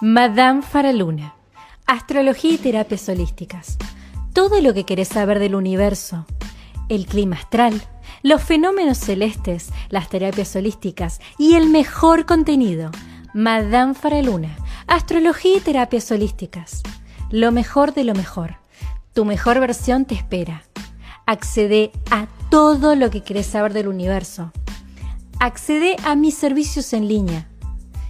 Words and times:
Madame 0.00 0.62
Faraluna. 0.62 1.34
Astrología 1.84 2.52
y 2.52 2.58
terapias 2.58 3.08
holísticas. 3.08 3.78
Todo 4.32 4.60
lo 4.60 4.72
que 4.72 4.84
querés 4.84 5.08
saber 5.08 5.40
del 5.40 5.56
universo. 5.56 6.24
El 6.88 7.06
clima 7.06 7.34
astral, 7.34 7.82
los 8.22 8.40
fenómenos 8.40 8.98
celestes, 8.98 9.70
las 9.88 10.08
terapias 10.08 10.54
holísticas 10.54 11.18
y 11.36 11.56
el 11.56 11.68
mejor 11.68 12.26
contenido. 12.26 12.92
Madame 13.34 13.94
Faraluna. 13.94 14.56
Astrología 14.86 15.56
y 15.56 15.60
terapias 15.60 16.08
holísticas. 16.12 16.84
Lo 17.32 17.50
mejor 17.50 17.92
de 17.92 18.04
lo 18.04 18.14
mejor. 18.14 18.54
Tu 19.14 19.24
mejor 19.24 19.58
versión 19.58 20.04
te 20.04 20.14
espera. 20.14 20.62
Accede 21.26 21.90
a 22.12 22.28
todo 22.50 22.94
lo 22.94 23.10
que 23.10 23.24
querés 23.24 23.46
saber 23.46 23.72
del 23.72 23.88
universo. 23.88 24.52
Accede 25.40 25.96
a 26.04 26.14
mis 26.14 26.34
servicios 26.36 26.92
en 26.92 27.08
línea 27.08 27.48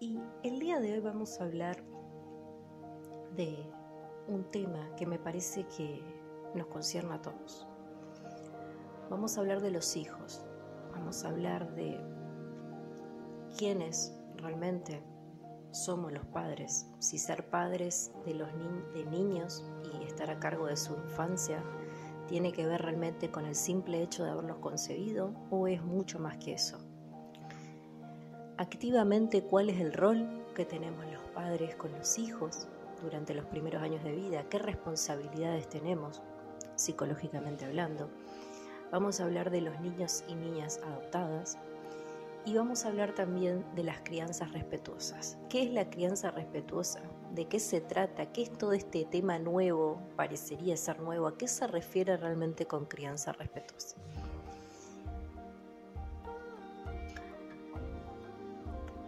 y 0.00 0.18
el 0.42 0.58
día 0.58 0.80
de 0.80 0.94
hoy 0.94 1.00
vamos 1.00 1.38
a 1.38 1.44
hablar 1.44 1.84
de 3.36 3.70
un 4.28 4.50
tema 4.50 4.94
que 4.96 5.04
me 5.04 5.18
parece 5.18 5.66
que 5.76 6.02
nos 6.54 6.68
concierne 6.68 7.14
a 7.14 7.20
todos. 7.22 7.68
Vamos 9.10 9.36
a 9.36 9.40
hablar 9.40 9.60
de 9.60 9.70
los 9.70 9.96
hijos, 9.96 10.42
vamos 10.92 11.22
a 11.22 11.28
hablar 11.28 11.74
de 11.74 12.00
quiénes 13.58 14.18
realmente 14.36 15.02
somos 15.70 16.12
los 16.14 16.24
padres, 16.24 16.88
si 16.98 17.18
ser 17.18 17.50
padres 17.50 18.10
de 18.24 18.34
los 18.34 18.48
de 18.94 19.04
niños 19.04 19.66
y 19.84 20.04
estar 20.04 20.30
a 20.30 20.40
cargo 20.40 20.66
de 20.66 20.78
su 20.78 20.94
infancia 20.94 21.62
tiene 22.26 22.52
que 22.52 22.66
ver 22.66 22.80
realmente 22.80 23.30
con 23.30 23.44
el 23.44 23.54
simple 23.54 24.02
hecho 24.02 24.24
de 24.24 24.30
haberlos 24.30 24.58
concebido 24.60 25.34
o 25.50 25.68
es 25.68 25.82
mucho 25.82 26.18
más 26.18 26.38
que 26.38 26.54
eso 26.54 26.89
activamente 28.60 29.42
cuál 29.42 29.70
es 29.70 29.80
el 29.80 29.94
rol 29.94 30.28
que 30.54 30.66
tenemos 30.66 31.06
los 31.06 31.22
padres 31.34 31.74
con 31.76 31.92
los 31.92 32.18
hijos 32.18 32.68
durante 33.02 33.32
los 33.32 33.46
primeros 33.46 33.82
años 33.82 34.04
de 34.04 34.12
vida, 34.12 34.44
qué 34.50 34.58
responsabilidades 34.58 35.66
tenemos 35.70 36.20
psicológicamente 36.76 37.64
hablando. 37.64 38.10
Vamos 38.92 39.18
a 39.18 39.24
hablar 39.24 39.50
de 39.50 39.62
los 39.62 39.80
niños 39.80 40.24
y 40.28 40.34
niñas 40.34 40.78
adoptadas 40.84 41.56
y 42.44 42.52
vamos 42.52 42.84
a 42.84 42.88
hablar 42.88 43.14
también 43.14 43.64
de 43.74 43.82
las 43.82 44.02
crianzas 44.02 44.52
respetuosas. 44.52 45.38
¿Qué 45.48 45.62
es 45.62 45.70
la 45.70 45.88
crianza 45.88 46.30
respetuosa? 46.30 47.00
¿De 47.34 47.46
qué 47.46 47.60
se 47.60 47.80
trata? 47.80 48.30
¿Qué 48.30 48.42
es 48.42 48.52
todo 48.52 48.74
este 48.74 49.06
tema 49.06 49.38
nuevo? 49.38 50.02
Parecería 50.16 50.76
ser 50.76 51.00
nuevo. 51.00 51.28
¿A 51.28 51.38
qué 51.38 51.48
se 51.48 51.66
refiere 51.66 52.18
realmente 52.18 52.66
con 52.66 52.84
crianza 52.84 53.32
respetuosa? 53.32 53.96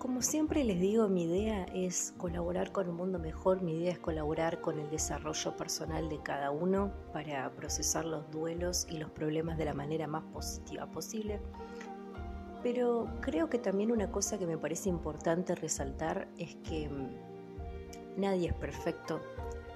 Como 0.03 0.21
siempre 0.21 0.65
les 0.65 0.81
digo, 0.81 1.07
mi 1.07 1.27
idea 1.27 1.65
es 1.67 2.13
colaborar 2.19 2.73
con 2.73 2.89
un 2.89 2.97
mundo 2.97 3.21
mejor, 3.21 3.63
mi 3.63 3.77
idea 3.77 3.93
es 3.93 4.01
colaborar 4.01 4.61
con 4.61 4.81
el 4.81 4.91
desarrollo 4.91 5.57
personal 5.57 6.09
de 6.09 6.21
cada 6.21 6.51
uno 6.51 6.91
para 7.13 7.49
procesar 7.53 8.05
los 8.05 8.29
duelos 8.33 8.85
y 8.91 8.97
los 8.97 9.09
problemas 9.11 9.59
de 9.59 9.65
la 9.65 9.75
manera 9.75 10.09
más 10.09 10.25
positiva 10.33 10.87
posible. 10.87 11.41
Pero 12.65 13.07
creo 13.21 13.49
que 13.49 13.59
también 13.59 13.93
una 13.93 14.11
cosa 14.11 14.41
que 14.41 14.47
me 14.49 14.59
parece 14.59 14.89
importante 14.89 15.55
resaltar 15.55 16.27
es 16.37 16.57
que 16.69 16.89
mm, 16.89 18.21
nadie 18.21 18.49
es 18.49 18.55
perfecto, 18.55 19.21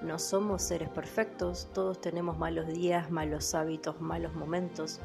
no 0.03 0.19
somos 0.19 0.61
seres 0.61 0.89
perfectos, 0.89 1.71
todos 1.73 2.01
tenemos 2.01 2.37
malos 2.37 2.67
días, 2.67 3.13
malos 3.13 3.55
hábitos, 3.55 4.01
malos 4.01 4.35
momentos. 4.35 5.01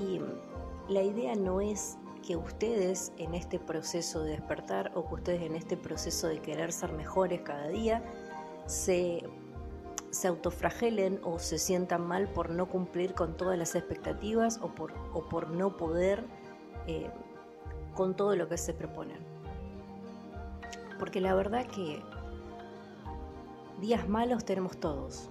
Y 0.00 0.20
mm, 0.20 0.88
la 0.88 1.02
idea 1.02 1.34
no 1.34 1.60
es 1.60 1.98
que 2.26 2.36
ustedes 2.36 3.12
en 3.18 3.34
este 3.34 3.58
proceso 3.58 4.22
de 4.22 4.32
despertar 4.32 4.92
o 4.94 5.06
que 5.08 5.14
ustedes 5.14 5.42
en 5.42 5.56
este 5.56 5.76
proceso 5.76 6.28
de 6.28 6.40
querer 6.40 6.72
ser 6.72 6.92
mejores 6.92 7.40
cada 7.42 7.68
día 7.68 8.02
se, 8.66 9.22
se 10.10 10.28
autofragelen 10.28 11.20
o 11.24 11.38
se 11.38 11.58
sientan 11.58 12.06
mal 12.06 12.28
por 12.28 12.50
no 12.50 12.68
cumplir 12.68 13.14
con 13.14 13.36
todas 13.36 13.58
las 13.58 13.74
expectativas 13.74 14.58
o 14.62 14.74
por, 14.74 14.92
o 15.14 15.28
por 15.28 15.50
no 15.50 15.76
poder 15.76 16.24
eh, 16.86 17.10
con 17.94 18.14
todo 18.14 18.36
lo 18.36 18.48
que 18.48 18.58
se 18.58 18.74
proponen. 18.74 19.18
Porque 20.98 21.20
la 21.20 21.34
verdad 21.34 21.66
que 21.66 22.02
días 23.80 24.08
malos 24.08 24.44
tenemos 24.44 24.78
todos, 24.78 25.29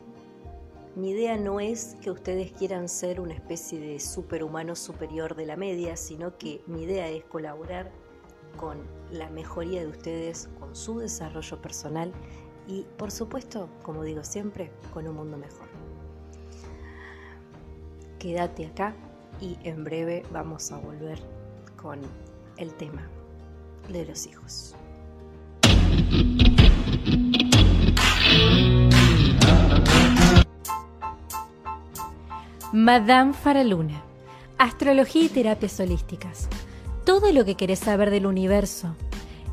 mi 0.95 1.11
idea 1.11 1.37
no 1.37 1.59
es 1.59 1.95
que 2.01 2.11
ustedes 2.11 2.51
quieran 2.51 2.89
ser 2.89 3.21
una 3.21 3.33
especie 3.33 3.79
de 3.79 3.99
superhumano 3.99 4.75
superior 4.75 5.35
de 5.35 5.45
la 5.45 5.55
media, 5.55 5.95
sino 5.95 6.37
que 6.37 6.61
mi 6.67 6.83
idea 6.83 7.07
es 7.07 7.23
colaborar 7.25 7.91
con 8.57 8.77
la 9.11 9.29
mejoría 9.29 9.81
de 9.81 9.87
ustedes, 9.87 10.49
con 10.59 10.75
su 10.75 10.99
desarrollo 10.99 11.61
personal 11.61 12.11
y, 12.67 12.85
por 12.97 13.11
supuesto, 13.11 13.69
como 13.83 14.03
digo 14.03 14.23
siempre, 14.23 14.71
con 14.93 15.07
un 15.07 15.15
mundo 15.15 15.37
mejor. 15.37 15.67
Quédate 18.17 18.65
acá 18.65 18.95
y 19.39 19.57
en 19.63 19.83
breve 19.83 20.23
vamos 20.31 20.71
a 20.71 20.77
volver 20.77 21.19
con 21.81 22.01
el 22.57 22.73
tema 22.73 23.07
de 23.89 24.05
los 24.05 24.27
hijos. 24.27 24.75
Madame 32.71 33.33
Faraluna. 33.33 34.03
Astrología 34.59 35.23
y 35.23 35.29
terapias 35.29 35.79
holísticas. 35.79 36.47
Todo 37.03 37.31
lo 37.31 37.43
que 37.43 37.55
querés 37.55 37.79
saber 37.79 38.11
del 38.11 38.27
universo. 38.27 38.95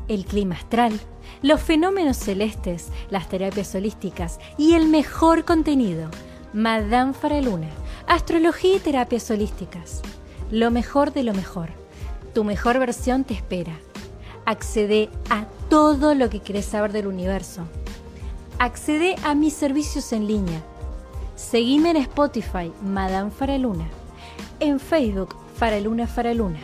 El 0.07 0.23
clima 0.23 0.53
astral, 0.53 0.99
los 1.41 1.59
fenómenos 1.59 2.17
celestes, 2.17 2.89
las 3.09 3.27
terapias 3.27 3.73
holísticas 3.73 4.39
y 4.59 4.73
el 4.73 4.87
mejor 4.87 5.45
contenido. 5.45 6.11
Madame 6.53 7.13
Faraluna. 7.13 7.69
Astrología 8.05 8.75
y 8.75 8.79
terapias 8.79 9.31
holísticas. 9.31 10.03
Lo 10.51 10.69
mejor 10.69 11.11
de 11.11 11.23
lo 11.23 11.33
mejor. 11.33 11.69
Tu 12.35 12.43
mejor 12.43 12.77
versión 12.77 13.23
te 13.23 13.33
espera. 13.33 13.73
Accede 14.45 15.09
a 15.31 15.45
todo 15.71 16.13
lo 16.13 16.29
que 16.29 16.41
querés 16.41 16.65
saber 16.65 16.91
del 16.91 17.07
universo. 17.07 17.63
Accede 18.59 19.15
a 19.23 19.33
mis 19.33 19.53
servicios 19.53 20.13
en 20.13 20.27
línea 20.27 20.61
Seguime 21.37 21.91
en 21.91 21.97
Spotify, 21.97 22.73
Madame 22.81 23.29
Faraluna. 23.29 23.87
En 24.59 24.79
Facebook, 24.79 25.35
Faraluna 25.55 26.07
Faraluna. 26.07 26.57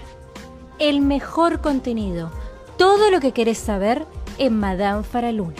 El 0.79 0.99
mejor 1.01 1.61
contenido, 1.61 2.31
todo 2.75 3.11
lo 3.11 3.19
que 3.19 3.33
querés 3.33 3.59
saber 3.59 4.07
en 4.39 4.59
Madame 4.59 5.03
Faraluna. 5.03 5.53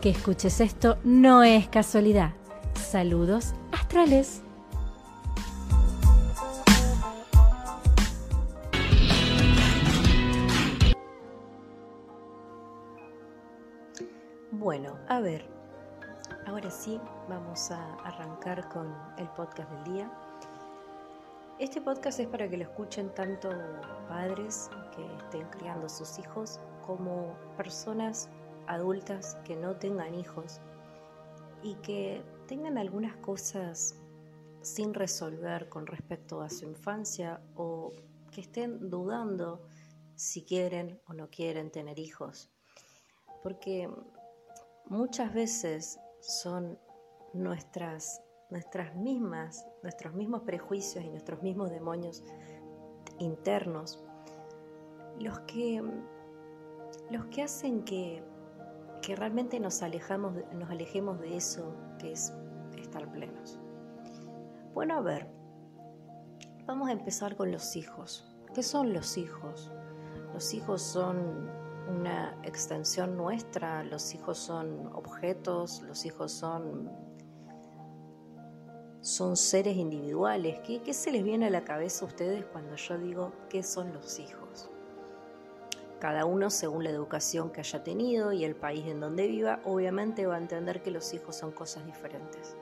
Que 0.00 0.08
escuches 0.08 0.62
esto 0.62 0.96
no 1.04 1.42
es 1.42 1.68
casualidad. 1.68 2.32
Saludos 2.72 3.52
astrales. 3.70 4.40
Bueno, 14.50 14.96
a 15.06 15.20
ver, 15.20 15.59
Ahora 16.50 16.68
sí, 16.68 17.00
vamos 17.28 17.70
a 17.70 17.94
arrancar 18.02 18.68
con 18.70 18.92
el 19.18 19.28
podcast 19.28 19.70
del 19.70 19.94
día. 19.94 20.10
Este 21.60 21.80
podcast 21.80 22.18
es 22.18 22.26
para 22.26 22.50
que 22.50 22.56
lo 22.56 22.64
escuchen 22.64 23.14
tanto 23.14 23.50
padres 24.08 24.68
que 24.96 25.06
estén 25.14 25.46
criando 25.50 25.88
sus 25.88 26.18
hijos 26.18 26.58
como 26.84 27.36
personas 27.56 28.28
adultas 28.66 29.36
que 29.44 29.54
no 29.54 29.76
tengan 29.76 30.12
hijos 30.16 30.60
y 31.62 31.76
que 31.76 32.20
tengan 32.48 32.78
algunas 32.78 33.14
cosas 33.18 33.94
sin 34.60 34.92
resolver 34.92 35.68
con 35.68 35.86
respecto 35.86 36.42
a 36.42 36.50
su 36.50 36.64
infancia 36.64 37.40
o 37.54 37.92
que 38.32 38.40
estén 38.40 38.90
dudando 38.90 39.62
si 40.16 40.42
quieren 40.42 41.00
o 41.06 41.12
no 41.12 41.30
quieren 41.30 41.70
tener 41.70 42.00
hijos. 42.00 42.50
Porque 43.40 43.88
muchas 44.88 45.32
veces 45.32 46.00
son 46.20 46.78
nuestras, 47.32 48.22
nuestras 48.50 48.94
mismas, 48.96 49.66
nuestros 49.82 50.14
mismos 50.14 50.42
prejuicios 50.42 51.04
y 51.04 51.10
nuestros 51.10 51.42
mismos 51.42 51.70
demonios 51.70 52.22
internos 53.18 54.02
los 55.18 55.38
que 55.40 55.82
los 57.10 57.26
que 57.26 57.42
hacen 57.42 57.84
que, 57.84 58.22
que 59.02 59.16
realmente 59.16 59.60
nos, 59.60 59.82
alejamos, 59.82 60.34
nos 60.52 60.70
alejemos 60.70 61.20
de 61.20 61.36
eso 61.36 61.74
que 61.98 62.12
es 62.12 62.32
estar 62.78 63.10
plenos. 63.10 63.58
Bueno, 64.74 64.96
a 64.96 65.00
ver, 65.00 65.28
vamos 66.66 66.88
a 66.88 66.92
empezar 66.92 67.36
con 67.36 67.52
los 67.52 67.76
hijos. 67.76 68.26
¿Qué 68.54 68.62
son 68.62 68.92
los 68.92 69.16
hijos? 69.18 69.72
Los 70.32 70.54
hijos 70.54 70.82
son 70.82 71.48
una 71.90 72.36
extensión 72.44 73.16
nuestra, 73.16 73.82
los 73.84 74.14
hijos 74.14 74.38
son 74.38 74.90
objetos, 74.94 75.82
los 75.82 76.04
hijos 76.06 76.32
son, 76.32 76.90
son 79.00 79.36
seres 79.36 79.76
individuales. 79.76 80.60
¿Qué, 80.60 80.82
¿Qué 80.82 80.94
se 80.94 81.12
les 81.12 81.24
viene 81.24 81.46
a 81.46 81.50
la 81.50 81.64
cabeza 81.64 82.04
a 82.04 82.08
ustedes 82.08 82.44
cuando 82.46 82.76
yo 82.76 82.98
digo 82.98 83.32
qué 83.48 83.62
son 83.62 83.92
los 83.92 84.18
hijos? 84.18 84.70
Cada 85.98 86.24
uno, 86.24 86.48
según 86.48 86.84
la 86.84 86.90
educación 86.90 87.50
que 87.50 87.60
haya 87.60 87.82
tenido 87.84 88.32
y 88.32 88.44
el 88.44 88.56
país 88.56 88.86
en 88.86 89.00
donde 89.00 89.26
viva, 89.26 89.60
obviamente 89.64 90.26
va 90.26 90.36
a 90.36 90.38
entender 90.38 90.82
que 90.82 90.90
los 90.90 91.12
hijos 91.12 91.36
son 91.36 91.52
cosas 91.52 91.84
diferentes. 91.84 92.56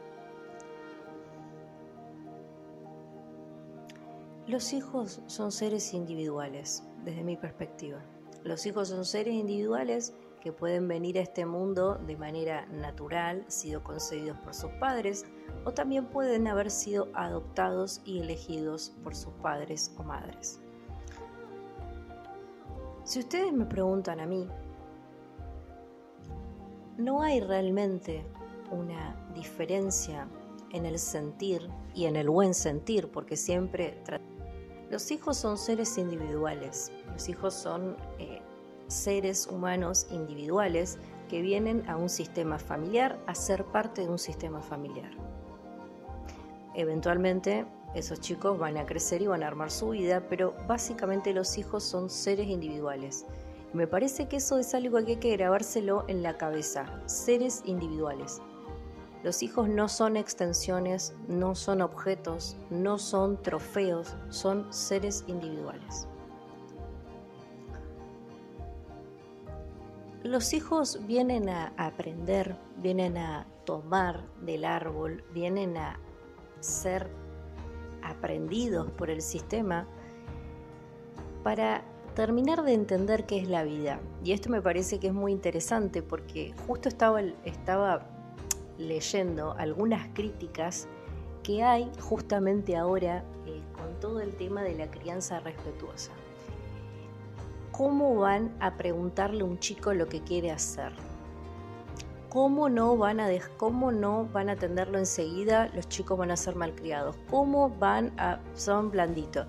Los 4.49 4.73
hijos 4.73 5.21
son 5.27 5.53
seres 5.53 5.93
individuales, 5.93 6.83
desde 7.05 7.23
mi 7.23 7.37
perspectiva. 7.37 8.03
Los 8.45 8.67
hijos 8.67 8.89
son 8.89 9.05
seres 9.05 9.35
individuales 9.35 10.15
que 10.41 10.53
pueden 10.53 10.89
venir 10.89 11.19
a 11.19 11.23
este 11.23 11.45
mundo 11.45 11.97
de 12.07 12.17
manera 12.17 12.67
natural, 12.67 13.45
sido 13.49 13.83
concebidos 13.83 14.39
por 14.39 14.55
sus 14.55 14.71
padres, 14.73 15.25
o 15.65 15.73
también 15.73 16.07
pueden 16.07 16.47
haber 16.47 16.71
sido 16.71 17.09
adoptados 17.15 18.01
y 18.05 18.21
elegidos 18.21 18.93
por 19.03 19.15
sus 19.15 19.33
padres 19.35 19.93
o 19.99 20.03
madres. 20.03 20.61
Si 23.05 23.21
ustedes 23.21 23.53
me 23.53 23.65
preguntan 23.65 24.21
a 24.21 24.27
mí, 24.27 24.47
no 26.99 27.23
hay 27.23 27.41
realmente 27.41 28.25
una 28.71 29.17
diferencia 29.35 30.29
en 30.73 30.85
el 30.85 30.99
sentir 30.99 31.69
y 31.95 32.07
en 32.07 32.17
el 32.17 32.29
buen 32.29 32.55
sentir, 32.55 33.11
porque 33.11 33.37
siempre 33.37 34.03
los 34.91 35.11
hijos 35.11 35.39
son 35.39 35.57
seres 35.57 35.97
individuales, 35.97 36.93
los 37.19 37.29
hijos 37.29 37.53
son 37.53 37.97
eh, 38.21 38.41
seres 38.87 39.49
humanos 39.49 40.07
individuales 40.13 40.99
que 41.29 41.43
vienen 41.43 41.83
a 41.91 41.97
un 41.97 42.09
sistema 42.09 42.61
familiar 42.61 43.19
a 43.27 43.35
ser 43.35 43.65
parte 43.65 44.03
de 44.03 44.09
un 44.09 44.21
sistema 44.21 44.61
familiar. 44.61 45.11
Eventualmente 46.77 47.67
esos 47.93 48.21
chicos 48.21 48.57
van 48.57 48.77
a 48.77 48.87
crecer 48.87 49.21
y 49.21 49.27
van 49.27 49.43
a 49.43 49.49
armar 49.49 49.73
su 49.73 49.89
vida, 49.89 50.29
pero 50.29 50.55
básicamente 50.69 51.35
los 51.35 51.59
hijos 51.59 51.83
son 51.83 52.09
seres 52.09 52.47
individuales. 52.47 53.27
Me 53.73 53.89
parece 53.89 54.29
que 54.29 54.37
eso 54.37 54.57
es 54.57 54.73
algo 54.73 55.05
que 55.05 55.15
hay 55.15 55.17
que 55.17 55.37
grabárselo 55.37 56.05
en 56.07 56.23
la 56.23 56.37
cabeza, 56.37 57.03
seres 57.07 57.63
individuales. 57.65 58.41
Los 59.25 59.43
hijos 59.43 59.69
no 59.69 59.89
son 59.89 60.17
extensiones, 60.17 61.17
no 61.27 61.57
son 61.57 61.83
objetos, 61.83 62.57
no 62.71 62.97
son 62.97 63.43
trofeos, 63.43 64.15
son 64.29 64.73
seres 64.73 65.25
individuales. 65.27 66.07
Los 70.25 70.53
hijos 70.53 71.07
vienen 71.07 71.49
a 71.49 71.73
aprender, 71.77 72.57
vienen 72.79 73.17
a 73.17 73.47
tomar 73.65 74.25
del 74.41 74.65
árbol, 74.65 75.23
vienen 75.33 75.77
a 75.77 76.01
ser 76.59 77.09
aprendidos 78.03 78.91
por 78.91 79.11
el 79.11 79.23
sistema 79.23 79.87
para 81.45 81.85
terminar 82.17 82.65
de 82.65 82.75
entender 82.75 83.27
qué 83.27 83.39
es 83.39 83.49
la 83.49 83.63
vida. 83.63 84.01
Y 84.25 84.33
esto 84.33 84.51
me 84.51 84.61
parece 84.61 84.99
que 84.99 85.07
es 85.07 85.15
muy 85.15 85.31
interesante 85.31 86.03
porque 86.03 86.53
justo 86.67 86.89
estaba, 86.89 88.01
leyendo 88.77 89.53
algunas 89.53 90.09
críticas 90.15 90.89
que 91.45 91.63
hay 91.63 91.91
justamente 92.01 92.77
ahora 92.77 93.25
eh, 93.47 93.63
con 93.73 94.01
todo 94.01 94.21
el 94.21 94.35
tema 94.35 94.63
de 94.63 94.75
la 94.75 94.91
crianza 94.91 95.39
respetuosa. 95.39 96.11
¿Cómo 97.79 98.17
van 98.17 98.53
a 98.59 98.75
preguntarle 98.75 99.43
a 99.43 99.45
un 99.45 99.61
chico 99.61 99.95
lo 99.95 100.09
que 100.09 100.21
quiere 100.21 100.51
hacer? 100.51 100.91
¿Cómo 102.29 102.69
no 102.69 102.97
van 102.97 103.21
a 103.21 103.29
cómo 103.57 103.93
no 103.93 104.25
van 104.33 104.49
a 104.49 104.55
atenderlo 104.55 104.99
enseguida? 104.99 105.71
Los 105.77 105.89
chicos 105.89 106.19
van 106.19 106.33
a 106.33 106.37
ser 106.37 106.57
malcriados. 106.57 107.15
¿Cómo 107.31 107.71
van 107.71 108.13
a 108.19 108.41
son 108.57 108.91
blanditos? 108.91 109.47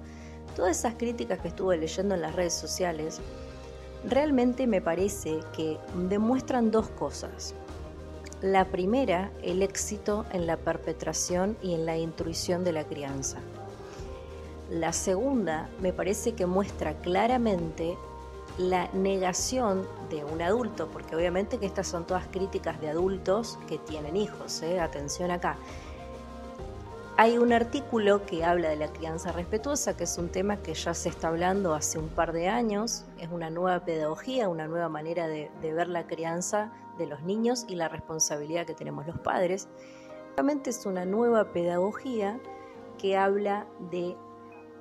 Todas 0.55 0.77
esas 0.77 0.93
críticas 0.93 1.39
que 1.39 1.47
estuve 1.47 1.75
leyendo 1.77 2.13
en 2.13 2.21
las 2.21 2.35
redes 2.35 2.53
sociales 2.53 3.19
realmente 4.07 4.67
me 4.67 4.79
parece 4.79 5.39
que 5.57 5.79
demuestran 6.07 6.69
dos 6.69 6.87
cosas. 6.89 7.55
La 8.43 8.65
primera, 8.65 9.31
el 9.41 9.63
éxito 9.63 10.27
en 10.33 10.45
la 10.45 10.57
perpetración 10.57 11.57
y 11.63 11.73
en 11.73 11.87
la 11.87 11.97
intuición 11.97 12.63
de 12.63 12.73
la 12.73 12.83
crianza. 12.83 13.39
La 14.69 14.93
segunda, 14.93 15.67
me 15.81 15.93
parece 15.93 16.33
que 16.33 16.45
muestra 16.45 16.93
claramente 16.99 17.97
la 18.59 18.89
negación 18.91 19.87
de 20.09 20.25
un 20.25 20.41
adulto, 20.41 20.89
porque 20.91 21.15
obviamente 21.15 21.57
que 21.59 21.65
estas 21.65 21.87
son 21.87 22.05
todas 22.05 22.27
críticas 22.27 22.79
de 22.81 22.89
adultos 22.89 23.57
que 23.67 23.77
tienen 23.77 24.17
hijos, 24.17 24.61
¿eh? 24.61 24.81
atención 24.81 25.31
acá. 25.31 25.57
Hay 27.15 27.37
un 27.37 27.53
artículo 27.53 28.25
que 28.25 28.43
habla 28.43 28.69
de 28.69 28.75
la 28.75 28.91
crianza 28.91 29.31
respetuosa, 29.31 29.95
que 29.95 30.03
es 30.03 30.17
un 30.17 30.27
tema 30.27 30.57
que 30.57 30.73
ya 30.73 30.93
se 30.93 31.07
está 31.07 31.29
hablando 31.29 31.73
hace 31.73 31.99
un 31.99 32.09
par 32.09 32.33
de 32.33 32.49
años, 32.49 33.05
es 33.17 33.29
una 33.29 33.49
nueva 33.49 33.85
pedagogía, 33.85 34.49
una 34.49 34.67
nueva 34.67 34.89
manera 34.89 35.27
de, 35.27 35.49
ver 35.61 35.87
la 35.87 36.05
crianza 36.05 36.71
de 36.97 37.07
los 37.07 37.21
niños 37.23 37.65
y 37.69 37.75
la 37.75 37.87
responsabilidad 37.87 38.65
que 38.65 38.73
tenemos 38.73 39.07
los 39.07 39.19
padres. 39.19 39.69
Realmente 40.35 40.69
es 40.69 40.85
una 40.85 41.05
nueva 41.05 41.53
pedagogía 41.53 42.39
que 42.97 43.17
habla 43.17 43.67
de 43.89 44.17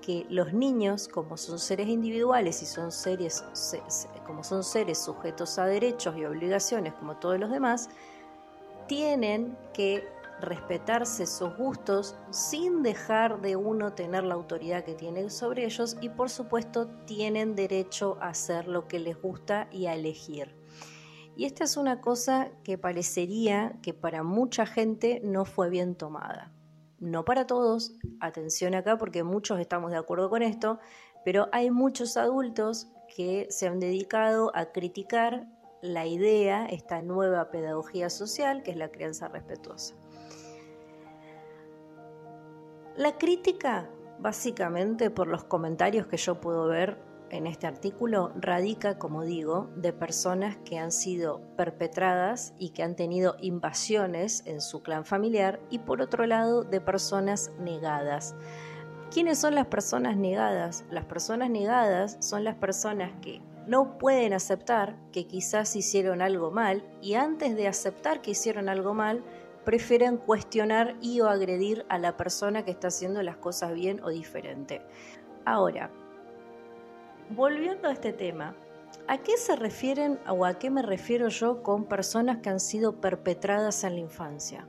que 0.01 0.27
los 0.29 0.53
niños, 0.53 1.09
como 1.09 1.37
son 1.37 1.59
seres 1.59 1.89
individuales 1.89 2.63
y 2.63 2.67
son 2.67 2.93
seres, 2.93 3.45
como 4.27 4.45
son 4.45 4.65
seres 4.65 4.99
sujetos 4.99 5.59
a 5.59 5.67
derechos 5.67 6.17
y 6.17 6.25
obligaciones 6.25 6.95
como 6.95 7.17
todos 7.17 7.39
los 7.39 7.51
demás, 7.51 7.89
tienen 8.87 9.57
que 9.73 10.09
respetarse 10.41 11.27
sus 11.27 11.57
gustos 11.57 12.17
sin 12.31 12.83
dejar 12.83 13.41
de 13.41 13.57
uno 13.57 13.93
tener 13.93 14.25
la 14.25 14.35
autoridad 14.35 14.85
que 14.85 14.95
tiene 14.95 15.31
sobre 15.31 15.65
ellos 15.65 15.97
y 16.01 16.09
por 16.09 16.31
supuesto 16.31 16.87
tienen 17.07 17.55
derecho 17.55 18.19
a 18.21 18.29
hacer 18.29 18.69
lo 18.69 18.87
que 18.87 18.99
les 19.01 19.21
gusta 19.21 19.69
y 19.71 19.87
a 19.87 19.95
elegir. 19.95 20.55
Y 21.37 21.45
esta 21.45 21.65
es 21.65 21.77
una 21.77 22.01
cosa 22.01 22.51
que 22.65 22.79
parecería 22.79 23.79
que 23.83 23.95
para 23.95 24.23
mucha 24.23 24.67
gente 24.67 25.21
no 25.23 25.45
fue 25.45 25.71
bien 25.71 25.95
tomada. 25.95 26.53
No 27.01 27.25
para 27.25 27.47
todos, 27.47 27.95
atención 28.21 28.75
acá 28.75 28.99
porque 28.99 29.23
muchos 29.23 29.61
estamos 29.61 29.93
de 29.93 29.99
acuerdo 29.99 30.29
con 30.31 30.43
esto, 30.43 30.81
pero 31.25 31.49
hay 31.53 31.71
muchos 31.71 32.17
adultos 32.17 32.89
que 33.15 33.47
se 33.51 33.69
han 33.69 33.79
dedicado 33.79 34.51
a 34.55 34.73
criticar 34.73 35.47
la 35.81 36.07
idea, 36.07 36.67
esta 36.67 37.03
nueva 37.03 37.51
pedagogía 37.51 38.11
social 38.11 38.63
que 38.63 38.73
es 38.73 38.77
la 38.77 38.91
crianza 38.91 39.29
respetuosa. 39.29 39.95
La 42.97 43.17
crítica, 43.17 43.89
básicamente 44.19 45.11
por 45.11 45.29
los 45.29 45.45
comentarios 45.45 46.09
que 46.09 46.17
yo 46.17 46.41
puedo 46.41 46.67
ver 46.67 46.99
en 47.31 47.47
este 47.47 47.67
artículo, 47.67 48.33
radica, 48.37 48.99
como 48.99 49.25
digo, 49.25 49.69
de 49.77 49.93
personas 49.93 50.57
que 50.65 50.79
han 50.79 50.93
sido 50.93 51.41
perpetradas 51.57 52.55
y 52.59 52.71
que 52.71 52.83
han 52.83 52.97
tenido 52.97 53.37
invasiones 53.41 54.43
en 54.47 54.61
su 54.61 54.83
clan 54.83 55.05
familiar 55.05 55.61
y 55.71 55.81
por 55.81 56.01
otro 56.01 56.27
lado 56.27 56.65
de 56.65 56.81
personas 56.81 57.53
negadas. 57.59 58.35
¿Quiénes 59.11 59.39
son 59.39 59.55
las 59.55 59.67
personas 59.67 60.17
negadas? 60.17 60.85
Las 60.91 61.05
personas 61.05 61.51
negadas 61.51 62.19
son 62.21 62.45
las 62.45 62.57
personas 62.57 63.13
que 63.23 63.41
no 63.67 63.99
pueden 63.99 64.33
aceptar 64.33 64.97
que 65.13 65.27
quizás 65.27 65.77
hicieron 65.77 66.23
algo 66.23 66.51
mal 66.51 66.85
y 67.01 67.15
antes 67.15 67.55
de 67.57 67.69
aceptar 67.69 68.23
que 68.23 68.31
hicieron 68.31 68.69
algo 68.69 68.95
mal, 68.95 69.23
prefieren 69.65 70.17
cuestionar 70.17 70.97
y 71.03 71.21
o 71.21 71.29
agredir 71.29 71.85
a 71.91 71.99
la 71.99 72.17
persona 72.17 72.65
que 72.65 72.71
está 72.71 72.89
haciendo 72.89 73.23
las 73.23 73.37
cosas 73.37 73.75
bien 73.75 74.03
o 74.03 74.09
diferente. 74.09 74.81
Ahora, 75.45 75.91
volviendo 77.31 77.89
a 77.89 77.93
este 77.93 78.13
tema, 78.13 78.55
¿a 79.07 79.19
qué 79.19 79.37
se 79.37 79.57
refieren 79.57 80.19
o 80.29 80.45
a 80.45 80.59
qué 80.59 80.71
me 80.71 80.83
refiero 80.83 81.29
yo 81.29 81.63
con 81.63 81.85
personas 81.85 82.39
que 82.39 82.51
han 82.51 82.61
sido 82.61 83.01
perpetradas 83.01 83.85
en 83.85 83.95
la 83.95 84.01
infancia? 84.01 84.67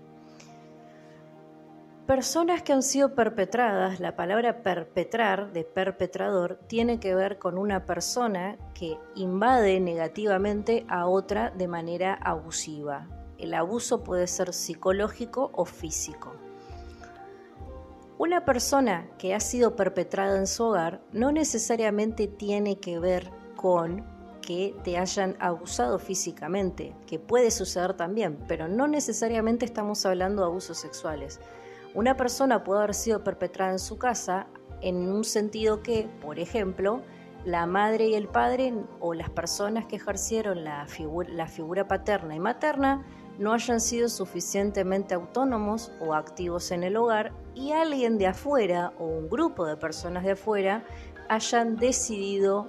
Personas 2.05 2.63
que 2.63 2.73
han 2.73 2.81
sido 2.81 3.13
perpetradas, 3.13 3.99
la 3.99 4.15
palabra 4.15 4.63
perpetrar 4.63 5.53
de 5.53 5.63
perpetrador 5.63 6.59
tiene 6.67 6.99
que 6.99 7.13
ver 7.13 7.37
con 7.37 7.57
una 7.59 7.85
persona 7.85 8.57
que 8.73 8.97
invade 9.13 9.79
negativamente 9.79 10.85
a 10.89 11.05
otra 11.05 11.51
de 11.51 11.67
manera 11.67 12.15
abusiva, 12.15 13.07
el 13.39 13.53
abuso 13.53 14.03
puede 14.03 14.27
ser 14.27 14.53
psicológico 14.53 15.51
o 15.53 15.65
físico. 15.65 16.33
Una 18.19 18.43
persona 18.43 19.09
que 19.17 19.33
ha 19.33 19.39
sido 19.39 19.77
perpetrada 19.77 20.37
en 20.37 20.45
su 20.45 20.65
hogar 20.65 21.01
no 21.13 21.31
necesariamente 21.31 22.27
tiene 22.27 22.77
que 22.77 22.99
ver 22.99 23.31
con 23.55 24.05
que 24.41 24.75
te 24.83 24.97
hayan 24.97 25.37
abusado 25.39 25.99
físicamente, 25.99 26.93
que 27.07 27.17
puede 27.17 27.49
suceder 27.49 27.93
también, 27.93 28.37
pero 28.45 28.67
no 28.67 28.89
necesariamente 28.89 29.63
estamos 29.63 30.05
hablando 30.05 30.41
de 30.41 30.49
abusos 30.49 30.77
sexuales. 30.77 31.39
Una 31.95 32.17
persona 32.17 32.65
puede 32.65 32.81
haber 32.81 32.93
sido 32.93 33.23
perpetrada 33.23 33.71
en 33.71 33.79
su 33.79 33.97
casa 33.97 34.47
en 34.81 35.09
un 35.09 35.23
sentido 35.23 35.81
que, 35.81 36.09
por 36.21 36.39
ejemplo, 36.39 37.01
la 37.45 37.67
madre 37.67 38.09
y 38.09 38.15
el 38.15 38.27
padre 38.27 38.73
o 38.99 39.13
las 39.13 39.29
personas 39.29 39.85
que 39.85 39.95
ejercieron 39.95 40.65
la 40.65 40.85
la 41.29 41.47
figura 41.47 41.87
paterna 41.87 42.35
y 42.35 42.39
materna 42.41 43.05
no 43.39 43.53
hayan 43.53 43.79
sido 43.79 44.09
suficientemente 44.09 45.15
autónomos 45.15 45.93
o 46.01 46.13
activos 46.13 46.71
en 46.71 46.83
el 46.83 46.97
hogar 46.97 47.31
y 47.55 47.71
alguien 47.71 48.17
de 48.17 48.27
afuera 48.27 48.91
o 48.99 49.05
un 49.05 49.29
grupo 49.29 49.65
de 49.65 49.77
personas 49.77 50.25
de 50.25 50.31
afuera 50.31 50.83
hayan 51.29 51.77
decidido 51.77 52.67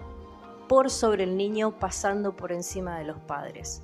por 0.68 0.88
sobre 0.88 1.24
el 1.24 1.36
niño 1.36 1.76
pasando 1.80 2.36
por 2.36 2.52
encima 2.52 2.98
de 2.98 3.04
los 3.04 3.18
padres. 3.18 3.82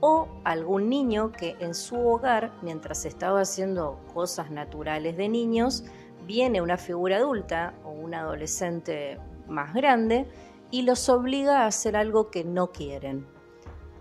O 0.00 0.28
algún 0.44 0.90
niño 0.90 1.32
que 1.32 1.56
en 1.58 1.74
su 1.74 1.96
hogar, 1.96 2.52
mientras 2.60 3.06
estaba 3.06 3.40
haciendo 3.40 3.98
cosas 4.12 4.50
naturales 4.50 5.16
de 5.16 5.30
niños, 5.30 5.84
viene 6.26 6.60
una 6.60 6.76
figura 6.76 7.16
adulta 7.16 7.72
o 7.82 7.92
un 7.92 8.12
adolescente 8.12 9.18
más 9.48 9.72
grande 9.72 10.28
y 10.70 10.82
los 10.82 11.08
obliga 11.08 11.62
a 11.62 11.66
hacer 11.66 11.96
algo 11.96 12.30
que 12.30 12.44
no 12.44 12.72
quieren, 12.72 13.26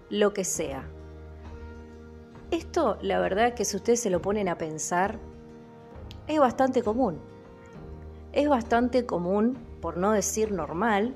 lo 0.09 0.33
que 0.33 0.43
sea. 0.43 0.85
Esto, 2.51 2.97
la 3.01 3.19
verdad, 3.19 3.53
que 3.53 3.65
si 3.65 3.75
ustedes 3.75 3.99
se 3.99 4.09
lo 4.09 4.21
ponen 4.21 4.47
a 4.47 4.57
pensar, 4.57 5.19
es 6.27 6.39
bastante 6.39 6.83
común. 6.83 7.19
Es 8.33 8.47
bastante 8.49 9.05
común, 9.05 9.57
por 9.81 9.97
no 9.97 10.11
decir 10.11 10.51
normal, 10.51 11.15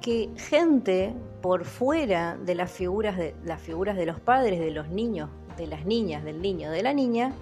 que 0.00 0.30
gente 0.36 1.14
por 1.42 1.64
fuera 1.64 2.36
de 2.36 2.54
las 2.54 2.70
figuras 2.70 3.16
de 3.16 3.34
las 3.44 3.60
figuras 3.60 3.96
de 3.96 4.06
los 4.06 4.20
padres, 4.20 4.60
de 4.60 4.70
los 4.70 4.88
niños, 4.88 5.30
de 5.56 5.66
las 5.66 5.84
niñas, 5.84 6.24
del 6.24 6.40
niño, 6.40 6.70
de 6.70 6.82
la 6.82 6.92
niña, 6.92 7.32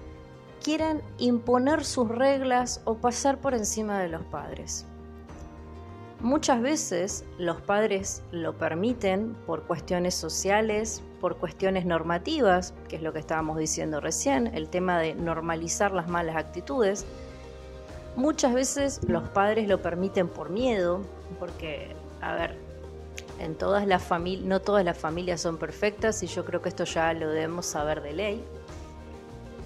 quieran 0.63 1.01
imponer 1.17 1.85
sus 1.85 2.09
reglas 2.09 2.81
o 2.85 2.95
pasar 2.95 3.39
por 3.39 3.53
encima 3.53 3.99
de 3.99 4.09
los 4.09 4.23
padres. 4.23 4.85
Muchas 6.21 6.61
veces 6.61 7.23
los 7.37 7.61
padres 7.61 8.23
lo 8.31 8.57
permiten 8.57 9.35
por 9.47 9.63
cuestiones 9.63 10.15
sociales, 10.15 11.01
por 11.21 11.37
cuestiones 11.37 11.85
normativas, 11.85 12.73
que 12.89 12.97
es 12.97 13.01
lo 13.01 13.13
que 13.13 13.19
estábamos 13.19 13.57
diciendo 13.57 14.01
recién, 14.01 14.47
el 14.47 14.67
tema 14.67 14.99
de 14.99 15.15
normalizar 15.15 15.93
las 15.93 16.09
malas 16.09 16.35
actitudes. 16.35 17.05
Muchas 18.17 18.53
veces 18.53 18.99
los 19.07 19.29
padres 19.29 19.69
lo 19.69 19.81
permiten 19.81 20.27
por 20.27 20.49
miedo, 20.49 20.99
porque, 21.39 21.95
a 22.19 22.33
ver, 22.33 22.57
en 23.39 23.55
todas 23.55 23.87
las 23.87 24.03
familias, 24.03 24.45
no 24.45 24.59
todas 24.59 24.83
las 24.83 24.97
familias 24.97 25.39
son 25.39 25.57
perfectas 25.57 26.21
y 26.21 26.27
yo 26.27 26.43
creo 26.43 26.61
que 26.61 26.67
esto 26.67 26.83
ya 26.83 27.13
lo 27.13 27.29
debemos 27.29 27.65
saber 27.65 28.01
de 28.01 28.11
ley, 28.11 28.43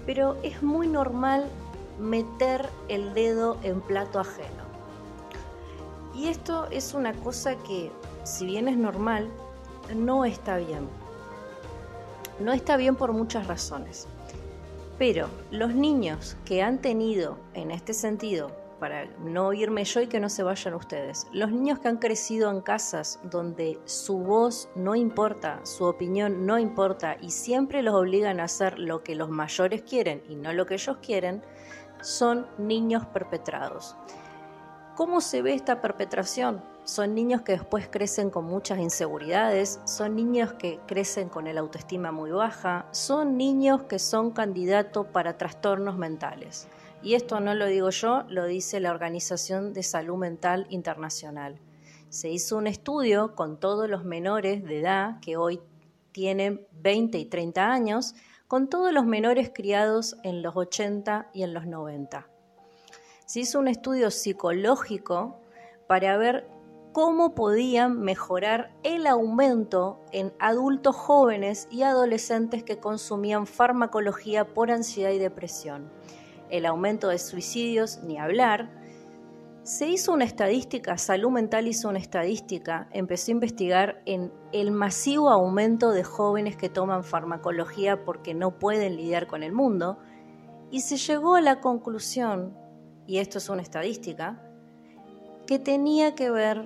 pero 0.06 0.36
es 0.44 0.62
muy 0.62 0.86
normal 0.86 1.46
meter 1.98 2.68
el 2.88 3.12
dedo 3.12 3.58
en 3.64 3.80
plato 3.80 4.20
ajeno. 4.20 4.73
Y 6.14 6.28
esto 6.28 6.66
es 6.70 6.94
una 6.94 7.12
cosa 7.12 7.56
que, 7.56 7.90
si 8.22 8.46
bien 8.46 8.68
es 8.68 8.76
normal, 8.76 9.28
no 9.94 10.24
está 10.24 10.58
bien. 10.58 10.88
No 12.38 12.52
está 12.52 12.76
bien 12.76 12.96
por 12.96 13.12
muchas 13.12 13.46
razones. 13.46 14.06
Pero 14.98 15.28
los 15.50 15.74
niños 15.74 16.36
que 16.44 16.62
han 16.62 16.80
tenido, 16.80 17.38
en 17.54 17.70
este 17.70 17.92
sentido, 17.94 18.50
para 18.78 19.06
no 19.18 19.52
irme 19.52 19.84
yo 19.84 20.02
y 20.02 20.08
que 20.08 20.20
no 20.20 20.28
se 20.28 20.42
vayan 20.42 20.74
ustedes, 20.74 21.26
los 21.32 21.50
niños 21.50 21.78
que 21.78 21.88
han 21.88 21.96
crecido 21.96 22.50
en 22.50 22.60
casas 22.60 23.18
donde 23.22 23.78
su 23.86 24.18
voz 24.18 24.68
no 24.74 24.94
importa, 24.94 25.60
su 25.64 25.84
opinión 25.84 26.46
no 26.46 26.58
importa 26.58 27.16
y 27.20 27.30
siempre 27.30 27.82
los 27.82 27.94
obligan 27.94 28.40
a 28.40 28.44
hacer 28.44 28.78
lo 28.78 29.02
que 29.02 29.14
los 29.14 29.30
mayores 29.30 29.82
quieren 29.82 30.22
y 30.28 30.36
no 30.36 30.52
lo 30.52 30.66
que 30.66 30.74
ellos 30.74 30.98
quieren, 30.98 31.42
son 32.02 32.46
niños 32.58 33.06
perpetrados. 33.06 33.96
¿Cómo 34.96 35.20
se 35.20 35.42
ve 35.42 35.54
esta 35.54 35.80
perpetración? 35.80 36.62
Son 36.84 37.16
niños 37.16 37.42
que 37.42 37.50
después 37.50 37.88
crecen 37.88 38.30
con 38.30 38.44
muchas 38.44 38.78
inseguridades, 38.78 39.80
son 39.84 40.14
niños 40.14 40.52
que 40.52 40.78
crecen 40.86 41.28
con 41.28 41.48
el 41.48 41.58
autoestima 41.58 42.12
muy 42.12 42.30
baja, 42.30 42.86
son 42.92 43.36
niños 43.36 43.82
que 43.88 43.98
son 43.98 44.30
candidatos 44.30 45.08
para 45.08 45.36
trastornos 45.36 45.98
mentales. 45.98 46.68
Y 47.02 47.14
esto 47.14 47.40
no 47.40 47.56
lo 47.56 47.66
digo 47.66 47.90
yo, 47.90 48.22
lo 48.28 48.46
dice 48.46 48.78
la 48.78 48.92
Organización 48.92 49.72
de 49.72 49.82
Salud 49.82 50.16
Mental 50.16 50.68
Internacional. 50.70 51.58
Se 52.08 52.28
hizo 52.30 52.56
un 52.56 52.68
estudio 52.68 53.34
con 53.34 53.58
todos 53.58 53.90
los 53.90 54.04
menores 54.04 54.62
de 54.62 54.78
edad 54.78 55.18
que 55.18 55.36
hoy 55.36 55.60
tienen 56.12 56.68
20 56.70 57.18
y 57.18 57.24
30 57.24 57.66
años, 57.66 58.14
con 58.46 58.68
todos 58.68 58.92
los 58.92 59.06
menores 59.06 59.50
criados 59.52 60.16
en 60.22 60.40
los 60.40 60.54
80 60.54 61.30
y 61.34 61.42
en 61.42 61.52
los 61.52 61.66
90 61.66 62.28
se 63.34 63.40
hizo 63.40 63.58
un 63.58 63.66
estudio 63.66 64.12
psicológico 64.12 65.40
para 65.88 66.16
ver 66.16 66.46
cómo 66.92 67.34
podían 67.34 67.98
mejorar 67.98 68.72
el 68.84 69.08
aumento 69.08 69.98
en 70.12 70.32
adultos 70.38 70.94
jóvenes 70.94 71.66
y 71.68 71.82
adolescentes 71.82 72.62
que 72.62 72.78
consumían 72.78 73.48
farmacología 73.48 74.54
por 74.54 74.70
ansiedad 74.70 75.10
y 75.10 75.18
depresión. 75.18 75.90
El 76.48 76.64
aumento 76.64 77.08
de 77.08 77.18
suicidios, 77.18 78.04
ni 78.04 78.20
hablar. 78.20 78.70
Se 79.64 79.88
hizo 79.88 80.12
una 80.12 80.26
estadística, 80.26 80.96
Salud 80.96 81.30
Mental 81.30 81.66
hizo 81.66 81.88
una 81.88 81.98
estadística, 81.98 82.86
empezó 82.92 83.32
a 83.32 83.34
investigar 83.34 84.00
en 84.06 84.32
el 84.52 84.70
masivo 84.70 85.28
aumento 85.28 85.90
de 85.90 86.04
jóvenes 86.04 86.56
que 86.56 86.68
toman 86.68 87.02
farmacología 87.02 88.04
porque 88.04 88.32
no 88.32 88.60
pueden 88.60 88.94
lidiar 88.94 89.26
con 89.26 89.42
el 89.42 89.50
mundo 89.50 89.98
y 90.70 90.82
se 90.82 90.98
llegó 90.98 91.34
a 91.34 91.40
la 91.40 91.60
conclusión 91.60 92.62
y 93.06 93.18
esto 93.18 93.38
es 93.38 93.48
una 93.48 93.62
estadística, 93.62 94.40
que 95.46 95.58
tenía 95.58 96.14
que 96.14 96.30
ver 96.30 96.64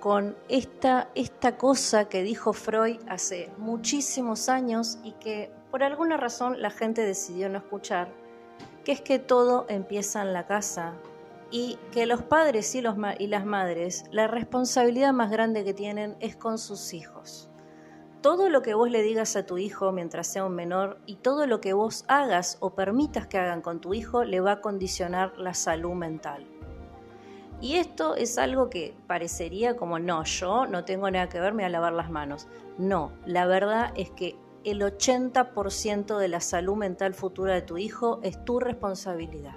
con 0.00 0.36
esta, 0.48 1.10
esta 1.14 1.56
cosa 1.56 2.08
que 2.08 2.22
dijo 2.22 2.52
Freud 2.52 2.98
hace 3.08 3.50
muchísimos 3.58 4.48
años 4.48 4.98
y 5.02 5.12
que 5.12 5.50
por 5.70 5.82
alguna 5.82 6.16
razón 6.16 6.60
la 6.60 6.70
gente 6.70 7.02
decidió 7.02 7.48
no 7.48 7.58
escuchar, 7.58 8.12
que 8.84 8.92
es 8.92 9.00
que 9.00 9.18
todo 9.18 9.66
empieza 9.68 10.22
en 10.22 10.32
la 10.32 10.46
casa 10.46 10.94
y 11.50 11.78
que 11.92 12.06
los 12.06 12.22
padres 12.22 12.74
y, 12.74 12.80
los 12.80 12.96
y 13.18 13.28
las 13.28 13.46
madres, 13.46 14.04
la 14.10 14.26
responsabilidad 14.26 15.12
más 15.12 15.30
grande 15.30 15.64
que 15.64 15.74
tienen 15.74 16.16
es 16.20 16.36
con 16.36 16.58
sus 16.58 16.92
hijos 16.92 17.45
todo 18.26 18.48
lo 18.48 18.60
que 18.60 18.74
vos 18.74 18.90
le 18.90 19.02
digas 19.02 19.36
a 19.36 19.46
tu 19.46 19.56
hijo 19.56 19.92
mientras 19.92 20.26
sea 20.26 20.44
un 20.44 20.56
menor 20.56 20.98
y 21.06 21.14
todo 21.14 21.46
lo 21.46 21.60
que 21.60 21.74
vos 21.74 22.04
hagas 22.08 22.56
o 22.58 22.74
permitas 22.74 23.28
que 23.28 23.38
hagan 23.38 23.62
con 23.62 23.80
tu 23.80 23.94
hijo 23.94 24.24
le 24.24 24.40
va 24.40 24.50
a 24.50 24.60
condicionar 24.60 25.38
la 25.38 25.54
salud 25.54 25.92
mental. 25.92 26.44
Y 27.60 27.76
esto 27.76 28.16
es 28.16 28.36
algo 28.36 28.68
que 28.68 28.96
parecería 29.06 29.76
como, 29.76 30.00
no, 30.00 30.24
yo 30.24 30.66
no 30.66 30.84
tengo 30.84 31.08
nada 31.08 31.28
que 31.28 31.38
ver, 31.38 31.54
me 31.54 31.64
a 31.64 31.68
lavar 31.68 31.92
las 31.92 32.10
manos. 32.10 32.48
No, 32.78 33.12
la 33.26 33.46
verdad 33.46 33.92
es 33.94 34.10
que 34.10 34.36
el 34.64 34.80
80% 34.82 36.18
de 36.18 36.26
la 36.26 36.40
salud 36.40 36.74
mental 36.74 37.14
futura 37.14 37.54
de 37.54 37.62
tu 37.62 37.78
hijo 37.78 38.18
es 38.24 38.44
tu 38.44 38.58
responsabilidad. 38.58 39.54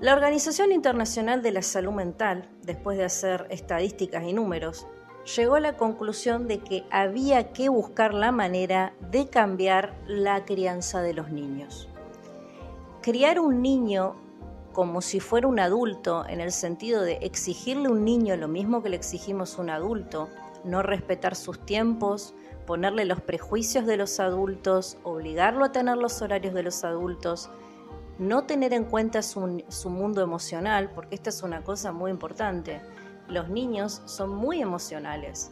La 0.00 0.12
Organización 0.12 0.70
Internacional 0.70 1.40
de 1.40 1.52
la 1.52 1.62
Salud 1.62 1.92
Mental, 1.92 2.50
después 2.60 2.98
de 2.98 3.04
hacer 3.04 3.46
estadísticas 3.48 4.24
y 4.24 4.34
números, 4.34 4.86
llegó 5.34 5.56
a 5.56 5.60
la 5.60 5.76
conclusión 5.76 6.46
de 6.46 6.58
que 6.58 6.84
había 6.90 7.52
que 7.52 7.68
buscar 7.68 8.14
la 8.14 8.30
manera 8.30 8.94
de 9.10 9.28
cambiar 9.28 9.94
la 10.06 10.44
crianza 10.44 11.02
de 11.02 11.14
los 11.14 11.30
niños. 11.30 11.88
Criar 13.02 13.40
un 13.40 13.60
niño 13.60 14.14
como 14.72 15.00
si 15.00 15.20
fuera 15.20 15.48
un 15.48 15.58
adulto, 15.58 16.26
en 16.28 16.40
el 16.40 16.52
sentido 16.52 17.00
de 17.02 17.14
exigirle 17.22 17.88
a 17.88 17.92
un 17.92 18.04
niño 18.04 18.36
lo 18.36 18.46
mismo 18.46 18.82
que 18.82 18.90
le 18.90 18.96
exigimos 18.96 19.58
a 19.58 19.62
un 19.62 19.70
adulto, 19.70 20.28
no 20.64 20.82
respetar 20.82 21.34
sus 21.34 21.64
tiempos, 21.64 22.34
ponerle 22.66 23.04
los 23.06 23.20
prejuicios 23.20 23.86
de 23.86 23.96
los 23.96 24.20
adultos, 24.20 24.98
obligarlo 25.02 25.64
a 25.64 25.72
tener 25.72 25.96
los 25.96 26.20
horarios 26.20 26.52
de 26.52 26.62
los 26.62 26.84
adultos, 26.84 27.48
no 28.18 28.44
tener 28.44 28.74
en 28.74 28.84
cuenta 28.84 29.22
su, 29.22 29.64
su 29.68 29.88
mundo 29.88 30.20
emocional, 30.20 30.90
porque 30.94 31.14
esta 31.14 31.30
es 31.30 31.42
una 31.42 31.64
cosa 31.64 31.92
muy 31.92 32.10
importante 32.10 32.82
los 33.28 33.48
niños 33.48 34.02
son 34.04 34.30
muy 34.30 34.60
emocionales 34.60 35.50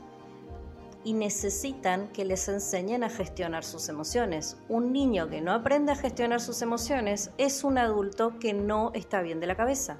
y 1.05 1.13
necesitan 1.13 2.09
que 2.09 2.25
les 2.25 2.49
enseñen 2.49 3.05
a 3.05 3.11
gestionar 3.11 3.63
sus 3.63 3.89
emociones. 3.89 4.57
Un 4.69 4.93
niño 4.93 5.29
que 5.29 5.43
no 5.43 5.53
aprende 5.53 5.93
a 5.93 5.97
gestionar 5.97 6.41
sus 6.41 6.63
emociones 6.63 7.31
es 7.37 7.63
un 7.63 7.79
adulto 7.79 8.39
que 8.39 8.55
no 8.55 8.91
está 8.95 9.21
bien 9.21 9.39
de 9.39 9.47
la 9.47 9.57
cabeza. 9.57 9.99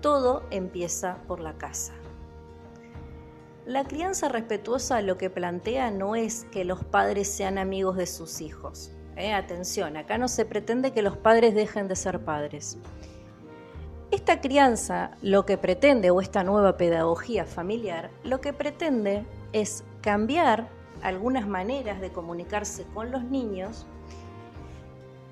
Todo 0.00 0.42
empieza 0.50 1.18
por 1.28 1.40
la 1.40 1.58
casa. 1.58 1.92
La 3.66 3.84
crianza 3.84 4.28
respetuosa 4.28 5.02
lo 5.02 5.18
que 5.18 5.28
plantea 5.28 5.90
no 5.90 6.16
es 6.16 6.46
que 6.50 6.64
los 6.64 6.82
padres 6.82 7.28
sean 7.28 7.58
amigos 7.58 7.96
de 7.96 8.06
sus 8.06 8.40
hijos. 8.40 8.90
Eh, 9.16 9.34
atención, 9.34 9.98
acá 9.98 10.16
no 10.16 10.28
se 10.28 10.46
pretende 10.46 10.92
que 10.92 11.02
los 11.02 11.18
padres 11.18 11.54
dejen 11.54 11.88
de 11.88 11.96
ser 11.96 12.24
padres 12.24 12.78
Esta 14.10 14.40
crianza 14.40 15.12
lo 15.22 15.46
que 15.46 15.56
pretende, 15.56 16.10
o 16.10 16.20
esta 16.20 16.42
nueva 16.42 16.76
pedagogía 16.76 17.44
familiar, 17.44 18.10
lo 18.24 18.40
que 18.40 18.52
pretende 18.52 19.24
es 19.52 19.84
cambiar 20.00 20.68
algunas 21.00 21.46
maneras 21.46 22.00
de 22.00 22.10
comunicarse 22.10 22.84
con 22.92 23.12
los 23.12 23.22
niños 23.22 23.86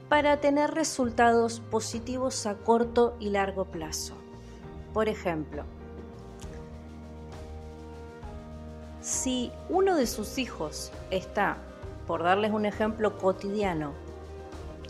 para 0.08 0.40
tener 0.40 0.70
resultados 0.74 1.58
positivos 1.58 2.46
a 2.46 2.54
corto 2.54 3.16
y 3.18 3.30
largo 3.30 3.64
plazo. 3.64 4.14
Por 4.94 5.08
ejemplo, 5.08 5.64
si 9.00 9.50
uno 9.68 9.96
de 9.96 10.06
sus 10.06 10.38
hijos 10.38 10.92
está, 11.10 11.58
por 12.06 12.22
darles 12.22 12.52
un 12.52 12.64
ejemplo 12.64 13.18
cotidiano, 13.18 13.92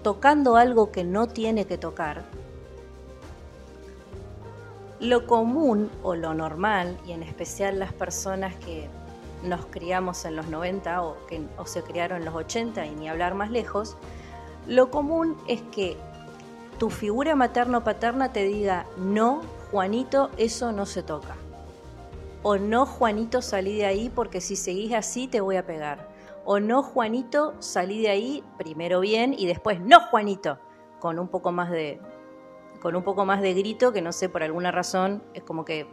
tocando 0.03 0.57
algo 0.57 0.93
que 0.93 1.05
no 1.05 1.27
tiene 1.27 1.65
que 1.65 1.79
tocar, 1.79 2.25
lo 5.01 5.27
común 5.27 5.91
o 6.03 6.15
lo 6.15 6.35
normal, 6.35 6.99
y 7.07 7.13
en 7.13 7.23
especial 7.23 7.79
las 7.79 7.93
personas 7.93 8.55
que 8.57 8.89
nos 9.43 9.67
criamos 9.67 10.25
en 10.25 10.37
los 10.37 10.49
90 10.49 11.03
o 11.03 11.17
que 11.27 11.43
o 11.57 11.67
se 11.67 11.83
criaron 11.83 12.19
en 12.19 12.25
los 12.25 12.35
80 12.35 12.87
y 12.87 12.95
ni 12.95 13.09
hablar 13.09 13.35
más 13.35 13.51
lejos, 13.51 13.97
lo 14.67 14.91
común 14.91 15.37
es 15.47 15.63
que 15.63 15.97
tu 16.79 16.91
figura 16.91 17.35
materno-paterna 17.35 18.33
te 18.33 18.45
diga, 18.45 18.87
no, 18.97 19.43
Juanito, 19.71 20.31
eso 20.37 20.73
no 20.73 20.87
se 20.87 21.03
toca. 21.03 21.37
O 22.43 22.57
no, 22.57 22.87
Juanito, 22.87 23.43
salí 23.43 23.77
de 23.77 23.87
ahí 23.87 24.11
porque 24.15 24.41
si 24.41 24.57
seguís 24.57 24.95
así 24.95 25.27
te 25.27 25.41
voy 25.41 25.57
a 25.57 25.67
pegar. 25.67 26.09
O 26.45 26.61
no, 26.61 26.83
Juanito, 26.83 27.55
salí 27.59 28.03
de 28.03 28.11
ahí 28.11 28.45
primero 28.57 29.01
bien 29.01 29.35
y 29.37 29.47
después, 29.47 29.81
no, 29.81 30.01
Juanito, 30.01 30.59
con 31.01 31.19
un 31.19 31.29
poco 31.29 31.53
más 31.53 31.71
de, 31.71 32.01
con 32.81 32.97
un 32.97 33.03
poco 33.03 33.25
más 33.25 33.41
de 33.41 33.55
grito 33.55 33.93
que 33.93 34.03
no 34.03 34.13
sé, 34.13 34.29
por 34.29 34.43
alguna 34.43 34.71
razón, 34.71 35.23
es 35.35 35.43
como 35.43 35.65
que 35.65 35.87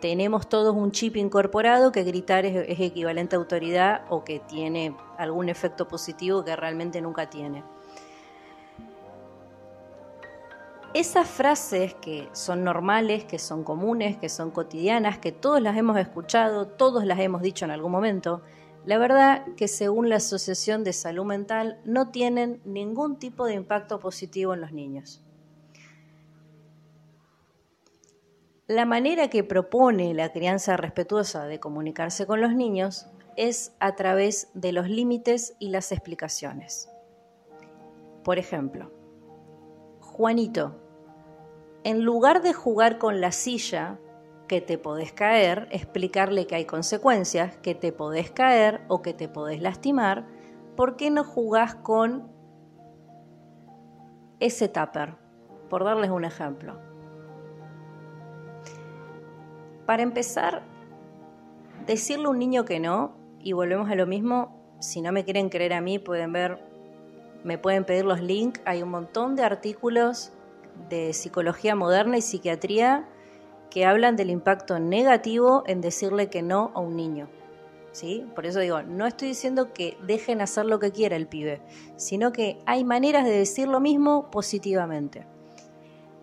tenemos 0.00 0.48
todos 0.48 0.74
un 0.74 0.92
chip 0.92 1.16
incorporado 1.16 1.92
que 1.92 2.02
gritar 2.02 2.44
es, 2.46 2.80
equivalente 2.80 3.36
a 3.36 3.38
autoridad 3.38 4.02
o 4.08 4.24
que 4.24 4.40
tiene 4.40 4.96
algún 5.18 5.48
efecto 5.48 5.86
positivo 5.86 6.44
que 6.44 6.56
realmente 6.56 7.00
nunca 7.00 7.28
tiene. 7.28 7.62
Esas 10.92 11.28
frases 11.28 11.94
que 11.94 12.28
son 12.32 12.64
normales, 12.64 13.24
que 13.24 13.38
son 13.38 13.62
comunes, 13.62 14.16
que 14.16 14.28
son 14.28 14.50
cotidianas, 14.50 15.18
que 15.18 15.30
todos 15.30 15.60
las 15.60 15.76
hemos 15.76 15.96
escuchado, 15.98 16.66
todos 16.66 17.04
las 17.04 17.20
hemos 17.20 17.42
dicho 17.42 17.64
en 17.64 17.70
algún 17.70 17.92
momento, 17.92 18.42
la 18.84 18.98
verdad 18.98 19.44
que 19.56 19.68
según 19.68 20.08
la 20.08 20.16
Asociación 20.16 20.82
de 20.82 20.92
Salud 20.92 21.24
Mental 21.24 21.78
no 21.84 22.10
tienen 22.10 22.60
ningún 22.64 23.18
tipo 23.18 23.44
de 23.44 23.54
impacto 23.54 24.00
positivo 24.00 24.54
en 24.54 24.62
los 24.62 24.72
niños. 24.72 25.22
La 28.70 28.84
manera 28.84 29.26
que 29.26 29.42
propone 29.42 30.14
la 30.14 30.30
crianza 30.30 30.76
respetuosa 30.76 31.46
de 31.46 31.58
comunicarse 31.58 32.24
con 32.24 32.40
los 32.40 32.54
niños 32.54 33.10
es 33.34 33.74
a 33.80 33.96
través 33.96 34.48
de 34.54 34.70
los 34.70 34.88
límites 34.88 35.56
y 35.58 35.70
las 35.70 35.90
explicaciones. 35.90 36.88
Por 38.22 38.38
ejemplo, 38.38 38.92
Juanito, 39.98 40.80
en 41.82 42.04
lugar 42.04 42.42
de 42.42 42.52
jugar 42.52 42.98
con 42.98 43.20
la 43.20 43.32
silla 43.32 43.98
que 44.46 44.60
te 44.60 44.78
podés 44.78 45.12
caer, 45.12 45.66
explicarle 45.72 46.46
que 46.46 46.54
hay 46.54 46.64
consecuencias, 46.64 47.56
que 47.56 47.74
te 47.74 47.90
podés 47.90 48.30
caer 48.30 48.82
o 48.86 49.02
que 49.02 49.14
te 49.14 49.28
podés 49.28 49.60
lastimar, 49.60 50.28
¿por 50.76 50.94
qué 50.94 51.10
no 51.10 51.24
jugás 51.24 51.74
con 51.74 52.30
ese 54.38 54.68
tupper? 54.68 55.16
Por 55.68 55.82
darles 55.82 56.10
un 56.10 56.24
ejemplo. 56.24 56.89
Para 59.90 60.04
empezar, 60.04 60.62
decirle 61.84 62.26
a 62.26 62.28
un 62.28 62.38
niño 62.38 62.64
que 62.64 62.78
no, 62.78 63.12
y 63.40 63.54
volvemos 63.54 63.90
a 63.90 63.96
lo 63.96 64.06
mismo, 64.06 64.76
si 64.78 65.00
no 65.02 65.10
me 65.10 65.24
quieren 65.24 65.48
creer 65.48 65.72
a 65.72 65.80
mí, 65.80 65.98
pueden 65.98 66.32
ver, 66.32 66.60
me 67.42 67.58
pueden 67.58 67.84
pedir 67.84 68.04
los 68.04 68.20
links, 68.20 68.60
hay 68.64 68.84
un 68.84 68.90
montón 68.90 69.34
de 69.34 69.42
artículos 69.42 70.32
de 70.88 71.12
psicología 71.12 71.74
moderna 71.74 72.18
y 72.18 72.22
psiquiatría 72.22 73.08
que 73.68 73.84
hablan 73.84 74.14
del 74.14 74.30
impacto 74.30 74.78
negativo 74.78 75.64
en 75.66 75.80
decirle 75.80 76.30
que 76.30 76.42
no 76.42 76.70
a 76.76 76.78
un 76.78 76.94
niño. 76.94 77.28
¿Sí? 77.90 78.24
Por 78.36 78.46
eso 78.46 78.60
digo, 78.60 78.82
no 78.84 79.08
estoy 79.08 79.26
diciendo 79.26 79.72
que 79.72 79.98
dejen 80.06 80.40
hacer 80.40 80.66
lo 80.66 80.78
que 80.78 80.92
quiera 80.92 81.16
el 81.16 81.26
pibe, 81.26 81.62
sino 81.96 82.30
que 82.30 82.60
hay 82.64 82.84
maneras 82.84 83.24
de 83.24 83.32
decir 83.32 83.66
lo 83.66 83.80
mismo 83.80 84.30
positivamente. 84.30 85.26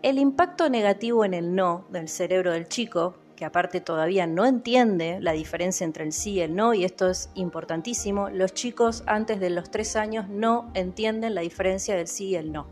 El 0.04 0.20
impacto 0.20 0.70
negativo 0.70 1.26
en 1.26 1.34
el 1.34 1.54
no 1.54 1.84
del 1.90 2.08
cerebro 2.08 2.54
del 2.54 2.70
chico 2.70 3.27
que 3.38 3.46
aparte 3.46 3.80
todavía 3.80 4.28
no 4.28 4.46
entiende 4.46 5.20
la 5.22 5.32
diferencia 5.32 5.86
entre 5.86 6.04
el 6.04 6.12
sí 6.12 6.32
y 6.32 6.42
el 6.42 6.56
no, 6.56 6.74
y 6.74 6.84
esto 6.84 7.08
es 7.08 7.30
importantísimo, 7.36 8.30
los 8.30 8.54
chicos 8.54 9.04
antes 9.06 9.40
de 9.40 9.52
los 9.52 9.70
tres 9.70 9.96
años 9.96 10.28
no 10.28 10.72
entienden 10.74 11.36
la 11.36 11.42
diferencia 11.42 11.96
del 11.96 12.08
sí 12.08 12.30
y 12.30 12.36
el 12.36 12.52
no. 12.52 12.68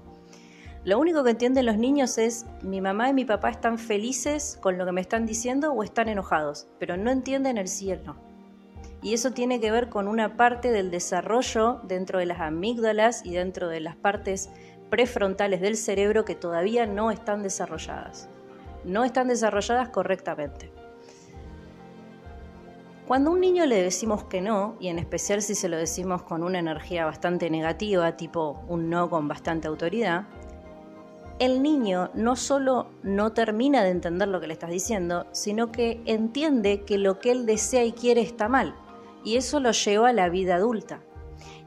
Lo 0.83 0.99
único 0.99 1.23
que 1.23 1.31
entienden 1.31 1.67
los 1.67 1.77
niños 1.77 2.17
es 2.17 2.45
mi 2.61 2.81
mamá 2.81 3.09
y 3.09 3.13
mi 3.13 3.25
papá 3.25 3.51
están 3.51 3.77
felices 3.77 4.57
con 4.61 4.77
lo 4.77 4.85
que 4.85 4.91
me 4.91 5.01
están 5.01 5.25
diciendo 5.25 5.71
o 5.71 5.83
están 5.83 6.09
enojados, 6.09 6.67
pero 6.79 6.97
no 6.97 7.11
entienden 7.11 7.57
el 7.57 7.67
sí 7.67 7.85
y 7.85 7.91
el 7.91 8.03
no. 8.03 8.17
Y 9.03 9.13
eso 9.13 9.31
tiene 9.31 9.59
que 9.59 9.71
ver 9.71 9.89
con 9.89 10.07
una 10.07 10.35
parte 10.35 10.71
del 10.71 10.89
desarrollo 10.89 11.79
dentro 11.83 12.17
de 12.17 12.25
las 12.25 12.39
amígdalas 12.39 13.23
y 13.23 13.33
dentro 13.33 13.69
de 13.69 13.81
las 13.81 13.95
partes 13.95 14.49
prefrontales 14.89 15.61
del 15.61 15.77
cerebro 15.77 16.25
que 16.25 16.33
todavía 16.33 16.87
no 16.87 17.11
están 17.11 17.43
desarrolladas 17.43 18.29
no 18.85 19.03
están 19.03 19.27
desarrolladas 19.27 19.89
correctamente. 19.89 20.71
Cuando 23.07 23.29
a 23.29 23.33
un 23.33 23.41
niño 23.41 23.65
le 23.65 23.81
decimos 23.81 24.23
que 24.23 24.41
no, 24.41 24.77
y 24.79 24.87
en 24.87 24.97
especial 24.97 25.41
si 25.41 25.53
se 25.53 25.69
lo 25.69 25.77
decimos 25.77 26.23
con 26.23 26.41
una 26.41 26.57
energía 26.57 27.05
bastante 27.05 27.49
negativa, 27.49 28.17
tipo 28.17 28.63
un 28.67 28.89
no 28.89 29.09
con 29.09 29.27
bastante 29.27 29.67
autoridad, 29.67 30.25
el 31.37 31.61
niño 31.61 32.09
no 32.13 32.35
solo 32.35 32.87
no 33.03 33.33
termina 33.33 33.83
de 33.83 33.91
entender 33.91 34.27
lo 34.27 34.39
que 34.39 34.47
le 34.47 34.53
estás 34.53 34.71
diciendo, 34.71 35.27
sino 35.33 35.71
que 35.71 36.01
entiende 36.05 36.81
que 36.83 36.97
lo 36.97 37.19
que 37.19 37.31
él 37.31 37.45
desea 37.45 37.83
y 37.83 37.91
quiere 37.91 38.21
está 38.21 38.47
mal, 38.47 38.73
y 39.23 39.35
eso 39.35 39.59
lo 39.59 39.71
lleva 39.71 40.09
a 40.09 40.13
la 40.13 40.29
vida 40.29 40.55
adulta. 40.55 41.01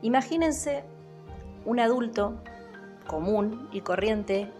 Imagínense 0.03 0.85
un 1.65 1.81
adulto 1.81 2.41
común 3.07 3.69
y 3.73 3.83
corriente 3.83 4.51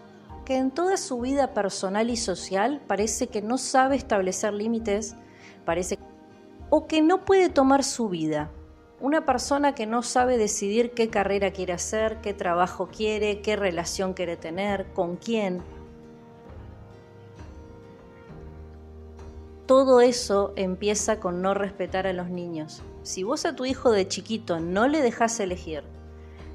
que 0.49 0.57
en 0.57 0.71
toda 0.71 0.97
su 0.97 1.21
vida 1.21 1.53
personal 1.53 2.09
y 2.09 2.17
social 2.17 2.81
parece 2.87 3.27
que 3.27 3.43
no 3.43 3.59
sabe 3.59 3.95
establecer 3.95 4.51
límites, 4.51 5.15
parece 5.63 5.99
o 6.71 6.87
que 6.87 7.03
no 7.03 7.23
puede 7.23 7.49
tomar 7.49 7.83
su 7.83 8.09
vida. 8.09 8.49
Una 8.99 9.27
persona 9.27 9.75
que 9.75 9.85
no 9.85 10.01
sabe 10.01 10.39
decidir 10.39 10.95
qué 10.95 11.11
carrera 11.11 11.51
quiere 11.51 11.73
hacer, 11.73 12.19
qué 12.21 12.33
trabajo 12.33 12.87
quiere, 12.87 13.41
qué 13.41 13.57
relación 13.57 14.15
quiere 14.15 14.37
tener, 14.37 14.91
con 14.93 15.17
quién. 15.17 15.61
Todo 19.67 20.01
eso 20.01 20.53
empieza 20.55 21.19
con 21.19 21.43
no 21.43 21.53
respetar 21.53 22.07
a 22.07 22.13
los 22.13 22.31
niños. 22.31 22.81
Si 23.03 23.21
vos 23.21 23.45
a 23.45 23.55
tu 23.55 23.65
hijo 23.65 23.91
de 23.91 24.07
chiquito 24.07 24.59
no 24.59 24.87
le 24.87 25.03
dejas 25.03 25.39
elegir, 25.39 25.83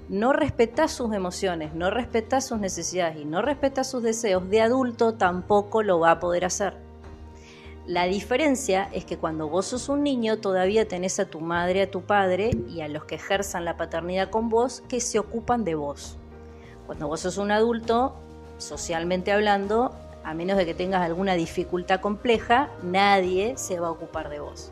no 0.09 0.33
respetás 0.33 0.93
sus 0.93 1.15
emociones, 1.15 1.75
no 1.75 1.91
respetás 1.91 2.47
sus 2.47 2.59
necesidades 2.59 3.17
y 3.17 3.25
no 3.25 3.41
respetás 3.41 3.91
sus 3.91 4.03
deseos, 4.03 4.49
de 4.51 4.61
adulto 4.61 5.15
tampoco 5.15 5.83
lo 5.83 6.01
va 6.01 6.13
a 6.13 6.21
poder 6.21 6.45
hacer. 6.45 6.77
La 7.87 8.05
diferencia 8.05 8.89
es 8.93 9.05
que 9.05 9.19
cuando 9.19 9.49
vos 9.49 9.67
sos 9.67 9.89
un 9.89 10.03
niño 10.03 10.39
todavía 10.39 10.89
tenés 10.89 11.21
a 11.21 11.27
tu 11.27 11.41
madre, 11.41 11.83
a 11.83 11.91
tu 11.91 12.03
padre 12.03 12.51
y 12.69 12.81
a 12.81 12.89
los 12.89 13.05
que 13.05 13.17
ejerzan 13.17 13.65
la 13.65 13.77
paternidad 13.77 14.31
con 14.31 14.49
vos 14.49 14.83
que 14.89 15.01
se 15.01 15.19
ocupan 15.19 15.65
de 15.65 15.75
vos. 15.75 16.17
Cuando 16.87 17.09
vos 17.09 17.21
sos 17.21 17.37
un 17.37 17.51
adulto, 17.51 18.15
socialmente 18.57 19.33
hablando, 19.33 19.95
a 20.23 20.33
menos 20.33 20.57
de 20.57 20.65
que 20.65 20.75
tengas 20.75 21.03
alguna 21.03 21.35
dificultad 21.35 22.01
compleja, 22.01 22.71
nadie 22.83 23.55
se 23.59 23.79
va 23.79 23.89
a 23.89 23.93
ocupar 23.93 24.31
de 24.31 24.41
vos. 24.41 24.71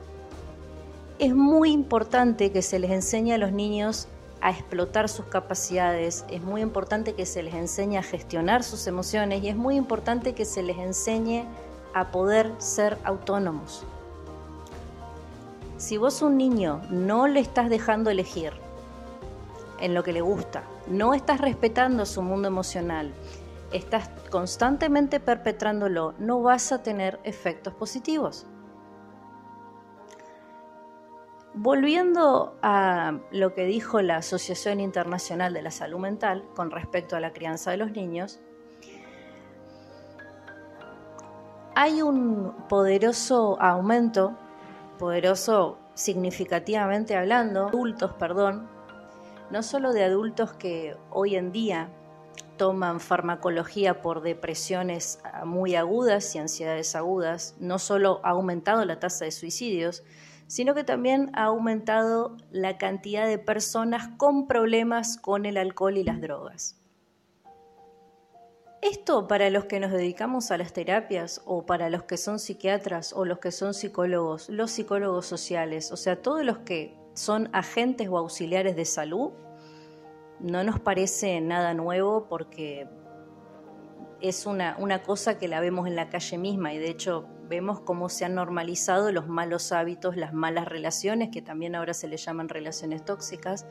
Es 1.19 1.35
muy 1.35 1.71
importante 1.71 2.51
que 2.51 2.63
se 2.63 2.79
les 2.79 2.91
enseñe 2.91 3.33
a 3.33 3.39
los 3.39 3.53
niños 3.53 4.09
a 4.43 4.51
explotar 4.51 5.09
sus 5.09 5.27
capacidades, 5.27 6.25
es 6.29 6.43
muy 6.43 6.63
importante 6.63 7.15
que 7.15 7.27
se 7.27 7.45
les 7.45 7.55
enseñe 7.55 7.97
a 7.97 8.03
gestionar 8.03 8.65
sus 8.65 8.89
emociones 8.89 9.43
y 9.43 9.49
es 9.49 9.57
muy 9.57 9.77
importante 9.77 10.35
que 10.35 10.45
se 10.45 10.65
les 10.65 10.79
enseñe 10.79 11.47
a 11.95 12.11
poder 12.11 12.53
ser 12.59 12.99
autónomos. 13.05 13.85
Si 15.77 15.97
vos 15.97 16.23
un 16.23 16.37
niño 16.37 16.83
no 16.91 17.29
le 17.29 17.39
estás 17.39 17.71
dejando 17.71 18.11
elegir 18.11 18.53
en 19.79 19.95
lo 19.95 20.03
que 20.03 20.13
le 20.13 20.23
gusta, 20.23 20.65
no 20.89 21.15
estás 21.15 21.41
respetando 21.41 22.05
su 22.05 22.21
mundo 22.21 22.49
emocional, 22.49 23.13
estás 23.73 24.11
constantemente 24.31 25.21
perpetrándolo, 25.21 26.15
no 26.19 26.43
vas 26.43 26.73
a 26.73 26.83
tener 26.83 27.21
efectos 27.23 27.75
positivos. 27.75 28.47
Volviendo 31.55 32.57
a 32.63 33.19
lo 33.31 33.53
que 33.53 33.67
dijo 33.67 34.01
la 34.01 34.17
Asociación 34.17 34.81
Internacional 34.81 35.53
de 35.53 35.61
la 35.61 35.71
Salud 35.71 35.99
Mental 35.99 36.45
con 36.57 36.71
respecto 36.71 37.15
a 37.15 37.21
la 37.21 37.35
crianza 37.35 37.71
de 37.71 37.77
los 37.77 37.93
niños, 37.93 38.41
hay 41.75 42.01
un 42.01 42.55
poderoso 42.69 43.61
aumento, 43.61 44.37
poderoso 44.99 45.79
significativamente 45.95 47.17
hablando, 47.17 47.69
adultos, 47.69 48.13
perdón, 48.15 48.69
no 49.51 49.63
solo 49.63 49.93
de 49.93 50.05
adultos 50.05 50.55
que 50.55 50.97
hoy 51.11 51.37
en 51.37 51.53
día 51.53 51.91
toman 52.57 52.99
farmacología 52.99 54.01
por 54.01 54.23
depresiones 54.23 55.19
muy 55.45 55.75
agudas 55.75 56.35
y 56.35 56.39
ansiedades 56.39 56.97
agudas, 56.97 57.57
no 57.59 57.79
solo 57.79 58.21
ha 58.23 58.31
aumentado 58.31 58.85
la 58.87 59.01
tasa 59.01 59.27
de 59.27 59.33
suicidios, 59.33 60.03
sino 60.53 60.75
que 60.75 60.85
también 60.85 61.31
ha 61.33 61.45
aumentado 61.45 62.37
la 62.51 62.77
cantidad 62.77 63.27
de 63.27 63.39
personas 63.39 64.09
con 64.19 64.47
problemas 64.47 65.17
con 65.17 65.47
el 65.47 65.57
alcohol 65.57 65.97
y 65.97 66.05
las 66.05 66.21
drogas. 66.21 66.79
Esto 68.83 69.27
para 69.27 69.49
los 69.49 69.65
que 69.65 69.81
nos 69.81 69.93
dedicamos 69.93 70.51
a 70.51 70.59
las 70.59 70.75
terapias 70.75 71.41
o 71.47 71.65
para 71.65 71.89
los 71.89 72.03
que 72.03 72.19
son 72.19 72.39
psiquiatras 72.39 73.15
o 73.15 73.25
los 73.25 73.39
que 73.39 73.51
son 73.51 73.73
psicólogos, 73.73 74.51
los 74.51 74.71
psicólogos 74.71 75.25
sociales, 75.25 75.91
o 75.91 75.97
sea, 75.97 76.21
todos 76.21 76.45
los 76.45 76.59
que 76.59 76.99
son 77.15 77.49
agentes 77.55 78.11
o 78.11 78.19
auxiliares 78.19 78.77
de 78.77 78.85
salud, 78.85 79.31
no 80.39 80.65
nos 80.65 80.79
parece 80.79 81.41
nada 81.41 81.73
nuevo 81.73 82.29
porque 82.29 82.87
es 84.21 84.45
una, 84.45 84.77
una 84.79 85.03
cosa 85.03 85.39
que 85.39 85.49
la 85.49 85.61
vemos 85.61 85.87
en 85.87 85.97
la 85.97 86.11
calle 86.11 86.37
misma 86.37 86.75
y 86.75 86.79
de 86.79 86.91
hecho 86.91 87.27
vemos 87.53 87.81
cómo 87.81 88.09
se 88.09 88.25
han 88.25 88.35
normalizado 88.35 89.13
los 89.13 89.29
malos 89.29 89.71
hábitos, 89.71 90.17
las 90.17 90.33
malas 90.33 90.67
relaciones, 90.67 91.29
que 91.31 91.43
también 91.43 91.77
ahora 91.77 91.95
se 91.95 92.09
le 92.09 92.17
llaman 92.17 92.49
relaciones 92.49 93.05
tóxicas. 93.05 93.67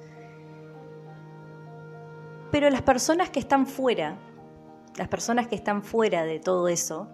Pero 2.52 2.70
las 2.70 2.84
personas 2.84 3.30
que 3.30 3.40
están 3.40 3.66
fuera 3.68 4.18
las 4.98 5.08
personas 5.08 5.48
que 5.48 5.56
están 5.56 5.84
fuera 5.84 6.24
de 6.26 6.40
todo 6.40 6.68
eso, 6.68 7.08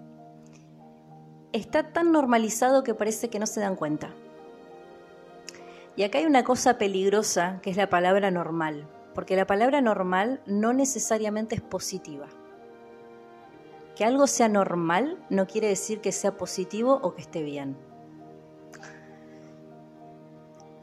está 1.53 1.91
tan 1.93 2.11
normalizado 2.11 2.83
que 2.83 2.93
parece 2.93 3.29
que 3.29 3.39
no 3.39 3.45
se 3.45 3.61
dan 3.61 3.75
cuenta. 3.75 4.09
Y 5.95 6.03
acá 6.03 6.19
hay 6.19 6.25
una 6.25 6.43
cosa 6.43 6.77
peligrosa 6.77 7.59
que 7.61 7.69
es 7.69 7.77
la 7.77 7.89
palabra 7.89 8.31
normal, 8.31 8.87
porque 9.15 9.35
la 9.35 9.47
palabra 9.47 9.81
normal 9.81 10.41
no 10.45 10.73
necesariamente 10.73 11.55
es 11.55 11.61
positiva. 11.61 12.27
Que 13.97 14.05
algo 14.05 14.27
sea 14.27 14.47
normal 14.47 15.17
no 15.31 15.47
quiere 15.47 15.67
decir 15.67 16.01
que 16.01 16.11
sea 16.11 16.37
positivo 16.37 16.99
o 17.01 17.15
que 17.15 17.21
esté 17.21 17.41
bien. 17.41 17.75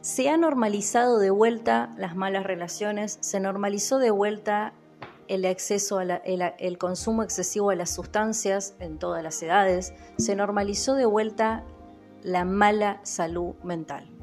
Se 0.02 0.28
ha 0.28 0.36
normalizado 0.36 1.18
de 1.18 1.30
vuelta 1.30 1.94
las 1.96 2.16
malas 2.16 2.44
relaciones, 2.44 3.18
se 3.20 3.40
normalizó 3.40 3.98
de 3.98 4.10
vuelta 4.10 4.74
el 5.28 5.44
el, 5.46 6.78
consumo 6.78 7.22
excesivo 7.22 7.70
de 7.70 7.76
las 7.76 7.90
sustancias 7.94 8.74
en 8.80 8.98
todas 8.98 9.22
las 9.22 9.42
edades, 9.42 9.94
se 10.18 10.36
normalizó 10.36 10.94
de 10.94 11.06
vuelta 11.06 11.64
la 12.22 12.44
mala 12.44 13.00
salud 13.04 13.54
mental. 13.62 14.13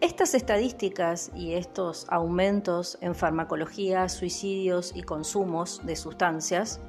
Estas 0.00 0.34
estadísticas 0.34 1.30
y 1.34 1.54
estos 1.54 2.06
aumentos 2.10 2.98
en 3.00 3.14
farmacología, 3.14 4.08
suicidios 4.10 4.92
y 4.94 5.02
consumos 5.02 5.80
de 5.84 5.96
sustancias 5.96 6.80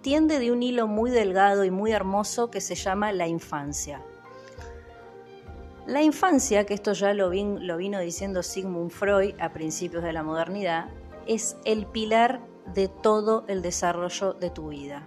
tiende 0.00 0.38
de 0.38 0.50
un 0.50 0.62
hilo 0.62 0.86
muy 0.86 1.10
delgado 1.10 1.64
y 1.64 1.70
muy 1.70 1.92
hermoso 1.92 2.50
que 2.50 2.60
se 2.60 2.74
llama 2.74 3.12
la 3.12 3.28
infancia. 3.28 4.02
La 5.86 6.02
infancia, 6.02 6.64
que 6.64 6.74
esto 6.74 6.92
ya 6.92 7.12
lo, 7.12 7.28
vino 7.28 8.00
diciendo 8.00 8.42
Sigmund 8.42 8.90
Freud 8.90 9.34
a 9.38 9.52
principios 9.52 10.02
de 10.02 10.12
la 10.12 10.22
modernidad, 10.22 10.88
es 11.26 11.56
el 11.64 11.86
pilar 11.86 12.40
de 12.72 12.88
todo 12.88 13.44
el 13.46 13.60
desarrollo 13.60 14.32
de 14.32 14.48
tu 14.48 14.68
vida. 14.68 15.06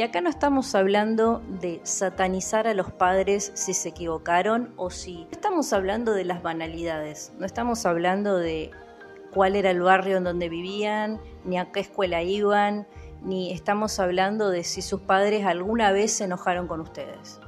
Y 0.00 0.02
acá 0.02 0.22
no 0.22 0.30
estamos 0.30 0.74
hablando 0.74 1.42
de 1.60 1.82
satanizar 1.82 2.66
a 2.66 2.72
los 2.72 2.90
padres 2.90 3.52
si 3.52 3.74
se 3.74 3.90
equivocaron 3.90 4.72
o 4.78 4.88
si... 4.88 5.28
Estamos 5.30 5.74
hablando 5.74 6.14
de 6.14 6.24
las 6.24 6.42
banalidades, 6.42 7.34
no 7.38 7.44
estamos 7.44 7.84
hablando 7.84 8.38
de 8.38 8.70
cuál 9.30 9.56
era 9.56 9.70
el 9.70 9.82
barrio 9.82 10.16
en 10.16 10.24
donde 10.24 10.48
vivían, 10.48 11.20
ni 11.44 11.58
a 11.58 11.70
qué 11.70 11.80
escuela 11.80 12.22
iban, 12.22 12.86
ni 13.20 13.52
estamos 13.52 14.00
hablando 14.00 14.48
de 14.48 14.64
si 14.64 14.80
sus 14.80 15.02
padres 15.02 15.44
alguna 15.44 15.92
vez 15.92 16.14
se 16.14 16.24
enojaron 16.24 16.66
con 16.66 16.80
ustedes. 16.80 17.38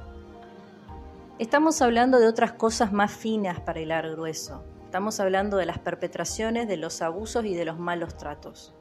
Estamos 1.39 1.81
hablando 1.81 2.19
de 2.19 2.27
otras 2.27 2.51
cosas 2.51 2.93
más 2.93 3.11
finas 3.11 3.61
para 3.61 3.79
hilar 3.79 4.11
grueso. 4.11 4.63
Estamos 4.85 5.19
hablando 5.19 5.57
de 5.57 5.65
las 5.65 5.79
perpetraciones, 5.79 6.67
de 6.67 6.77
los 6.77 7.01
abusos 7.01 7.45
y 7.45 7.55
de 7.55 7.65
los 7.65 7.79
malos 7.79 8.15
tratos. 8.15 8.75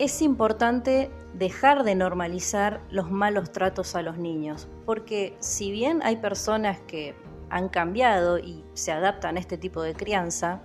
Es 0.00 0.22
importante 0.22 1.10
dejar 1.34 1.84
de 1.84 1.94
normalizar 1.94 2.80
los 2.88 3.10
malos 3.10 3.52
tratos 3.52 3.94
a 3.94 4.00
los 4.00 4.16
niños, 4.16 4.66
porque 4.86 5.36
si 5.40 5.70
bien 5.70 6.00
hay 6.02 6.16
personas 6.16 6.80
que 6.86 7.14
han 7.50 7.68
cambiado 7.68 8.38
y 8.38 8.64
se 8.72 8.92
adaptan 8.92 9.36
a 9.36 9.40
este 9.40 9.58
tipo 9.58 9.82
de 9.82 9.92
crianza, 9.92 10.62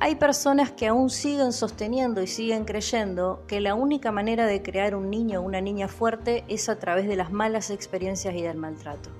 hay 0.00 0.14
personas 0.14 0.72
que 0.72 0.86
aún 0.86 1.10
siguen 1.10 1.52
sosteniendo 1.52 2.22
y 2.22 2.26
siguen 2.26 2.64
creyendo 2.64 3.44
que 3.46 3.60
la 3.60 3.74
única 3.74 4.10
manera 4.12 4.46
de 4.46 4.62
crear 4.62 4.94
un 4.94 5.10
niño 5.10 5.40
o 5.40 5.42
una 5.42 5.60
niña 5.60 5.86
fuerte 5.86 6.42
es 6.48 6.70
a 6.70 6.78
través 6.78 7.06
de 7.06 7.16
las 7.16 7.30
malas 7.32 7.68
experiencias 7.68 8.34
y 8.34 8.40
del 8.40 8.56
maltrato. 8.56 9.10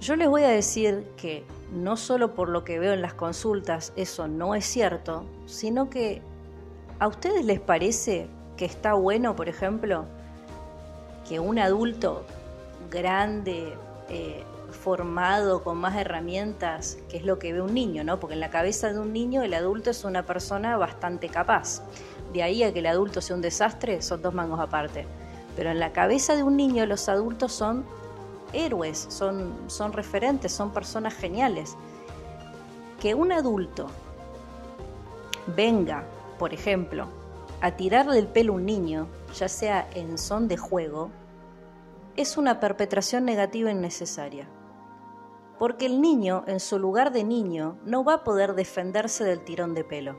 Yo 0.00 0.14
les 0.14 0.28
voy 0.28 0.44
a 0.44 0.50
decir 0.50 1.04
que 1.16 1.44
no 1.74 1.96
solo 1.96 2.34
por 2.34 2.48
lo 2.48 2.64
que 2.64 2.78
veo 2.78 2.92
en 2.92 3.02
las 3.02 3.14
consultas 3.14 3.92
eso 3.96 4.28
no 4.28 4.54
es 4.54 4.64
cierto, 4.64 5.24
sino 5.46 5.90
que 5.90 6.22
a 7.00 7.08
ustedes 7.08 7.44
les 7.44 7.60
parece 7.60 8.28
que 8.56 8.64
está 8.64 8.94
bueno, 8.94 9.34
por 9.34 9.48
ejemplo, 9.48 10.04
que 11.28 11.40
un 11.40 11.58
adulto 11.58 12.24
grande, 12.90 13.74
eh, 14.08 14.44
formado 14.70 15.62
con 15.62 15.78
más 15.78 15.96
herramientas, 15.96 16.98
que 17.08 17.16
es 17.16 17.24
lo 17.24 17.38
que 17.38 17.52
ve 17.52 17.60
un 17.60 17.74
niño, 17.74 18.04
¿no? 18.04 18.20
Porque 18.20 18.34
en 18.34 18.40
la 18.40 18.50
cabeza 18.50 18.92
de 18.92 18.98
un 18.98 19.12
niño 19.12 19.42
el 19.42 19.54
adulto 19.54 19.90
es 19.90 20.04
una 20.04 20.26
persona 20.26 20.76
bastante 20.76 21.28
capaz. 21.28 21.82
De 22.32 22.42
ahí 22.42 22.62
a 22.62 22.72
que 22.72 22.80
el 22.80 22.86
adulto 22.86 23.20
sea 23.20 23.36
un 23.36 23.42
desastre, 23.42 24.02
son 24.02 24.22
dos 24.22 24.34
mangos 24.34 24.60
aparte. 24.60 25.06
Pero 25.56 25.70
en 25.70 25.78
la 25.78 25.92
cabeza 25.92 26.34
de 26.36 26.42
un 26.42 26.56
niño 26.56 26.84
los 26.86 27.08
adultos 27.08 27.52
son 27.52 27.84
héroes, 28.54 29.06
son, 29.08 29.54
son 29.66 29.92
referentes, 29.92 30.52
son 30.52 30.72
personas 30.72 31.14
geniales. 31.14 31.76
Que 33.00 33.14
un 33.14 33.32
adulto 33.32 33.86
venga, 35.56 36.04
por 36.38 36.54
ejemplo, 36.54 37.08
a 37.60 37.72
tirarle 37.72 38.18
el 38.18 38.28
pelo 38.28 38.52
a 38.52 38.56
un 38.56 38.66
niño, 38.66 39.08
ya 39.34 39.48
sea 39.48 39.88
en 39.94 40.18
son 40.18 40.48
de 40.48 40.56
juego, 40.56 41.10
es 42.16 42.36
una 42.36 42.60
perpetración 42.60 43.24
negativa 43.24 43.70
innecesaria 43.70 44.48
porque 45.58 45.86
el 45.86 46.00
niño, 46.00 46.44
en 46.46 46.60
su 46.60 46.78
lugar 46.78 47.12
de 47.12 47.24
niño, 47.24 47.78
no 47.84 48.04
va 48.04 48.14
a 48.14 48.24
poder 48.24 48.54
defenderse 48.54 49.24
del 49.24 49.44
tirón 49.44 49.74
de 49.74 49.84
pelo. 49.84 50.16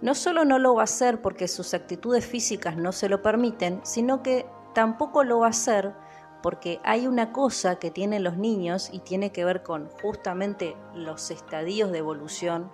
No 0.00 0.14
solo 0.14 0.44
no 0.44 0.58
lo 0.58 0.74
va 0.74 0.82
a 0.82 0.84
hacer 0.84 1.22
porque 1.22 1.48
sus 1.48 1.74
actitudes 1.74 2.26
físicas 2.26 2.76
no 2.76 2.92
se 2.92 3.08
lo 3.08 3.22
permiten, 3.22 3.80
sino 3.82 4.22
que 4.22 4.46
tampoco 4.76 5.24
lo 5.24 5.38
va 5.38 5.46
a 5.46 5.50
hacer 5.50 5.94
porque 6.42 6.80
hay 6.84 7.06
una 7.06 7.32
cosa 7.32 7.78
que 7.78 7.90
tienen 7.90 8.22
los 8.22 8.36
niños 8.36 8.90
y 8.92 8.98
tiene 8.98 9.32
que 9.32 9.42
ver 9.42 9.62
con 9.62 9.88
justamente 9.88 10.76
los 10.94 11.30
estadios 11.30 11.90
de 11.90 11.98
evolución 11.98 12.70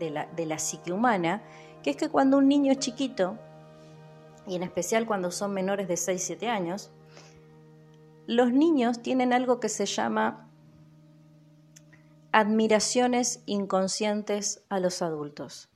de 0.00 0.10
la, 0.10 0.58
psique 0.58 0.92
humana, 0.92 1.44
que 1.84 1.90
es 1.90 1.96
que 1.96 2.08
cuando 2.08 2.38
un 2.38 2.48
niño 2.48 2.72
es 2.72 2.80
chiquito, 2.80 3.38
y 4.48 4.56
en 4.56 4.64
especial 4.64 5.06
cuando 5.06 5.30
son 5.30 5.54
menores 5.54 5.86
de 5.86 5.94
6-7 5.94 6.48
años, 6.48 6.90
los 8.26 8.50
niños 8.50 9.00
tienen 9.00 9.32
algo 9.32 9.60
que 9.60 9.68
se 9.68 9.86
llama 9.86 10.50
admiraciones 12.32 13.44
inconscientes 13.46 14.64
a 14.68 14.80
los 14.80 15.02
adultos. 15.02 15.68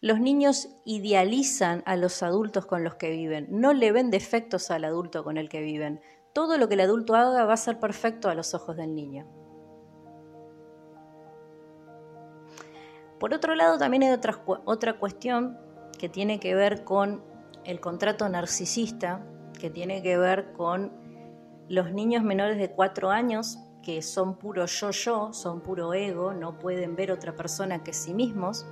Los 0.00 0.20
niños 0.20 0.68
idealizan 0.84 1.82
a 1.84 1.96
los 1.96 2.22
adultos 2.22 2.66
con 2.66 2.84
los 2.84 2.94
que 2.94 3.10
viven, 3.10 3.48
no 3.50 3.72
le 3.72 3.90
ven 3.90 4.12
defectos 4.12 4.70
al 4.70 4.84
adulto 4.84 5.24
con 5.24 5.36
el 5.38 5.48
que 5.48 5.60
viven. 5.60 6.00
Todo 6.32 6.56
lo 6.56 6.68
que 6.68 6.74
el 6.74 6.82
adulto 6.82 7.16
haga 7.16 7.44
va 7.44 7.54
a 7.54 7.56
ser 7.56 7.80
perfecto 7.80 8.28
a 8.28 8.34
los 8.36 8.54
ojos 8.54 8.76
del 8.76 8.94
niño. 8.94 9.26
Por 13.18 13.34
otro 13.34 13.56
lado, 13.56 13.76
también 13.76 14.04
hay 14.04 14.12
otra, 14.12 14.40
otra 14.64 15.00
cuestión 15.00 15.58
que 15.98 16.08
tiene 16.08 16.38
que 16.38 16.54
ver 16.54 16.84
con 16.84 17.24
el 17.64 17.80
contrato 17.80 18.28
narcisista, 18.28 19.26
que 19.58 19.68
tiene 19.68 20.00
que 20.00 20.16
ver 20.16 20.52
con 20.52 20.92
los 21.68 21.90
niños 21.90 22.22
menores 22.22 22.56
de 22.58 22.70
4 22.70 23.10
años, 23.10 23.58
que 23.82 24.00
son 24.02 24.38
puro 24.38 24.66
yo-yo, 24.66 25.32
son 25.32 25.60
puro 25.60 25.92
ego, 25.92 26.34
no 26.34 26.56
pueden 26.56 26.94
ver 26.94 27.10
otra 27.10 27.34
persona 27.34 27.82
que 27.82 27.92
sí 27.92 28.14
mismos. 28.14 28.64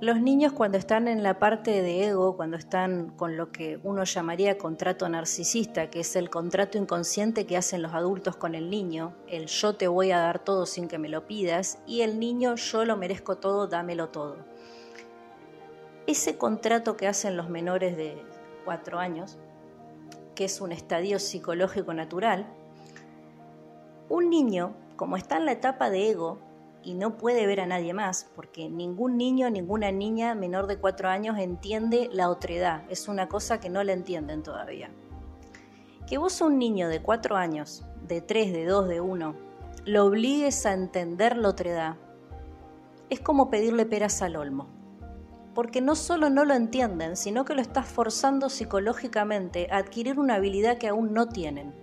Los 0.00 0.18
niños 0.18 0.54
cuando 0.54 0.78
están 0.78 1.08
en 1.08 1.22
la 1.22 1.38
parte 1.38 1.82
de 1.82 2.06
ego, 2.08 2.34
cuando 2.34 2.56
están 2.56 3.10
con 3.10 3.36
lo 3.36 3.52
que 3.52 3.78
uno 3.82 4.04
llamaría 4.04 4.56
contrato 4.56 5.06
narcisista, 5.06 5.90
que 5.90 6.00
es 6.00 6.16
el 6.16 6.30
contrato 6.30 6.78
inconsciente 6.78 7.44
que 7.44 7.58
hacen 7.58 7.82
los 7.82 7.92
adultos 7.92 8.34
con 8.34 8.54
el 8.54 8.70
niño, 8.70 9.14
el 9.28 9.44
yo 9.48 9.76
te 9.76 9.88
voy 9.88 10.10
a 10.10 10.18
dar 10.18 10.38
todo 10.38 10.64
sin 10.64 10.88
que 10.88 10.96
me 10.96 11.10
lo 11.10 11.26
pidas, 11.26 11.82
y 11.86 12.00
el 12.00 12.18
niño 12.18 12.54
yo 12.54 12.86
lo 12.86 12.96
merezco 12.96 13.36
todo, 13.36 13.66
dámelo 13.66 14.08
todo. 14.08 14.38
Ese 16.06 16.38
contrato 16.38 16.96
que 16.96 17.06
hacen 17.06 17.36
los 17.36 17.50
menores 17.50 17.94
de 17.94 18.24
cuatro 18.64 18.98
años, 18.98 19.36
que 20.34 20.46
es 20.46 20.62
un 20.62 20.72
estadio 20.72 21.18
psicológico 21.18 21.92
natural, 21.92 22.46
un 24.08 24.30
niño, 24.30 24.72
como 24.96 25.18
está 25.18 25.36
en 25.36 25.44
la 25.44 25.52
etapa 25.52 25.90
de 25.90 26.08
ego, 26.08 26.38
y 26.82 26.94
no 26.94 27.16
puede 27.16 27.46
ver 27.46 27.60
a 27.60 27.66
nadie 27.66 27.92
más, 27.92 28.30
porque 28.34 28.68
ningún 28.68 29.16
niño, 29.16 29.50
ninguna 29.50 29.92
niña 29.92 30.34
menor 30.34 30.66
de 30.66 30.78
cuatro 30.78 31.08
años 31.08 31.38
entiende 31.38 32.08
la 32.12 32.30
otredad, 32.30 32.84
es 32.88 33.08
una 33.08 33.28
cosa 33.28 33.60
que 33.60 33.70
no 33.70 33.82
la 33.84 33.92
entienden 33.92 34.42
todavía. 34.42 34.90
Que 36.06 36.18
vos 36.18 36.40
un 36.40 36.58
niño 36.58 36.88
de 36.88 37.02
cuatro 37.02 37.36
años, 37.36 37.84
de 38.06 38.20
tres, 38.20 38.52
de 38.52 38.64
dos, 38.64 38.88
de 38.88 39.00
uno, 39.00 39.36
lo 39.84 40.04
obligues 40.04 40.66
a 40.66 40.72
entender 40.72 41.36
la 41.36 41.48
otredad, 41.48 41.96
es 43.10 43.20
como 43.20 43.50
pedirle 43.50 43.86
peras 43.86 44.22
al 44.22 44.36
olmo. 44.36 44.68
Porque 45.54 45.80
no 45.80 45.96
solo 45.96 46.30
no 46.30 46.44
lo 46.44 46.54
entienden, 46.54 47.16
sino 47.16 47.44
que 47.44 47.54
lo 47.54 47.60
estás 47.60 47.86
forzando 47.86 48.48
psicológicamente 48.48 49.66
a 49.70 49.78
adquirir 49.78 50.18
una 50.18 50.36
habilidad 50.36 50.78
que 50.78 50.88
aún 50.88 51.12
no 51.12 51.28
tienen. 51.28 51.74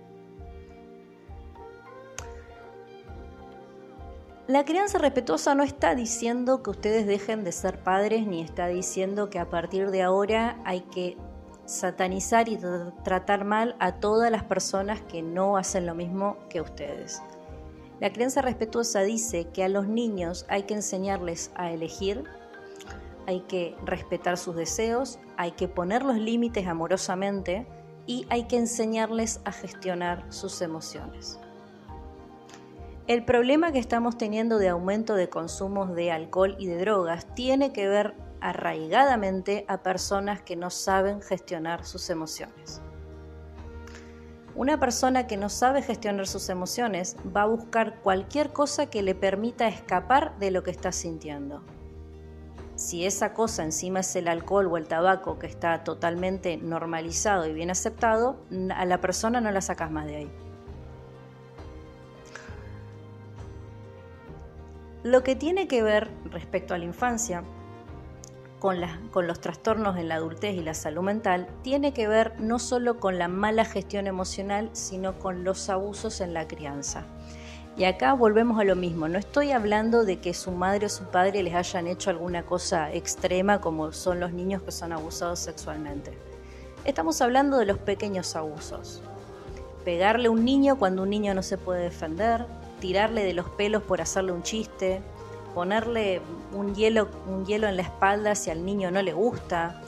La 4.48 4.64
crianza 4.64 4.96
respetuosa 4.96 5.54
no 5.54 5.62
está 5.62 5.94
diciendo 5.94 6.62
que 6.62 6.70
ustedes 6.70 7.06
dejen 7.06 7.44
de 7.44 7.52
ser 7.52 7.82
padres, 7.82 8.26
ni 8.26 8.40
está 8.40 8.66
diciendo 8.66 9.28
que 9.28 9.38
a 9.38 9.50
partir 9.50 9.90
de 9.90 10.00
ahora 10.00 10.58
hay 10.64 10.80
que 10.80 11.18
satanizar 11.66 12.48
y 12.48 12.58
tratar 13.04 13.44
mal 13.44 13.76
a 13.78 14.00
todas 14.00 14.30
las 14.30 14.44
personas 14.44 15.02
que 15.02 15.20
no 15.20 15.58
hacen 15.58 15.84
lo 15.84 15.94
mismo 15.94 16.38
que 16.48 16.62
ustedes. 16.62 17.20
La 18.00 18.10
crianza 18.10 18.40
respetuosa 18.40 19.02
dice 19.02 19.48
que 19.52 19.64
a 19.64 19.68
los 19.68 19.86
niños 19.86 20.46
hay 20.48 20.62
que 20.62 20.72
enseñarles 20.72 21.50
a 21.54 21.70
elegir, 21.70 22.24
hay 23.26 23.40
que 23.40 23.76
respetar 23.84 24.38
sus 24.38 24.56
deseos, 24.56 25.18
hay 25.36 25.50
que 25.50 25.68
poner 25.68 26.02
los 26.02 26.16
límites 26.16 26.66
amorosamente 26.66 27.66
y 28.06 28.24
hay 28.30 28.44
que 28.44 28.56
enseñarles 28.56 29.42
a 29.44 29.52
gestionar 29.52 30.24
sus 30.30 30.62
emociones. 30.62 31.38
El 33.08 33.24
problema 33.24 33.72
que 33.72 33.78
estamos 33.78 34.18
teniendo 34.18 34.58
de 34.58 34.68
aumento 34.68 35.14
de 35.14 35.30
consumos 35.30 35.94
de 35.94 36.12
alcohol 36.12 36.56
y 36.58 36.66
de 36.66 36.76
drogas 36.76 37.26
tiene 37.34 37.72
que 37.72 37.88
ver 37.88 38.12
arraigadamente 38.42 39.64
a 39.66 39.82
personas 39.82 40.42
que 40.42 40.56
no 40.56 40.68
saben 40.68 41.22
gestionar 41.22 41.86
sus 41.86 42.10
emociones. 42.10 42.82
Una 44.54 44.78
persona 44.78 45.26
que 45.26 45.38
no 45.38 45.48
sabe 45.48 45.80
gestionar 45.80 46.26
sus 46.26 46.50
emociones 46.50 47.16
va 47.34 47.42
a 47.42 47.46
buscar 47.46 47.98
cualquier 48.02 48.52
cosa 48.52 48.90
que 48.90 49.00
le 49.00 49.14
permita 49.14 49.68
escapar 49.68 50.38
de 50.38 50.50
lo 50.50 50.62
que 50.62 50.70
está 50.70 50.92
sintiendo. 50.92 51.64
Si 52.74 53.06
esa 53.06 53.32
cosa 53.32 53.64
encima 53.64 54.00
es 54.00 54.14
el 54.16 54.28
alcohol 54.28 54.66
o 54.66 54.76
el 54.76 54.86
tabaco 54.86 55.38
que 55.38 55.46
está 55.46 55.82
totalmente 55.82 56.58
normalizado 56.58 57.46
y 57.46 57.54
bien 57.54 57.70
aceptado, 57.70 58.44
a 58.70 58.84
la 58.84 59.00
persona 59.00 59.40
no 59.40 59.50
la 59.50 59.62
sacas 59.62 59.90
más 59.90 60.04
de 60.04 60.16
ahí. 60.16 60.47
Lo 65.04 65.22
que 65.22 65.36
tiene 65.36 65.68
que 65.68 65.82
ver 65.82 66.10
respecto 66.30 66.74
a 66.74 66.78
la 66.78 66.84
infancia 66.84 67.44
con, 68.58 68.80
los 69.26 69.40
trastornos 69.40 69.96
en 69.96 70.08
la 70.08 70.16
adultez 70.16 70.56
y 70.56 70.62
la 70.62 70.74
salud 70.74 71.02
mental 71.02 71.48
tiene 71.62 71.92
que 71.92 72.08
ver 72.08 72.34
no 72.40 72.58
solo 72.58 72.98
con 72.98 73.16
la 73.16 73.28
mala 73.28 73.64
gestión 73.64 74.08
emocional, 74.08 74.70
sino 74.72 75.18
con 75.20 75.44
los 75.44 75.70
abusos 75.70 76.20
en 76.20 76.34
la 76.34 76.48
crianza. 76.48 77.04
Y 77.76 77.84
acá 77.84 78.12
volvemos 78.14 78.58
a 78.58 78.64
lo 78.64 78.74
mismo, 78.74 79.06
no 79.06 79.18
estoy 79.18 79.52
hablando 79.52 80.04
de 80.04 80.18
que 80.18 80.34
su 80.34 80.50
madre 80.50 80.86
o 80.86 80.88
su 80.88 81.04
padre 81.04 81.44
les 81.44 81.54
hayan 81.54 81.86
hecho 81.86 82.10
alguna 82.10 82.44
cosa 82.44 82.92
extrema 82.92 83.60
como 83.60 83.92
son 83.92 84.18
los 84.18 84.32
niños 84.32 84.62
que 84.62 84.72
son 84.72 84.92
abusados 84.92 85.38
sexualmente. 85.38 86.18
Estamos 86.84 87.20
hablando 87.22 87.56
de 87.58 87.66
los 87.66 87.78
pequeños 87.78 88.34
abusos. 88.34 89.00
Pegarle 89.84 90.26
a 90.26 90.32
un 90.32 90.44
niño 90.44 90.76
cuando 90.76 91.04
un 91.04 91.10
niño 91.10 91.34
no 91.34 91.44
se 91.44 91.56
puede 91.56 91.84
defender, 91.84 92.46
tirarle 92.80 93.24
de 93.24 93.32
los 93.32 93.48
pelos 93.50 93.82
por 93.82 94.00
hacerle 94.00 94.32
un 94.32 94.42
chiste, 94.42 95.02
ponerle 95.54 96.20
un 96.52 96.74
hielo, 96.74 97.08
un 97.26 97.44
hielo 97.44 97.68
en 97.68 97.76
la 97.76 97.82
espalda 97.82 98.34
si 98.34 98.50
al 98.50 98.64
niño 98.64 98.90
no 98.90 99.02
le 99.02 99.12
gusta, 99.12 99.82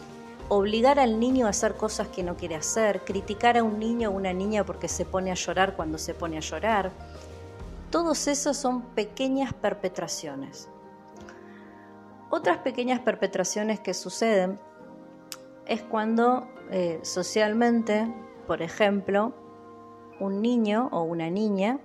obligar 0.48 0.98
al 0.98 1.20
niño 1.20 1.46
a 1.46 1.50
hacer 1.50 1.76
cosas 1.76 2.08
que 2.08 2.24
no 2.24 2.36
quiere 2.36 2.56
hacer, 2.56 3.04
criticar 3.04 3.56
a 3.56 3.62
un 3.62 3.78
niño 3.78 4.10
o 4.10 4.12
una 4.12 4.32
niña 4.32 4.64
porque 4.64 4.88
se 4.88 5.04
pone 5.04 5.30
a 5.30 5.34
llorar 5.34 5.76
cuando 5.76 5.96
se 5.96 6.12
pone 6.12 6.36
a 6.36 6.40
llorar. 6.40 6.90
Todos 7.90 8.26
esos 8.26 8.56
son 8.56 8.82
pequeñas 8.82 9.52
perpetraciones. 9.52 10.68
Otras 12.30 12.58
pequeñas 12.58 13.00
perpetraciones 13.00 13.80
que 13.80 13.94
suceden 13.94 14.60
es 15.66 15.82
cuando 15.82 16.48
eh, 16.70 16.98
socialmente, 17.02 18.12
por 18.46 18.62
ejemplo, 18.62 19.34
un 20.18 20.42
niño 20.42 20.88
o 20.92 21.02
una 21.02 21.30
niña 21.30 21.78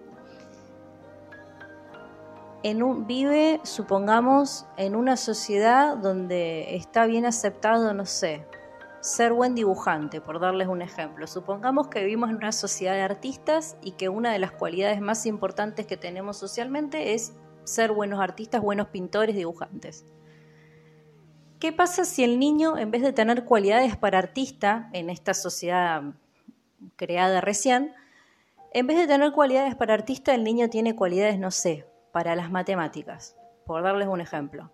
vive, 3.06 3.60
supongamos, 3.64 4.66
en 4.78 4.96
una 4.96 5.18
sociedad 5.18 5.98
donde 5.98 6.76
está 6.76 7.06
bien 7.06 7.26
aceptado, 7.26 7.94
no 7.94 8.06
sé, 8.06 8.46
ser 9.02 9.34
buen 9.34 9.54
dibujante, 9.54 10.20
por 10.20 10.40
darles 10.40 10.68
un 10.68 10.82
ejemplo. 10.82 11.28
Supongamos 11.28 11.90
que 11.90 12.00
vivimos 12.00 12.32
en 12.32 12.38
una 12.38 12.52
sociedad 12.52 12.94
de 12.94 13.02
artistas 13.02 13.78
y 13.84 13.92
que 13.92 14.10
una 14.10 14.34
de 14.34 14.40
las 14.40 14.52
cualidades 14.52 15.00
más 15.00 15.28
importantes 15.28 15.86
que 15.86 15.96
tenemos 15.96 16.38
socialmente 16.38 17.14
es 17.14 17.34
ser 17.66 17.92
buenos 17.92 18.20
artistas, 18.20 18.62
buenos 18.62 18.88
pintores, 18.88 19.36
dibujantes. 19.36 20.06
¿Qué 21.60 21.72
pasa 21.72 22.04
si 22.04 22.24
el 22.24 22.40
niño, 22.40 22.78
en 22.78 22.90
vez 22.90 23.04
de 23.04 23.14
tener 23.14 23.46
cualidades 23.46 23.96
para 23.96 24.18
artista 24.18 24.90
en 24.92 25.12
esta 25.12 25.36
sociedad 25.36 26.02
creada 26.96 27.42
recién, 27.42 27.94
en 28.74 28.88
vez 28.88 28.98
de 28.98 29.08
tener 29.08 29.32
cualidades 29.34 29.76
para 29.76 29.94
artista, 29.94 30.34
el 30.34 30.44
niño 30.44 30.70
tiene 30.70 30.96
cualidades, 30.96 31.40
no 31.40 31.52
sé, 31.52 31.86
para 32.16 32.34
las 32.38 32.50
matemáticas, 32.50 33.36
por 33.66 33.84
darles 33.84 34.08
un 34.08 34.22
ejemplo. 34.22 34.72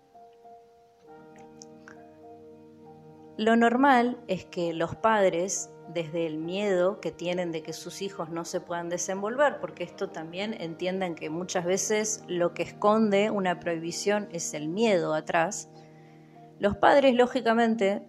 Lo 3.36 3.56
normal 3.56 4.22
es 4.28 4.44
que 4.44 4.72
los 4.72 4.94
padres, 4.94 5.68
desde 5.88 6.28
el 6.28 6.38
miedo 6.38 7.00
que 7.00 7.10
tienen 7.10 7.50
de 7.50 7.64
que 7.64 7.72
sus 7.72 8.00
hijos 8.00 8.30
no 8.30 8.44
se 8.44 8.60
puedan 8.60 8.88
desenvolver, 8.88 9.58
porque 9.58 9.82
esto 9.82 10.08
también 10.08 10.54
entiendan 10.54 11.16
que 11.16 11.30
muchas 11.30 11.64
veces 11.64 12.22
lo 12.28 12.54
que 12.54 12.62
esconde 12.62 13.32
una 13.32 13.58
prohibición 13.58 14.28
es 14.30 14.54
el 14.54 14.68
miedo 14.68 15.12
atrás, 15.12 15.68
los 16.60 16.76
padres 16.76 17.16
lógicamente, 17.16 18.06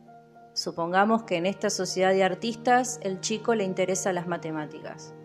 supongamos 0.54 1.24
que 1.24 1.38
en 1.38 1.48
esta 1.48 1.72
sociedad 1.72 2.12
de 2.12 2.24
artistas 2.24 3.00
el 3.02 3.20
chico 3.20 3.56
le 3.56 3.64
interesa 3.64 4.14
las 4.14 4.28
matemáticas. 4.28 5.16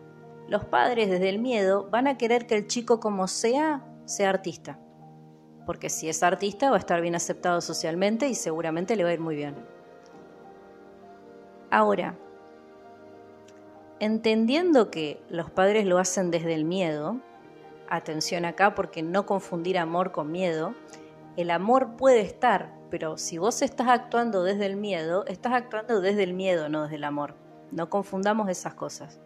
Los 0.49 0.65
padres 0.65 1.11
desde 1.11 1.29
el 1.29 1.41
miedo 1.41 1.91
van 1.91 2.07
a 2.07 2.17
querer 2.17 2.47
que 2.47 2.57
el 2.57 2.69
chico 2.69 3.01
como 3.01 3.29
sea 3.29 3.85
sea 4.09 4.31
artista. 4.31 4.79
Porque 5.67 5.91
si 5.91 6.09
es 6.09 6.23
artista 6.23 6.71
va 6.71 6.77
a 6.77 6.79
estar 6.79 7.01
bien 7.01 7.15
aceptado 7.15 7.61
socialmente 7.61 8.27
y 8.29 8.35
seguramente 8.35 8.97
le 8.97 9.05
va 9.05 9.11
a 9.11 9.13
ir 9.13 9.21
muy 9.21 9.37
bien. 9.37 9.55
Ahora, 11.71 12.17
entendiendo 14.01 14.91
que 14.91 15.21
los 15.29 15.51
padres 15.51 15.85
lo 15.85 15.99
hacen 15.99 16.31
desde 16.31 16.55
el 16.55 16.65
miedo, 16.65 17.21
atención 17.91 18.47
acá 18.47 18.75
porque 18.75 19.03
no 19.03 19.27
confundir 19.27 19.79
amor 19.79 20.11
con 20.11 20.33
miedo, 20.33 20.75
el 21.37 21.51
amor 21.51 21.97
puede 21.97 22.23
estar, 22.23 22.73
pero 22.91 23.19
si 23.19 23.37
vos 23.37 23.61
estás 23.61 23.89
actuando 23.89 24.43
desde 24.43 24.65
el 24.65 24.77
miedo, 24.77 25.27
estás 25.27 25.53
actuando 25.53 26.01
desde 26.01 26.23
el 26.23 26.33
miedo, 26.33 26.71
no 26.71 26.85
desde 26.85 26.97
el 26.97 27.05
amor. 27.05 27.35
No 27.71 27.91
confundamos 27.91 28.49
esas 28.49 28.73
cosas. 28.73 29.21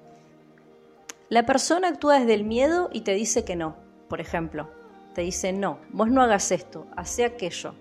La 1.29 1.47
persona 1.47 1.89
actúa 1.89 2.19
desde 2.19 2.35
el 2.35 2.45
miedo 2.45 2.91
y 2.93 3.03
te 3.03 3.13
dice 3.13 3.45
que 3.45 3.55
no, 3.55 3.77
por 4.13 4.21
ejemplo, 4.21 4.69
te 5.15 5.23
dice, 5.23 5.55
no, 5.55 5.79
vos 5.89 6.11
no 6.11 6.21
hagas 6.21 6.53
esto, 6.53 6.87
hace 6.97 7.25
aquello. 7.25 7.73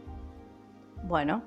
Bueno, 1.04 1.42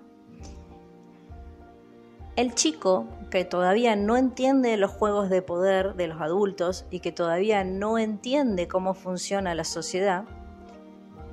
el 2.37 2.55
chico 2.55 3.07
que 3.31 3.47
todavía 3.47 3.97
no 3.97 4.19
entiende 4.19 4.77
los 4.77 4.91
juegos 4.91 5.31
de 5.31 5.41
poder 5.41 5.95
de 5.95 6.09
los 6.09 6.21
adultos 6.21 6.85
y 6.91 7.01
que 7.01 7.13
todavía 7.13 7.65
no 7.65 7.97
entiende 7.97 8.69
cómo 8.69 8.93
funciona 8.93 9.55
la 9.55 9.65
sociedad, 9.65 10.25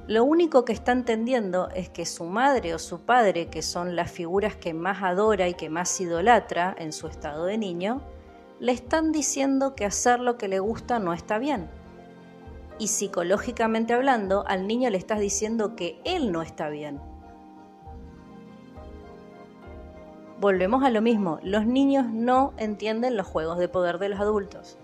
lo 0.08 0.24
único 0.24 0.64
que 0.64 0.72
está 0.72 0.94
entendiendo 0.94 1.68
es 1.76 1.90
que 1.90 2.06
su 2.06 2.24
madre 2.24 2.74
o 2.74 2.80
su 2.80 3.02
padre, 3.02 3.50
que 3.50 3.62
son 3.62 3.98
las 3.98 4.10
figuras 4.10 4.56
que 4.56 4.74
más 4.74 5.04
adora 5.04 5.50
y 5.50 5.56
que 5.56 5.70
más 5.70 6.00
idolatra 6.00 6.74
en 6.80 6.94
su 6.94 7.08
estado 7.08 7.48
de 7.48 7.58
niño, 7.58 8.02
le 8.62 8.72
están 8.72 9.12
diciendo 9.12 9.76
que 9.76 9.84
hacer 9.84 10.22
lo 10.22 10.38
que 10.38 10.48
le 10.48 10.60
gusta 10.60 11.00
no 11.00 11.12
está 11.12 11.38
bien 11.38 11.81
y 12.82 12.88
psicológicamente 12.88 13.94
hablando, 13.94 14.44
al 14.48 14.65
niño 14.65 14.89
le 14.89 14.98
estás 14.98 15.20
diciendo 15.20 15.76
que 15.76 16.02
él 16.04 16.32
no 16.32 16.41
está 16.41 16.67
bien. 16.70 17.00
Volvemos 20.39 20.84
a 20.84 20.89
lo 20.89 21.00
mismo, 21.00 21.38
los 21.44 21.67
niños 21.67 22.08
no 22.12 22.54
entienden 22.58 23.17
los 23.17 23.28
juegos 23.28 23.60
de 23.60 23.67
poder 23.67 24.00
de 24.00 24.10
los 24.10 24.20
adultos. 24.20 24.80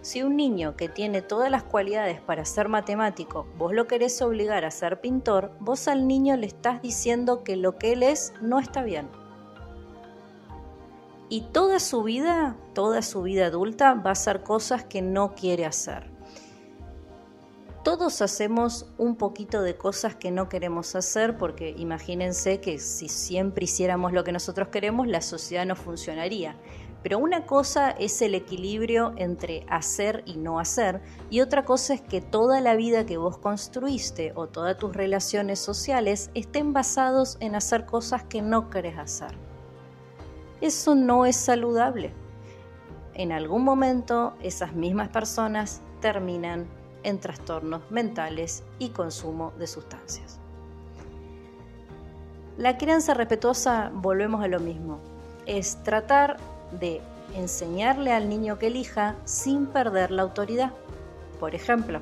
Si 0.00 0.22
un 0.22 0.36
niño 0.36 0.74
que 0.74 0.88
tiene 0.88 1.20
todas 1.20 1.50
las 1.50 1.62
cualidades 1.62 2.18
para 2.18 2.46
ser 2.46 2.70
matemático, 2.70 3.46
vos 3.58 3.74
lo 3.74 3.86
querés 3.86 4.22
obligar 4.22 4.64
a 4.64 4.70
ser 4.70 5.02
pintor, 5.02 5.52
vos 5.60 5.86
al 5.86 6.08
niño 6.08 6.38
le 6.38 6.46
estás 6.46 6.80
diciendo 6.80 7.44
que 7.44 7.56
lo 7.56 7.76
que 7.76 7.92
él 7.92 8.04
es 8.04 8.32
no 8.40 8.58
está 8.58 8.82
bien. 8.82 9.06
Y 11.28 11.42
toda 11.52 11.78
su 11.78 12.04
vida, 12.04 12.56
toda 12.72 13.02
su 13.02 13.20
vida 13.20 13.48
adulta 13.48 13.92
va 13.92 14.08
a 14.08 14.12
hacer 14.12 14.42
cosas 14.42 14.82
que 14.84 15.02
no 15.02 15.34
quiere 15.34 15.66
hacer. 15.66 16.13
Todos 17.84 18.22
hacemos 18.22 18.86
un 18.96 19.14
poquito 19.16 19.60
de 19.60 19.76
cosas 19.76 20.14
que 20.14 20.30
no 20.30 20.48
queremos 20.48 20.94
hacer 20.94 21.36
porque 21.36 21.74
imagínense 21.76 22.58
que 22.58 22.78
si 22.78 23.10
siempre 23.10 23.64
hiciéramos 23.64 24.14
lo 24.14 24.24
que 24.24 24.32
nosotros 24.32 24.68
queremos, 24.68 25.06
la 25.06 25.20
sociedad 25.20 25.66
no 25.66 25.76
funcionaría. 25.76 26.56
Pero 27.02 27.18
una 27.18 27.44
cosa 27.44 27.90
es 27.90 28.22
el 28.22 28.34
equilibrio 28.34 29.12
entre 29.18 29.66
hacer 29.68 30.22
y 30.24 30.38
no 30.38 30.58
hacer, 30.58 31.02
y 31.28 31.42
otra 31.42 31.66
cosa 31.66 31.92
es 31.92 32.00
que 32.00 32.22
toda 32.22 32.62
la 32.62 32.74
vida 32.74 33.04
que 33.04 33.18
vos 33.18 33.36
construiste 33.36 34.32
o 34.34 34.46
todas 34.46 34.78
tus 34.78 34.96
relaciones 34.96 35.58
sociales 35.58 36.30
estén 36.32 36.72
basados 36.72 37.36
en 37.40 37.54
hacer 37.54 37.84
cosas 37.84 38.24
que 38.24 38.40
no 38.40 38.70
querés 38.70 38.96
hacer. 38.96 39.36
Eso 40.62 40.94
no 40.94 41.26
es 41.26 41.36
saludable. 41.36 42.14
En 43.12 43.30
algún 43.30 43.62
momento 43.62 44.32
esas 44.40 44.72
mismas 44.72 45.10
personas 45.10 45.82
terminan 46.00 46.66
en 47.04 47.20
trastornos 47.20 47.82
mentales 47.90 48.64
y 48.78 48.88
consumo 48.88 49.52
de 49.58 49.66
sustancias. 49.66 50.40
La 52.56 52.78
crianza 52.78 53.14
respetuosa, 53.14 53.90
volvemos 53.94 54.42
a 54.42 54.48
lo 54.48 54.60
mismo, 54.60 54.98
es 55.46 55.82
tratar 55.82 56.36
de 56.80 57.00
enseñarle 57.34 58.12
al 58.12 58.28
niño 58.28 58.58
que 58.58 58.68
elija 58.68 59.16
sin 59.24 59.66
perder 59.66 60.10
la 60.10 60.22
autoridad. 60.22 60.72
Por 61.40 61.54
ejemplo, 61.54 62.00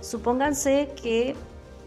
supónganse 0.00 0.92
que 1.00 1.36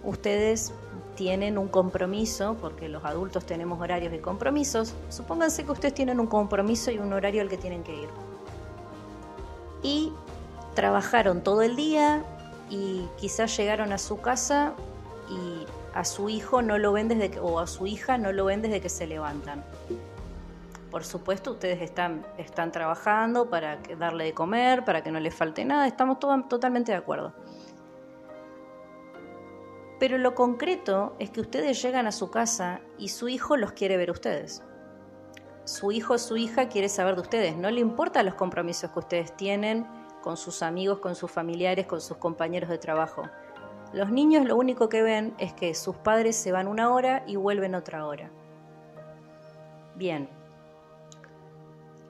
ustedes 0.03 0.73
tienen 1.15 1.57
un 1.57 1.67
compromiso, 1.67 2.55
porque 2.59 2.89
los 2.89 3.03
adultos 3.03 3.45
tenemos 3.45 3.79
horarios 3.79 4.11
de 4.11 4.21
compromisos, 4.21 4.93
supónganse 5.09 5.63
que 5.65 5.71
ustedes 5.71 5.93
tienen 5.93 6.19
un 6.19 6.27
compromiso 6.27 6.91
y 6.91 6.97
un 6.97 7.13
horario 7.13 7.41
al 7.41 7.49
que 7.49 7.57
tienen 7.57 7.83
que 7.83 7.93
ir. 7.93 8.09
Y 9.83 10.13
trabajaron 10.73 11.43
todo 11.43 11.61
el 11.61 11.75
día 11.75 12.23
y 12.69 13.07
quizás 13.17 13.55
llegaron 13.57 13.93
a 13.93 13.97
su 13.97 14.19
casa 14.21 14.73
y 15.29 15.65
a 15.93 16.03
su 16.03 16.29
hijo 16.29 16.61
no 16.61 16.77
lo 16.77 16.91
ven 16.91 17.07
desde 17.07 17.29
que, 17.31 17.39
o 17.39 17.59
a 17.59 17.67
su 17.67 17.85
hija 17.85 18.17
no 18.17 18.31
lo 18.31 18.45
ven 18.45 18.61
desde 18.61 18.81
que 18.81 18.89
se 18.89 19.07
levantan. 19.07 19.63
Por 20.89 21.03
supuesto, 21.03 21.51
ustedes 21.51 21.81
están, 21.81 22.25
están 22.37 22.71
trabajando 22.71 23.49
para 23.49 23.79
darle 23.97 24.25
de 24.25 24.33
comer, 24.33 24.85
para 24.85 25.01
que 25.01 25.11
no 25.11 25.19
le 25.19 25.31
falte 25.31 25.65
nada, 25.65 25.87
estamos 25.87 26.19
totalmente 26.19 26.91
de 26.91 26.97
acuerdo. 26.97 27.33
Pero 29.99 30.17
lo 30.17 30.35
concreto 30.35 31.15
es 31.19 31.29
que 31.29 31.41
ustedes 31.41 31.81
llegan 31.81 32.07
a 32.07 32.11
su 32.11 32.29
casa 32.29 32.81
y 32.97 33.09
su 33.09 33.29
hijo 33.29 33.57
los 33.57 33.71
quiere 33.71 33.97
ver 33.97 34.11
ustedes. 34.11 34.63
Su 35.65 35.91
hijo 35.91 36.15
o 36.15 36.17
su 36.17 36.35
hija 36.35 36.67
quiere 36.67 36.89
saber 36.89 37.15
de 37.15 37.21
ustedes, 37.21 37.55
no 37.55 37.71
le 37.71 37.79
importan 37.79 38.25
los 38.25 38.35
compromisos 38.35 38.91
que 38.91 38.99
ustedes 38.99 39.35
tienen 39.37 39.87
con 40.23 40.37
sus 40.37 40.63
amigos, 40.63 40.99
con 40.99 41.15
sus 41.15 41.29
familiares, 41.29 41.85
con 41.85 42.01
sus 42.01 42.17
compañeros 42.17 42.69
de 42.69 42.79
trabajo. 42.79 43.23
Los 43.93 44.09
niños 44.11 44.45
lo 44.45 44.57
único 44.57 44.89
que 44.89 45.03
ven 45.03 45.35
es 45.37 45.53
que 45.53 45.75
sus 45.75 45.95
padres 45.97 46.35
se 46.35 46.51
van 46.51 46.67
una 46.67 46.91
hora 46.91 47.23
y 47.27 47.35
vuelven 47.35 47.75
otra 47.75 48.07
hora. 48.07 48.31
Bien, 49.95 50.27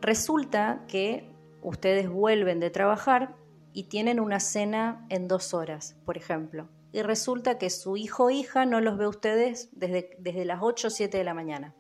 Resulta 0.04 0.84
que 0.90 1.34
ustedes 1.62 2.10
vuelven 2.10 2.60
de 2.60 2.70
trabajar 2.70 3.38
y 3.72 3.88
tienen 3.88 4.20
una 4.20 4.42
cena 4.42 5.08
en 5.08 5.30
dos 5.30 5.54
horas, 5.54 5.96
por 6.04 6.18
ejemplo. 6.18 6.68
Y 6.92 7.02
resulta 7.04 7.58
que 7.58 7.70
su 7.70 7.96
hijo 7.96 8.26
o 8.26 8.30
hija 8.30 8.66
no 8.66 8.82
los 8.82 8.98
ve 8.98 9.08
ustedes 9.08 9.70
desde, 9.72 10.10
desde 10.20 10.44
las 10.44 10.60
8 10.62 10.88
o 10.88 10.90
7 10.90 11.18
de 11.18 11.24
la 11.24 11.34
mañana. 11.34 11.74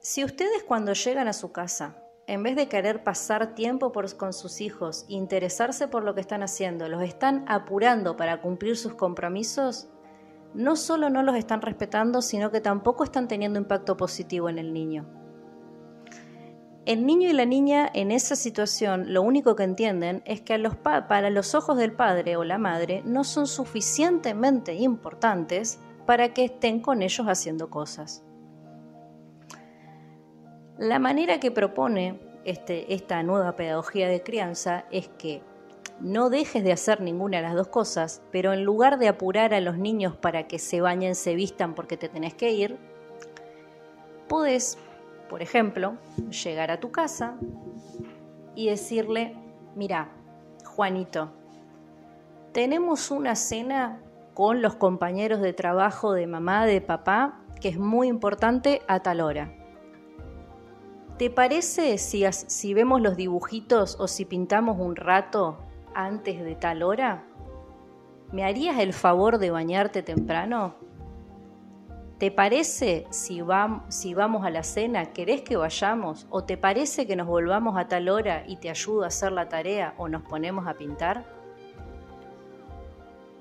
Si 0.00 0.24
ustedes 0.24 0.62
cuando 0.62 0.94
llegan 0.94 1.28
a 1.28 1.34
su 1.34 1.52
casa, 1.52 2.02
en 2.28 2.42
vez 2.42 2.56
de 2.56 2.68
querer 2.68 3.02
pasar 3.02 3.54
tiempo 3.54 3.90
con 3.90 4.34
sus 4.34 4.60
hijos, 4.60 5.06
interesarse 5.08 5.88
por 5.88 6.04
lo 6.04 6.14
que 6.14 6.20
están 6.20 6.42
haciendo, 6.42 6.86
los 6.86 7.02
están 7.02 7.46
apurando 7.48 8.18
para 8.18 8.42
cumplir 8.42 8.76
sus 8.76 8.94
compromisos, 8.94 9.88
no 10.52 10.76
solo 10.76 11.08
no 11.08 11.22
los 11.22 11.36
están 11.36 11.62
respetando, 11.62 12.20
sino 12.20 12.50
que 12.50 12.60
tampoco 12.60 13.02
están 13.02 13.28
teniendo 13.28 13.58
impacto 13.58 13.96
positivo 13.96 14.50
en 14.50 14.58
el 14.58 14.74
niño. 14.74 15.06
El 16.84 17.06
niño 17.06 17.30
y 17.30 17.32
la 17.32 17.46
niña 17.46 17.90
en 17.94 18.10
esa 18.10 18.36
situación 18.36 19.14
lo 19.14 19.22
único 19.22 19.56
que 19.56 19.64
entienden 19.64 20.22
es 20.26 20.42
que 20.42 20.62
para 21.08 21.30
los 21.30 21.54
ojos 21.54 21.78
del 21.78 21.92
padre 21.92 22.36
o 22.36 22.44
la 22.44 22.58
madre 22.58 23.02
no 23.06 23.24
son 23.24 23.46
suficientemente 23.46 24.74
importantes 24.74 25.80
para 26.04 26.34
que 26.34 26.44
estén 26.44 26.80
con 26.80 27.00
ellos 27.00 27.26
haciendo 27.26 27.70
cosas. 27.70 28.22
La 30.78 31.00
manera 31.00 31.40
que 31.40 31.50
propone 31.50 32.20
este, 32.44 32.94
esta 32.94 33.20
nueva 33.24 33.56
pedagogía 33.56 34.06
de 34.06 34.22
crianza 34.22 34.84
es 34.92 35.08
que 35.08 35.42
no 35.98 36.30
dejes 36.30 36.62
de 36.62 36.70
hacer 36.70 37.00
ninguna 37.00 37.38
de 37.38 37.42
las 37.42 37.56
dos 37.56 37.66
cosas, 37.66 38.22
pero 38.30 38.52
en 38.52 38.62
lugar 38.62 39.00
de 39.00 39.08
apurar 39.08 39.54
a 39.54 39.60
los 39.60 39.76
niños 39.76 40.14
para 40.14 40.46
que 40.46 40.60
se 40.60 40.80
bañen, 40.80 41.16
se 41.16 41.34
vistan 41.34 41.74
porque 41.74 41.96
te 41.96 42.08
tenés 42.08 42.32
que 42.34 42.52
ir, 42.52 42.78
podés, 44.28 44.78
por 45.28 45.42
ejemplo, 45.42 45.96
llegar 46.44 46.70
a 46.70 46.78
tu 46.78 46.92
casa 46.92 47.34
y 48.54 48.68
decirle, 48.68 49.34
mira, 49.74 50.12
Juanito, 50.64 51.32
tenemos 52.52 53.10
una 53.10 53.34
cena 53.34 54.00
con 54.32 54.62
los 54.62 54.76
compañeros 54.76 55.40
de 55.40 55.54
trabajo 55.54 56.12
de 56.12 56.28
mamá, 56.28 56.66
de 56.66 56.80
papá, 56.80 57.40
que 57.60 57.68
es 57.68 57.78
muy 57.80 58.06
importante 58.06 58.82
a 58.86 59.00
tal 59.00 59.20
hora. 59.20 59.57
¿Te 61.18 61.30
parece 61.30 61.98
si, 61.98 62.24
si 62.30 62.74
vemos 62.74 63.00
los 63.00 63.16
dibujitos 63.16 63.96
o 63.98 64.06
si 64.06 64.24
pintamos 64.24 64.78
un 64.78 64.94
rato 64.94 65.58
antes 65.92 66.44
de 66.44 66.54
tal 66.54 66.84
hora? 66.84 67.24
¿Me 68.30 68.44
harías 68.44 68.78
el 68.78 68.92
favor 68.92 69.38
de 69.38 69.50
bañarte 69.50 70.04
temprano? 70.04 70.76
¿Te 72.18 72.30
parece 72.30 73.08
si, 73.10 73.42
si 73.88 74.14
vamos 74.14 74.44
a 74.44 74.50
la 74.50 74.62
cena, 74.62 75.06
querés 75.06 75.42
que 75.42 75.56
vayamos? 75.56 76.28
¿O 76.30 76.44
te 76.44 76.56
parece 76.56 77.04
que 77.08 77.16
nos 77.16 77.26
volvamos 77.26 77.76
a 77.76 77.88
tal 77.88 78.08
hora 78.08 78.44
y 78.46 78.58
te 78.58 78.70
ayudo 78.70 79.02
a 79.02 79.08
hacer 79.08 79.32
la 79.32 79.48
tarea 79.48 79.94
o 79.98 80.06
nos 80.06 80.22
ponemos 80.22 80.68
a 80.68 80.74
pintar? 80.74 81.37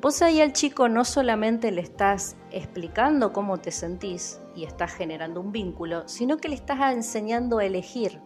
Vos 0.02 0.22
ahí 0.22 0.42
al 0.42 0.54
chico 0.54 0.90
no 0.90 1.04
solamente 1.06 1.72
le 1.72 1.82
estás 1.82 2.36
explicando 2.52 3.34
cómo 3.34 3.58
te 3.58 3.72
sentís 3.72 4.40
y 4.56 4.64
estás 4.64 4.94
generando 4.94 5.42
un 5.42 5.52
vínculo, 5.52 6.08
sino 6.08 6.38
que 6.38 6.50
le 6.50 6.56
estás 6.56 6.94
enseñando 6.94 7.58
a 7.58 7.66
elegir 7.66 8.22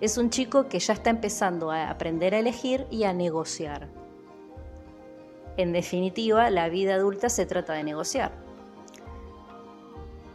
es 0.00 0.18
un 0.18 0.30
chico 0.30 0.68
que 0.68 0.78
ya 0.78 0.92
está 0.92 1.10
empezando 1.10 1.70
a 1.70 1.88
aprender 1.88 2.34
a 2.34 2.38
elegir 2.38 2.86
y 2.90 3.04
a 3.04 3.12
negociar. 3.12 3.88
En 5.56 5.72
definitiva, 5.72 6.50
la 6.50 6.68
vida 6.68 6.94
adulta 6.94 7.30
se 7.30 7.46
trata 7.46 7.72
de 7.72 7.84
negociar. 7.84 8.32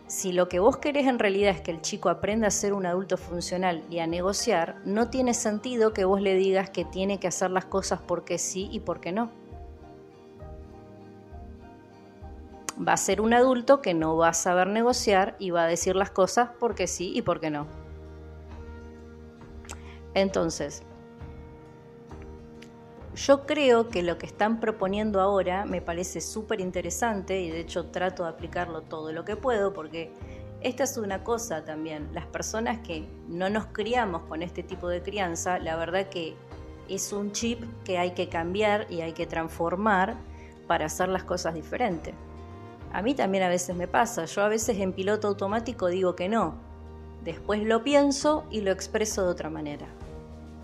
Si 0.08 0.34
lo 0.34 0.50
que 0.50 0.60
vos 0.60 0.78
querés 0.78 1.08
en 1.08 1.19
realidad 1.19 1.52
es 1.52 1.62
que 1.62 1.71
el 1.71 1.82
chico 1.82 2.10
aprenda 2.10 2.47
a 2.47 2.52
ser 2.52 2.74
un 2.74 2.86
adulto 2.86 3.17
funcional 3.17 3.84
y 3.89 4.00
a 4.00 4.08
negociar, 4.08 4.82
no 4.84 5.10
tiene 5.10 5.34
sentido 5.34 5.93
que 5.93 6.06
vos 6.06 6.21
le 6.21 6.34
digas 6.36 6.71
que 6.71 6.84
tiene 6.84 7.19
que 7.19 7.28
hacer 7.28 7.52
las 7.52 7.65
cosas 7.65 8.02
porque 8.02 8.39
sí 8.39 8.67
y 8.71 8.80
porque 8.80 9.12
no. 9.12 9.30
Va 12.78 12.94
a 12.94 12.98
ser 12.98 13.22
un 13.22 13.34
adulto 13.34 13.82
que 13.82 13.94
no 13.94 14.17
va 14.17 14.30
a 14.30 14.34
saber 14.34 14.67
negociar 14.67 15.36
y 15.40 15.52
va 15.52 15.63
a 15.63 15.67
decir 15.67 15.96
las 15.96 16.12
cosas 16.12 16.50
porque 16.60 16.88
sí 16.88 17.12
y 17.15 17.22
porque 17.22 17.50
no. 17.50 17.67
Entonces, 20.13 20.84
yo 23.15 23.46
creo 23.46 23.90
que 23.90 24.04
lo 24.04 24.17
que 24.17 24.26
están 24.26 24.60
proponiendo 24.60 25.19
ahora 25.19 25.65
me 25.65 25.82
parece 25.82 26.22
súper 26.22 26.62
interesante 26.62 27.42
y 27.42 27.50
de 27.50 27.60
hecho 27.60 27.88
trato 27.88 28.24
de 28.24 28.30
aplicarlo 28.30 28.82
todo 28.82 29.12
lo 29.12 29.26
que 29.26 29.36
puedo 29.36 29.74
porque 29.74 30.13
esta 30.62 30.84
es 30.84 30.98
una 30.98 31.24
cosa 31.24 31.63
también, 31.65 32.10
las 32.13 32.26
personas 32.28 32.80
que 32.80 33.08
no 33.28 33.50
nos 33.50 33.65
criamos 33.67 34.24
con 34.24 34.44
este 34.44 34.63
tipo 34.63 34.88
de 34.90 35.02
crianza, 35.02 35.60
la 35.60 35.76
verdad 35.76 36.08
que 36.08 36.36
es 36.88 37.12
un 37.13 37.32
chip 37.32 37.63
que 37.84 37.98
hay 37.98 38.12
que 38.12 38.30
cambiar 38.30 38.86
y 38.90 39.02
hay 39.02 39.13
que 39.13 39.26
transformar 39.26 40.15
para 40.67 40.86
hacer 40.86 41.10
las 41.10 41.24
cosas 41.24 41.54
diferentes. 41.54 42.13
A 42.94 43.02
mí 43.02 43.15
también 43.15 43.44
a 43.44 43.50
veces 43.50 43.75
me 43.75 43.87
pasa, 43.87 44.25
yo 44.25 44.42
a 44.42 44.50
veces 44.50 44.77
en 44.79 44.94
piloto 44.94 45.27
automático 45.27 45.87
digo 45.87 46.15
que 46.15 46.27
no, 46.27 46.56
después 47.23 47.63
lo 47.63 47.83
pienso 47.83 48.44
y 48.52 48.62
lo 48.62 48.71
expreso 48.71 49.23
de 49.23 49.29
otra 49.29 49.50
manera. 49.50 49.87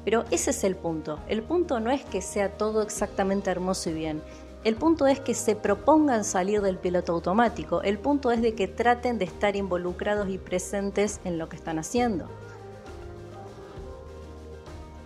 Pero 0.04 0.24
ese 0.32 0.52
es 0.52 0.64
el 0.64 0.76
punto. 0.76 1.20
El 1.28 1.44
punto 1.44 1.80
no 1.80 1.92
es 1.92 2.04
que 2.06 2.22
sea 2.22 2.58
todo 2.58 2.82
exactamente 2.82 3.52
hermoso 3.52 3.90
y 3.90 3.94
bien. 3.94 4.22
El 4.64 4.76
punto 4.76 5.06
es 5.08 5.20
que 5.20 5.34
se 5.34 5.56
propongan 5.56 6.24
salir 6.24 6.62
del 6.62 6.78
piloto 6.78 7.14
automático. 7.14 7.82
El 7.82 8.00
punto 8.00 8.32
es 8.32 8.42
de 8.42 8.56
que 8.56 8.68
traten 8.68 9.18
de 9.18 9.26
estar 9.26 9.56
involucrados 9.56 10.30
y 10.30 10.38
presentes 10.38 11.20
en 11.24 11.38
lo 11.38 11.48
que 11.48 11.56
están 11.56 11.80
haciendo. 11.80 12.30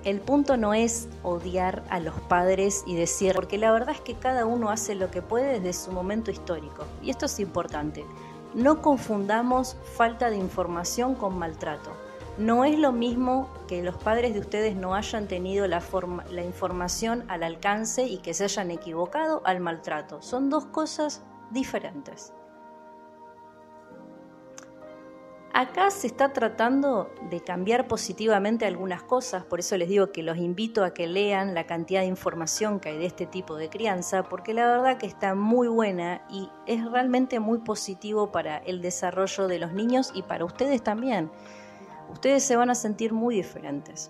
El 0.04 0.20
punto 0.20 0.58
no 0.58 0.74
es 0.74 1.08
odiar 1.22 1.84
a 1.92 2.00
los 2.00 2.16
padres 2.22 2.84
y 2.88 2.96
decir, 2.96 3.34
porque 3.36 3.60
la 3.60 3.72
verdad 3.72 3.94
es 3.94 4.02
que 4.02 4.16
cada 4.16 4.48
uno 4.48 4.72
hace 4.72 4.96
lo 4.96 5.12
que 5.12 5.22
puede 5.22 5.60
desde 5.60 5.74
su 5.74 5.92
momento 5.92 6.32
histórico. 6.32 6.86
Y 7.04 7.12
esto 7.12 7.28
es 7.28 7.40
importante. 7.40 8.04
No 8.56 8.82
confundamos 8.82 9.78
falta 9.96 10.32
de 10.32 10.38
información 10.38 11.14
con 11.14 11.38
maltrato. 11.38 11.92
No 12.40 12.66
es 12.66 12.80
lo 12.80 12.92
mismo 12.92 13.48
que 13.68 13.84
los 13.84 13.96
padres 13.96 14.34
de 14.34 14.40
ustedes 14.40 14.76
no 14.76 14.96
hayan 14.96 15.28
tenido 15.28 15.68
la, 15.68 15.84
información 16.44 17.24
al 17.28 17.44
alcance 17.44 18.04
y 18.04 18.18
que 18.18 18.34
se 18.34 18.46
hayan 18.46 18.72
equivocado 18.72 19.44
al 19.46 19.60
maltrato. 19.60 20.24
Son 20.24 20.50
dos 20.50 20.66
cosas 20.66 21.22
diferentes. 21.52 22.34
Acá 25.54 25.92
se 25.92 26.08
está 26.08 26.32
tratando 26.32 27.14
de 27.30 27.42
cambiar 27.42 27.90
positivamente 27.90 28.66
algunas 28.66 29.04
cosas, 29.04 29.44
por 29.44 29.60
eso 29.60 29.76
les 29.76 29.90
digo 29.90 30.14
que 30.14 30.24
los 30.24 30.38
invito 30.38 30.86
a 30.86 30.94
que 30.94 31.08
lean 31.08 31.54
la 31.54 31.66
cantidad 31.66 32.02
de 32.02 32.08
información 32.08 32.80
que 32.80 32.90
hay 32.90 32.98
de 32.98 33.06
este 33.06 33.26
tipo 33.26 33.58
de 33.58 33.70
crianza, 33.70 34.24
porque 34.24 34.54
la 34.54 34.66
verdad 34.66 34.98
que 34.98 35.08
está 35.08 35.36
muy 35.36 35.68
buena 35.68 36.26
y 36.30 36.50
es 36.68 36.90
realmente 36.90 37.42
muy 37.42 37.58
positivo 37.60 38.32
para 38.32 38.60
el 38.60 38.82
desarrollo 38.82 39.50
de 39.50 39.60
los 39.60 39.74
niños 39.74 40.12
y 40.16 40.22
para 40.22 40.46
ustedes 40.46 40.84
también. 40.84 41.30
Ustedes 42.10 42.44
se 42.44 42.56
van 42.56 42.70
a 42.70 42.76
sentir 42.76 43.12
muy 43.12 43.36
diferentes. 43.36 44.10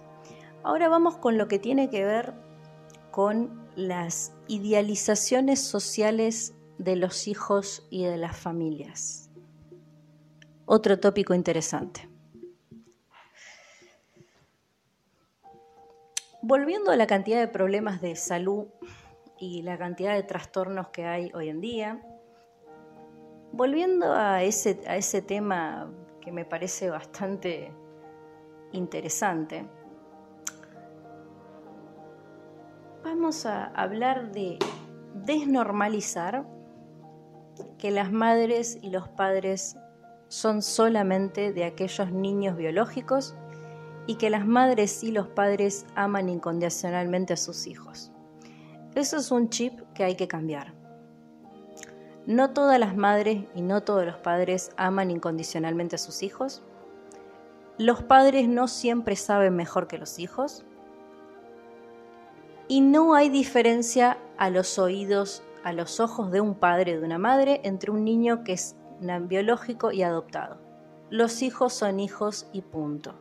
Ahora 0.61 0.89
vamos 0.89 1.17
con 1.17 1.39
lo 1.39 1.47
que 1.47 1.57
tiene 1.57 1.89
que 1.89 2.05
ver 2.05 2.35
con 3.09 3.67
las 3.75 4.33
idealizaciones 4.47 5.59
sociales 5.59 6.53
de 6.77 6.97
los 6.97 7.27
hijos 7.27 7.87
y 7.89 8.03
de 8.03 8.17
las 8.17 8.37
familias 8.37 9.20
otro 10.73 10.97
tópico 10.97 11.33
interesante. 11.33 12.07
Volviendo 16.41 16.91
a 16.91 16.95
la 16.95 17.07
cantidad 17.07 17.41
de 17.41 17.49
problemas 17.49 17.99
de 17.99 18.15
salud 18.15 18.67
y 19.37 19.63
la 19.63 19.77
cantidad 19.77 20.13
de 20.15 20.23
trastornos 20.23 20.87
que 20.87 21.05
hay 21.05 21.29
hoy 21.33 21.49
en 21.49 21.59
día, 21.59 22.01
volviendo 23.51 24.13
a 24.13 24.43
ese, 24.43 24.79
a 24.87 24.95
ese 24.95 25.21
tema 25.21 25.91
que 26.21 26.31
me 26.31 26.45
parece 26.45 26.89
bastante 26.89 27.73
interesante, 28.71 29.67
vamos 33.03 33.45
a 33.45 33.65
hablar 33.65 34.31
de 34.31 34.57
desnormalizar 35.15 36.47
que 37.77 37.91
las 37.91 38.09
madres 38.09 38.79
y 38.81 38.89
los 38.89 39.09
padres 39.09 39.75
son 40.31 40.61
solamente 40.61 41.51
de 41.51 41.65
aquellos 41.65 42.09
niños 42.09 42.55
biológicos 42.55 43.35
y 44.07 44.15
que 44.15 44.29
las 44.29 44.47
madres 44.47 45.03
y 45.03 45.11
los 45.11 45.27
padres 45.27 45.85
aman 45.93 46.29
incondicionalmente 46.29 47.33
a 47.33 47.37
sus 47.37 47.67
hijos. 47.67 48.13
Eso 48.95 49.17
es 49.17 49.29
un 49.29 49.49
chip 49.49 49.81
que 49.93 50.05
hay 50.05 50.15
que 50.15 50.29
cambiar. 50.29 50.73
No 52.25 52.51
todas 52.51 52.79
las 52.79 52.95
madres 52.95 53.43
y 53.55 53.61
no 53.61 53.81
todos 53.81 54.05
los 54.05 54.15
padres 54.15 54.71
aman 54.77 55.11
incondicionalmente 55.11 55.97
a 55.97 55.99
sus 55.99 56.23
hijos. 56.23 56.63
Los 57.77 58.01
padres 58.01 58.47
no 58.47 58.69
siempre 58.69 59.17
saben 59.17 59.57
mejor 59.57 59.89
que 59.89 59.97
los 59.97 60.17
hijos. 60.17 60.63
Y 62.69 62.79
no 62.79 63.15
hay 63.15 63.27
diferencia 63.27 64.17
a 64.37 64.49
los 64.49 64.79
oídos, 64.79 65.43
a 65.65 65.73
los 65.73 65.99
ojos 65.99 66.31
de 66.31 66.39
un 66.39 66.55
padre 66.55 66.97
de 66.97 67.05
una 67.05 67.17
madre 67.17 67.59
entre 67.65 67.91
un 67.91 68.05
niño 68.05 68.45
que 68.45 68.53
es 68.53 68.77
biológico 69.27 69.91
y 69.91 70.03
adoptado. 70.03 70.57
Los 71.09 71.41
hijos 71.41 71.73
son 71.73 71.99
hijos 71.99 72.47
y 72.53 72.61
punto. 72.61 73.15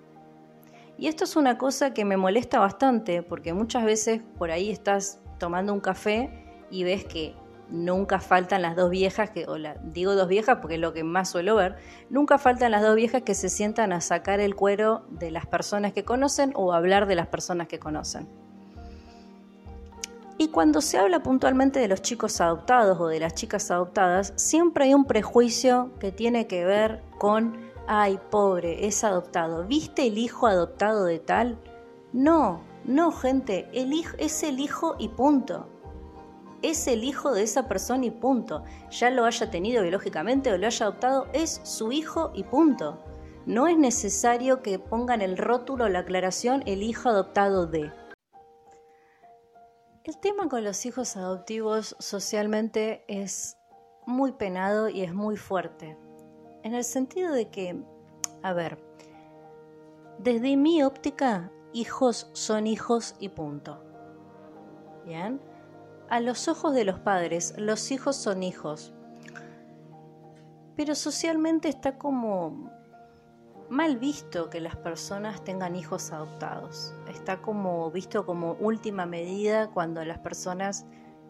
Y 0.96 1.08
esto 1.08 1.24
es 1.24 1.34
una 1.34 1.58
cosa 1.58 1.94
que 1.94 2.04
me 2.04 2.16
molesta 2.16 2.58
bastante 2.58 3.22
porque 3.22 3.54
muchas 3.54 3.84
veces 3.84 4.20
por 4.38 4.50
ahí 4.50 4.70
estás 4.70 5.20
tomando 5.38 5.72
un 5.72 5.80
café 5.80 6.44
y 6.70 6.84
ves 6.84 7.04
que 7.04 7.34
nunca 7.70 8.20
faltan 8.20 8.62
las 8.62 8.76
dos 8.76 8.90
viejas, 8.90 9.30
que, 9.30 9.46
o 9.46 9.56
digo 9.82 10.14
dos 10.14 10.28
viejas 10.28 10.58
porque 10.60 10.74
es 10.74 10.80
lo 10.80 10.92
que 10.92 11.04
más 11.04 11.30
suelo 11.30 11.56
ver, 11.56 11.76
nunca 12.10 12.38
faltan 12.38 12.72
las 12.72 12.82
dos 12.82 12.96
viejas 12.96 13.22
que 13.22 13.34
se 13.34 13.48
sientan 13.48 13.92
a 13.92 14.00
sacar 14.00 14.40
el 14.40 14.54
cuero 14.54 15.06
de 15.08 15.30
las 15.30 15.46
personas 15.46 15.92
que 15.92 16.04
conocen 16.04 16.52
o 16.54 16.72
hablar 16.72 17.06
de 17.06 17.14
las 17.14 17.28
personas 17.28 17.68
que 17.68 17.78
conocen. 17.78 18.28
Y 20.40 20.48
cuando 20.48 20.80
se 20.80 20.96
habla 20.96 21.22
puntualmente 21.22 21.80
de 21.80 21.88
los 21.88 22.00
chicos 22.00 22.40
adoptados 22.40 22.98
o 22.98 23.08
de 23.08 23.20
las 23.20 23.34
chicas 23.34 23.70
adoptadas, 23.70 24.32
siempre 24.36 24.86
hay 24.86 24.94
un 24.94 25.04
prejuicio 25.04 25.90
que 26.00 26.12
tiene 26.12 26.46
que 26.46 26.64
ver 26.64 27.02
con, 27.18 27.58
ay, 27.86 28.18
pobre, 28.30 28.86
es 28.86 29.04
adoptado. 29.04 29.66
¿Viste 29.66 30.06
el 30.06 30.16
hijo 30.16 30.46
adoptado 30.46 31.04
de 31.04 31.18
tal? 31.18 31.58
No, 32.14 32.62
no, 32.86 33.12
gente, 33.12 33.68
el 33.74 33.92
hijo, 33.92 34.16
es 34.18 34.42
el 34.42 34.60
hijo 34.60 34.96
y 34.98 35.08
punto. 35.08 35.68
Es 36.62 36.86
el 36.86 37.04
hijo 37.04 37.34
de 37.34 37.42
esa 37.42 37.68
persona 37.68 38.06
y 38.06 38.10
punto. 38.10 38.64
Ya 38.90 39.10
lo 39.10 39.26
haya 39.26 39.50
tenido 39.50 39.82
biológicamente 39.82 40.50
o 40.50 40.56
lo 40.56 40.66
haya 40.66 40.86
adoptado, 40.86 41.26
es 41.34 41.60
su 41.64 41.92
hijo 41.92 42.30
y 42.32 42.44
punto. 42.44 42.98
No 43.44 43.66
es 43.66 43.76
necesario 43.76 44.62
que 44.62 44.78
pongan 44.78 45.20
el 45.20 45.36
rótulo 45.36 45.90
la 45.90 45.98
aclaración 45.98 46.62
el 46.64 46.82
hijo 46.82 47.10
adoptado 47.10 47.66
de. 47.66 47.92
El 50.02 50.16
tema 50.16 50.48
con 50.48 50.64
los 50.64 50.86
hijos 50.86 51.14
adoptivos 51.18 51.94
socialmente 51.98 53.04
es 53.06 53.58
muy 54.06 54.32
penado 54.32 54.88
y 54.88 55.02
es 55.02 55.12
muy 55.12 55.36
fuerte, 55.36 55.98
en 56.62 56.72
el 56.72 56.84
sentido 56.84 57.34
de 57.34 57.50
que, 57.50 57.78
a 58.42 58.54
ver, 58.54 58.82
desde 60.18 60.56
mi 60.56 60.82
óptica, 60.82 61.52
hijos 61.74 62.30
son 62.32 62.66
hijos 62.66 63.14
y 63.18 63.28
punto. 63.28 63.84
¿Bien? 65.04 65.38
A 66.08 66.20
los 66.20 66.48
ojos 66.48 66.72
de 66.72 66.86
los 66.86 66.98
padres, 66.98 67.52
los 67.58 67.90
hijos 67.90 68.16
son 68.16 68.42
hijos. 68.42 68.94
Pero 70.76 70.94
socialmente 70.94 71.68
está 71.68 71.98
como 71.98 72.70
mal 73.70 73.96
visto 73.98 74.50
que 74.50 74.60
las 74.60 74.76
personas 74.76 75.42
tengan 75.44 75.76
hijos 75.76 76.12
adoptados. 76.12 76.94
Está 77.08 77.40
como 77.40 77.90
visto 77.90 78.26
como 78.26 78.54
última 78.54 79.06
medida 79.06 79.70
cuando 79.70 80.04
las 80.04 80.18
personas 80.18 80.86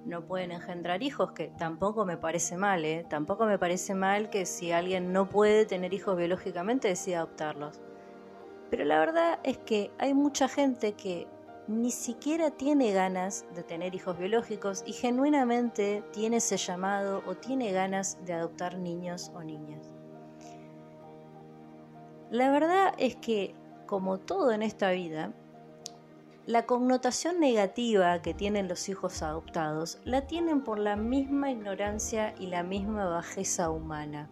no 0.07 0.25
pueden 0.25 0.51
engendrar 0.51 1.03
hijos, 1.03 1.33
que 1.33 1.49
tampoco 1.59 2.07
me 2.07 2.17
parece 2.17 2.57
mal, 2.57 2.85
¿eh? 2.87 3.05
Tampoco 3.09 3.45
me 3.45 3.59
parece 3.59 3.95
mal 3.95 4.31
que 4.31 4.47
si 4.47 4.73
alguien 4.73 5.13
no 5.13 5.29
puede 5.29 5.67
tener 5.67 5.93
hijos 5.93 6.17
biológicamente 6.17 6.89
decida 6.89 7.19
adoptarlos. 7.19 7.83
Pero 8.71 8.85
la 8.85 8.99
verdad 8.99 9.39
es 9.43 9.59
que 9.59 9.91
hay 9.99 10.15
mucha 10.15 10.49
gente 10.49 10.95
que 10.95 11.29
ni 11.69 11.91
siquiera 11.91 12.51
tiene 12.51 12.93
ganas 12.93 13.45
de 13.55 13.63
tener 13.63 13.95
hijos 13.95 14.19
biológicos 14.19 14.83
y 14.87 14.93
genuinamente 14.95 16.03
tiene 16.13 16.39
ese 16.39 16.57
llamado 16.57 17.23
o 17.27 17.35
tiene 17.35 17.71
ganas 17.73 18.19
de 18.25 18.33
adoptar 18.33 18.79
niños 18.79 19.31
o 19.35 19.43
niñas. 19.43 20.00
La 22.31 22.51
verdad 22.53 22.95
es 22.97 23.17
que, 23.17 23.55
como 23.87 24.19
todo 24.19 24.53
en 24.53 24.63
esta 24.63 24.93
vida, 24.93 25.33
la 26.47 26.65
connotación 26.65 27.41
negativa 27.41 28.23
que 28.23 28.35
tienen 28.35 28.69
los 28.69 28.89
hijos 28.89 29.23
adoptados 29.23 29.99
la 30.05 30.27
tienen 30.27 30.63
por 30.63 30.79
la 30.79 30.97
misma 30.97 31.51
ignorancia 31.51 32.35
y 32.39 32.47
la 32.47 32.63
misma 32.63 33.07
bajeza 33.07 33.71
humana. 33.71 34.31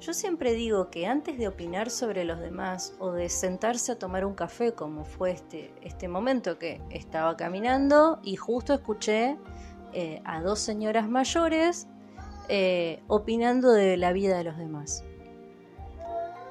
Yo 0.00 0.12
siempre 0.12 0.52
digo 0.54 0.90
que 0.90 1.06
antes 1.06 1.38
de 1.38 1.46
opinar 1.46 1.88
sobre 1.88 2.24
los 2.24 2.40
demás 2.40 2.96
o 2.98 3.12
de 3.12 3.28
sentarse 3.28 3.92
a 3.92 3.98
tomar 3.98 4.24
un 4.24 4.34
café 4.34 4.72
como 4.72 5.04
fue 5.04 5.30
este, 5.30 5.72
este 5.80 6.08
momento 6.08 6.58
que 6.58 6.80
estaba 6.90 7.36
caminando 7.36 8.18
y 8.24 8.34
justo 8.34 8.74
escuché 8.74 9.38
eh, 9.92 10.20
a 10.24 10.42
dos 10.42 10.58
señoras 10.58 11.08
mayores 11.08 11.86
eh, 12.48 13.00
opinando 13.06 13.70
de 13.70 13.96
la 13.96 14.12
vida 14.12 14.36
de 14.36 14.42
los 14.42 14.58
demás. 14.58 15.04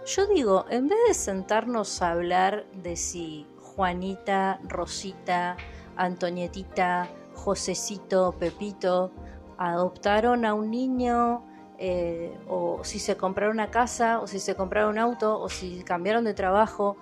Yo 0.06 0.26
digo, 0.26 0.66
en 0.70 0.88
vez 0.88 0.97
de 1.08 1.14
sentarnos 1.14 2.02
a 2.02 2.12
hablar 2.12 2.66
de 2.74 2.95
si 2.95 3.45
Juanita, 3.60 4.60
Rosita, 4.64 5.58
Antonietita, 5.95 7.08
Josecito, 7.36 8.34
Pepito 8.39 9.12
adoptaron 9.60 10.43
a 10.45 10.56
un 10.56 10.72
niño, 10.72 11.45
eh, 11.78 12.36
o 12.47 12.84
si 12.84 12.97
se 12.97 13.16
compraron 13.16 13.54
una 13.58 13.70
casa, 13.70 14.20
o 14.20 14.26
si 14.26 14.39
se 14.39 14.56
compraron 14.56 14.93
un 14.93 14.99
auto, 14.99 15.39
o 15.39 15.49
si 15.49 15.84
cambiaron 15.84 16.24
de 16.24 16.34
trabajo, 16.34 16.97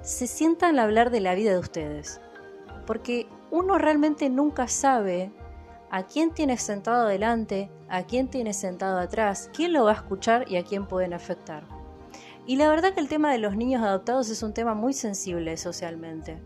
se 0.00 0.26
sientan 0.26 0.78
a 0.78 0.84
hablar 0.84 1.10
de 1.10 1.20
la 1.20 1.34
vida 1.34 1.52
de 1.52 1.58
ustedes. 1.58 2.18
Porque 2.86 3.26
uno 3.50 3.76
realmente 3.76 4.30
nunca 4.30 4.68
sabe 4.68 5.32
a 5.90 6.04
quién 6.04 6.32
tiene 6.32 6.56
sentado 6.56 7.06
adelante, 7.06 7.70
a 7.90 8.04
quién 8.04 8.28
tiene 8.28 8.54
sentado 8.54 8.98
atrás, 8.98 9.50
quién 9.54 9.74
lo 9.74 9.84
va 9.84 9.90
a 9.90 9.94
escuchar 9.94 10.50
y 10.50 10.56
a 10.56 10.64
quién 10.64 10.86
pueden 10.86 11.12
afectar. 11.12 11.73
Y 12.46 12.56
la 12.56 12.68
verdad 12.68 12.92
que 12.92 13.00
el 13.00 13.08
tema 13.08 13.32
de 13.32 13.38
los 13.38 13.56
niños 13.56 13.82
adoptados 13.82 14.28
es 14.28 14.42
un 14.42 14.52
tema 14.52 14.74
muy 14.74 14.92
sensible 14.92 15.56
socialmente. 15.56 16.38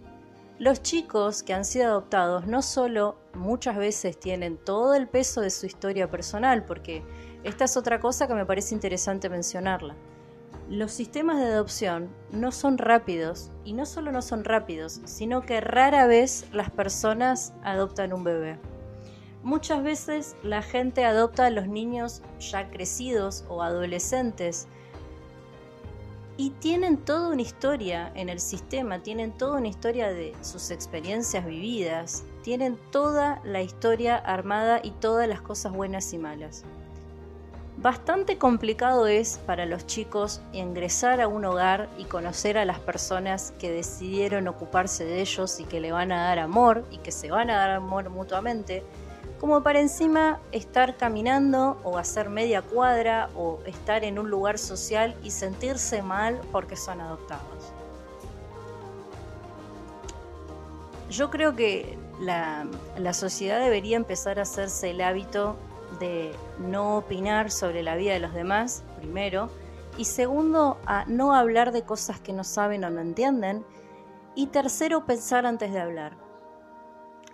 Los 0.58 0.82
chicos 0.82 1.42
que 1.42 1.54
han 1.54 1.64
sido 1.64 1.86
adoptados 1.86 2.46
no 2.46 2.62
solo 2.62 3.16
muchas 3.34 3.76
veces 3.76 4.18
tienen 4.18 4.58
todo 4.58 4.94
el 4.94 5.08
peso 5.08 5.40
de 5.40 5.50
su 5.50 5.66
historia 5.66 6.10
personal, 6.10 6.64
porque 6.64 7.02
esta 7.42 7.64
es 7.64 7.76
otra 7.76 8.00
cosa 8.00 8.28
que 8.28 8.34
me 8.34 8.46
parece 8.46 8.74
interesante 8.74 9.28
mencionarla. 9.28 9.96
Los 10.68 10.92
sistemas 10.92 11.38
de 11.38 11.46
adopción 11.46 12.10
no 12.30 12.52
son 12.52 12.78
rápidos 12.78 13.50
y 13.64 13.72
no 13.72 13.86
solo 13.86 14.12
no 14.12 14.22
son 14.22 14.44
rápidos, 14.44 15.00
sino 15.04 15.42
que 15.42 15.60
rara 15.60 16.06
vez 16.06 16.46
las 16.52 16.70
personas 16.70 17.54
adoptan 17.62 18.12
un 18.12 18.22
bebé. 18.22 18.58
Muchas 19.42 19.82
veces 19.82 20.36
la 20.42 20.62
gente 20.62 21.04
adopta 21.04 21.46
a 21.46 21.50
los 21.50 21.68
niños 21.68 22.22
ya 22.38 22.68
crecidos 22.70 23.44
o 23.48 23.62
adolescentes 23.62 24.68
y 26.38 26.50
tienen 26.50 26.98
toda 26.98 27.30
una 27.30 27.42
historia 27.42 28.12
en 28.14 28.28
el 28.28 28.38
sistema, 28.38 29.00
tienen 29.00 29.32
toda 29.32 29.58
una 29.58 29.66
historia 29.66 30.12
de 30.12 30.34
sus 30.40 30.70
experiencias 30.70 31.44
vividas, 31.44 32.22
tienen 32.42 32.78
toda 32.92 33.42
la 33.44 33.60
historia 33.60 34.16
armada 34.16 34.80
y 34.82 34.92
todas 34.92 35.28
las 35.28 35.40
cosas 35.40 35.72
buenas 35.72 36.12
y 36.12 36.18
malas. 36.18 36.64
Bastante 37.76 38.38
complicado 38.38 39.08
es 39.08 39.38
para 39.46 39.66
los 39.66 39.86
chicos 39.86 40.40
ingresar 40.52 41.20
a 41.20 41.26
un 41.26 41.44
hogar 41.44 41.88
y 41.98 42.04
conocer 42.04 42.56
a 42.56 42.64
las 42.64 42.78
personas 42.78 43.52
que 43.58 43.72
decidieron 43.72 44.46
ocuparse 44.46 45.04
de 45.04 45.20
ellos 45.20 45.58
y 45.58 45.64
que 45.64 45.80
le 45.80 45.90
van 45.90 46.12
a 46.12 46.22
dar 46.22 46.38
amor 46.38 46.84
y 46.92 46.98
que 46.98 47.10
se 47.10 47.32
van 47.32 47.50
a 47.50 47.56
dar 47.56 47.70
amor 47.70 48.10
mutuamente, 48.10 48.84
como 49.40 49.62
para 49.62 49.80
encima 49.80 50.40
estar 50.52 50.96
caminando 50.96 51.80
o 51.84 51.98
hacer 51.98 52.28
media 52.28 52.62
cuadra 52.62 53.30
o 53.36 53.60
estar 53.66 54.04
en 54.04 54.18
un 54.18 54.30
lugar 54.30 54.58
social 54.58 55.16
y 55.22 55.30
sentirse 55.30 56.02
mal 56.02 56.40
porque 56.50 56.76
son 56.76 57.00
adoptados. 57.00 57.72
Yo 61.10 61.30
creo 61.30 61.54
que 61.56 61.98
la, 62.20 62.66
sociedad 63.14 63.60
debería 63.60 63.96
empezar 63.96 64.38
a 64.38 64.42
hacerse 64.42 64.90
el 64.90 65.00
hábito 65.00 65.56
de 66.00 66.32
no 66.58 66.98
opinar 66.98 67.50
sobre 67.50 67.82
la 67.82 67.96
vida 67.96 68.12
de 68.12 68.18
los 68.18 68.34
demás, 68.34 68.84
primero, 68.98 69.48
y 69.96 70.04
segundo, 70.04 70.78
a 70.84 71.04
no 71.06 71.34
hablar 71.34 71.72
de 71.72 71.82
cosas 71.82 72.20
que 72.20 72.32
no 72.32 72.44
saben 72.44 72.84
o 72.84 72.90
no 72.90 73.00
entienden, 73.00 73.64
y 74.34 74.48
tercero, 74.48 75.06
pensar 75.06 75.46
antes 75.46 75.72
de 75.72 75.80
hablar. 75.80 76.16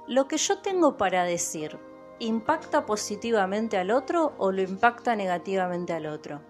Lo 0.07 0.29
que 0.29 0.37
yo 0.37 0.59
tengo 0.59 0.97
para 0.97 1.25
decir, 1.25 1.79
¿impacta 2.25 2.87
positivamente 2.87 3.79
al 3.79 3.91
otro 3.91 4.35
o 4.39 4.53
lo 4.53 4.63
impacta 4.63 5.17
negativamente 5.17 5.93
al 5.93 6.07
otro? 6.07 6.41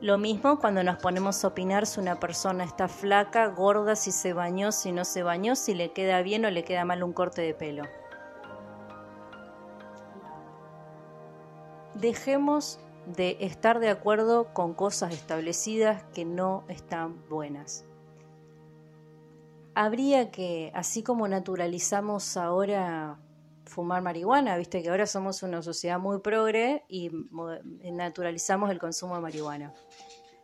Lo 0.00 0.16
mismo 0.16 0.58
cuando 0.58 0.82
nos 0.82 0.96
ponemos 0.96 1.44
a 1.44 1.48
opinar 1.48 1.86
si 1.86 2.00
una 2.00 2.18
persona 2.18 2.64
está 2.64 2.88
flaca, 2.88 3.46
gorda, 3.48 3.96
si 3.96 4.12
se 4.12 4.32
bañó, 4.32 4.72
si 4.72 4.92
no 4.92 5.04
se 5.04 5.22
bañó, 5.22 5.56
si 5.56 5.74
le 5.74 5.92
queda 5.92 6.22
bien 6.22 6.44
o 6.46 6.50
le 6.50 6.64
queda 6.64 6.84
mal 6.84 7.02
un 7.02 7.12
corte 7.12 7.42
de 7.42 7.54
pelo. 7.54 7.84
dejemos 12.00 12.80
de 13.06 13.36
estar 13.40 13.80
de 13.80 13.88
acuerdo 13.88 14.52
con 14.52 14.74
cosas 14.74 15.12
establecidas 15.12 16.02
que 16.14 16.24
no 16.24 16.64
están 16.68 17.26
buenas. 17.28 17.84
Habría 19.74 20.30
que, 20.30 20.72
así 20.74 21.02
como 21.02 21.28
naturalizamos 21.28 22.36
ahora 22.36 23.18
fumar 23.70 24.02
marihuana, 24.02 24.56
viste 24.56 24.82
que 24.82 24.90
ahora 24.90 25.06
somos 25.06 25.42
una 25.42 25.62
sociedad 25.62 25.98
muy 25.98 26.20
progre 26.20 26.84
y 26.88 27.10
naturalizamos 27.92 28.70
el 28.70 28.78
consumo 28.78 29.14
de 29.14 29.22
marihuana. 29.22 29.72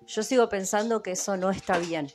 Yo 0.06 0.22
sigo 0.22 0.48
pensando 0.48 1.02
que 1.02 1.10
eso 1.10 1.36
no 1.36 1.50
está 1.50 1.78
bien. 1.78 2.06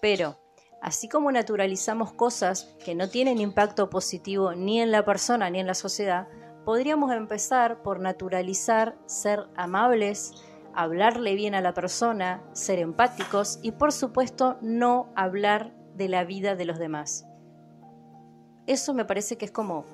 Pero, 0.00 0.38
así 0.80 1.08
como 1.08 1.30
naturalizamos 1.30 2.12
cosas 2.12 2.74
que 2.84 2.94
no 2.94 3.08
tienen 3.08 3.40
impacto 3.40 3.90
positivo 3.90 4.54
ni 4.54 4.80
en 4.80 4.90
la 4.90 5.04
persona 5.04 5.50
ni 5.50 5.60
en 5.60 5.66
la 5.66 5.74
sociedad, 5.74 6.28
podríamos 6.64 7.12
empezar 7.12 7.82
por 7.82 8.00
naturalizar 8.00 8.96
ser 9.06 9.46
amables, 9.54 10.32
hablarle 10.74 11.34
bien 11.34 11.54
a 11.54 11.60
la 11.60 11.74
persona, 11.74 12.42
ser 12.52 12.78
empáticos 12.78 13.58
y 13.62 13.72
por 13.72 13.92
supuesto 13.92 14.56
no 14.62 15.12
hablar 15.14 15.74
de 15.94 16.08
la 16.08 16.24
vida 16.24 16.56
de 16.56 16.64
los 16.64 16.78
demás. 16.78 17.26
Eso 18.66 18.94
me 18.94 19.04
parece 19.04 19.36
que 19.36 19.44
es 19.44 19.50
como 19.50 19.84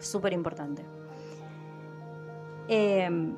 súper 0.00 0.32
importante. 0.32 0.84
Em, 2.68 3.36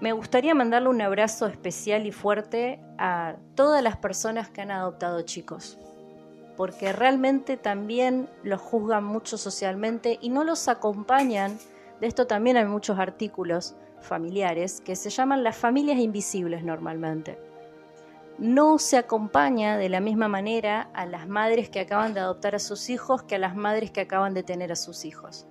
me 0.00 0.12
gustaría 0.12 0.54
mandarle 0.54 0.88
un 0.88 1.00
abrazo 1.00 1.46
especial 1.46 2.06
y 2.06 2.12
fuerte 2.12 2.80
a 2.98 3.36
todas 3.54 3.82
las 3.82 3.96
personas 3.96 4.48
que 4.48 4.60
han 4.60 4.70
adoptado 4.70 5.22
chicos, 5.22 5.78
porque 6.56 6.92
realmente 6.92 7.56
también 7.56 8.28
los 8.42 8.60
juzgan 8.60 9.04
mucho 9.04 9.38
socialmente 9.38 10.18
y 10.20 10.30
no 10.30 10.44
los 10.44 10.68
acompañan. 10.68 11.58
De 12.00 12.06
esto 12.06 12.26
también 12.26 12.56
hay 12.56 12.66
muchos 12.66 12.98
artículos 12.98 13.74
familiares 14.00 14.80
que 14.80 14.96
se 14.96 15.10
llaman 15.10 15.42
las 15.42 15.56
familias 15.56 15.98
invisibles 15.98 16.62
normalmente. 16.62 17.38
No 18.38 18.78
se 18.78 18.96
acompaña 18.96 19.76
de 19.76 19.88
la 19.88 20.00
misma 20.00 20.28
manera 20.28 20.90
a 20.92 21.06
las 21.06 21.28
madres 21.28 21.68
que 21.68 21.80
acaban 21.80 22.14
de 22.14 22.20
adoptar 22.20 22.54
a 22.54 22.58
sus 22.58 22.90
hijos 22.90 23.22
que 23.22 23.36
a 23.36 23.38
las 23.38 23.54
madres 23.54 23.90
que 23.90 24.00
acaban 24.00 24.34
de 24.34 24.42
tener 24.42 24.72
a 24.72 24.76
sus 24.76 25.04
hijos 25.04 25.46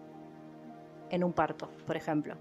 en 1.09 1.23
un 1.23 1.31
parto, 1.31 1.69
por 1.87 1.95
ejemplo. 1.95 2.35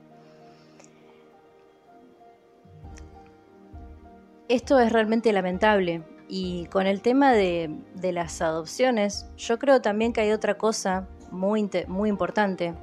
Esto 4.48 4.80
es 4.80 4.92
realmente 4.92 5.32
lamentable 5.32 6.02
y 6.28 6.66
con 6.66 6.86
el 6.86 7.02
tema 7.02 7.32
de, 7.32 7.70
las 8.00 8.42
adopciones, 8.42 9.26
yo 9.36 9.58
creo 9.58 9.80
también 9.80 10.12
que 10.12 10.22
hay 10.22 10.32
otra 10.32 10.58
cosa 10.58 11.06
muy, 11.30 11.70
muy 11.88 12.08
importante, 12.08 12.74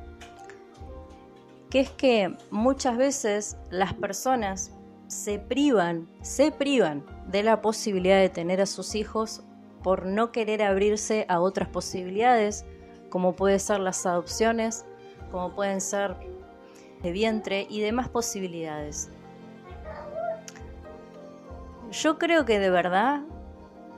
que 1.69 1.79
es 1.79 1.89
que 1.89 2.35
muchas 2.51 2.97
veces 2.97 3.57
las 3.69 3.93
personas 3.93 4.71
se 5.07 5.39
privan, 5.39 6.07
se 6.21 6.51
privan 6.51 7.03
de 7.31 7.43
la 7.43 7.61
posibilidad 7.61 8.19
de 8.19 8.29
tener 8.29 8.59
a 8.61 8.65
sus 8.65 8.95
hijos 8.95 9.43
por 9.83 10.05
no 10.05 10.31
querer 10.31 10.63
abrirse 10.63 11.25
a 11.29 11.39
otras 11.39 11.69
posibilidades, 11.69 12.65
como 13.09 13.35
pueden 13.35 13.59
ser 13.59 13.79
las 13.79 14.05
adopciones, 14.05 14.85
como 15.31 15.53
pueden 15.55 15.79
ser 15.79 16.15
de 17.03 17.11
vientre 17.11 17.67
y 17.69 17.81
demás 17.81 18.09
posibilidades. 18.09 19.09
Yo 21.91 22.17
creo 22.17 22.45
que 22.45 22.59
de 22.59 22.69
verdad 22.69 23.21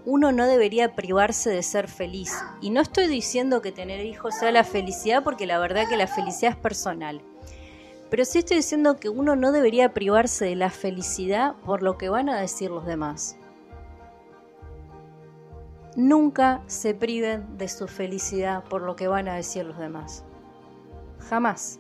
uno 0.06 0.32
no 0.32 0.48
debería 0.48 0.96
privarse 0.96 1.50
de 1.50 1.64
ser 1.64 1.88
feliz. 1.88 2.34
Y 2.62 2.70
no 2.70 2.82
estoy 2.82 3.08
diciendo 3.08 3.62
que 3.62 3.72
tener 3.72 4.06
hijos 4.06 4.36
sea 4.36 4.52
la 4.52 4.64
felicidad, 4.64 5.24
porque 5.24 5.46
la 5.46 5.60
verdad 5.60 5.88
que 5.88 5.98
la 5.98 6.08
felicidad 6.08 6.54
es 6.54 6.58
personal. 6.58 7.22
Pero 8.12 8.26
sí 8.26 8.40
estoy 8.40 8.58
diciendo 8.58 8.98
que 8.98 9.08
uno 9.08 9.38
no 9.38 9.54
debería 9.54 9.94
privarse 9.94 10.44
de 10.44 10.58
la 10.58 10.70
felicidad 10.70 11.56
por 11.66 11.82
lo 11.82 11.98
que 11.98 12.10
van 12.10 12.28
a 12.28 12.42
decir 12.42 12.70
los 12.70 12.86
demás. 12.86 13.38
Nunca 15.96 16.62
se 16.68 16.94
priven 16.94 17.58
de 17.58 17.70
su 17.70 17.88
felicidad 17.88 18.66
por 18.66 18.82
lo 18.82 18.98
que 18.98 19.08
van 19.08 19.30
a 19.30 19.36
decir 19.36 19.66
los 19.66 19.78
demás. 19.78 20.26
Jamás. 21.30 21.80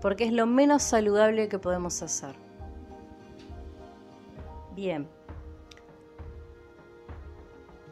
Porque 0.00 0.24
es 0.24 0.32
lo 0.32 0.46
menos 0.46 0.82
saludable 0.82 1.50
que 1.50 1.58
podemos 1.58 2.00
hacer. 2.02 2.34
Bien. 4.74 5.06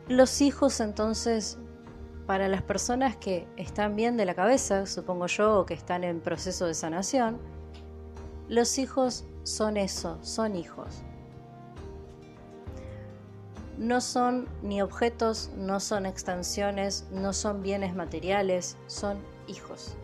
Los 0.09 0.41
hijos 0.41 0.81
entonces, 0.81 1.59
para 2.27 2.49
las 2.49 2.63
personas 2.63 3.17
que 3.17 3.47
están 3.57 3.95
bien 3.95 4.17
de 4.17 4.25
la 4.25 4.35
cabeza, 4.35 4.87
supongo 4.87 5.27
yo, 5.27 5.61
o 5.61 5.67
que 5.67 5.75
están 5.75 6.03
en 6.05 6.21
proceso 6.21 6.67
de 6.67 6.75
sanación, 6.75 7.39
los 8.49 8.79
hijos 8.79 9.25
son 9.45 9.77
eso, 9.77 10.19
son 10.23 10.57
hijos. 10.57 11.03
No 13.79 14.01
son 14.01 14.49
ni 14.63 14.83
objetos, 14.83 15.51
no 15.57 15.81
son 15.81 16.07
extensiones, 16.07 17.07
no 17.11 17.33
son 17.33 17.63
bienes 17.63 17.95
materiales, 17.95 18.77
son 18.87 19.19
hijos. 19.47 19.97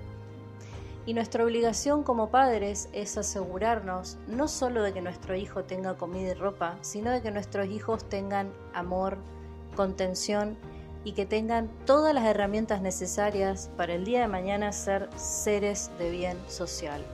Y 1.06 1.14
nuestra 1.14 1.42
obligación 1.44 2.04
como 2.04 2.30
padres 2.30 2.88
es 2.92 3.18
asegurarnos 3.18 4.18
no 4.28 4.46
solo 4.46 4.82
de 4.82 4.92
que 4.92 5.00
nuestro 5.00 5.34
hijo 5.34 5.64
tenga 5.64 5.96
comida 5.96 6.30
y 6.30 6.34
ropa, 6.34 6.78
sino 6.82 7.10
de 7.10 7.22
que 7.22 7.32
nuestros 7.32 7.68
hijos 7.68 8.08
tengan 8.08 8.52
amor, 8.72 9.18
contención 9.74 10.56
y 11.04 11.12
que 11.12 11.26
tengan 11.26 11.68
todas 11.84 12.14
las 12.14 12.24
herramientas 12.24 12.80
necesarias 12.80 13.70
para 13.76 13.94
el 13.94 14.04
día 14.04 14.20
de 14.20 14.28
mañana 14.28 14.72
ser 14.72 15.08
seres 15.16 15.90
de 15.98 16.10
bien 16.10 16.38
social. 16.48 17.04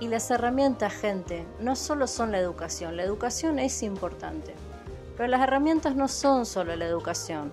Y 0.00 0.08
las 0.08 0.30
herramientas, 0.30 0.92
gente, 0.92 1.46
no 1.60 1.76
solo 1.76 2.06
son 2.06 2.32
la 2.32 2.38
educación, 2.38 2.96
la 2.96 3.02
educación 3.02 3.58
es 3.58 3.82
importante, 3.82 4.54
pero 5.16 5.28
las 5.28 5.40
herramientas 5.40 5.96
no 5.96 6.08
son 6.08 6.44
solo 6.44 6.76
la 6.76 6.84
educación, 6.84 7.52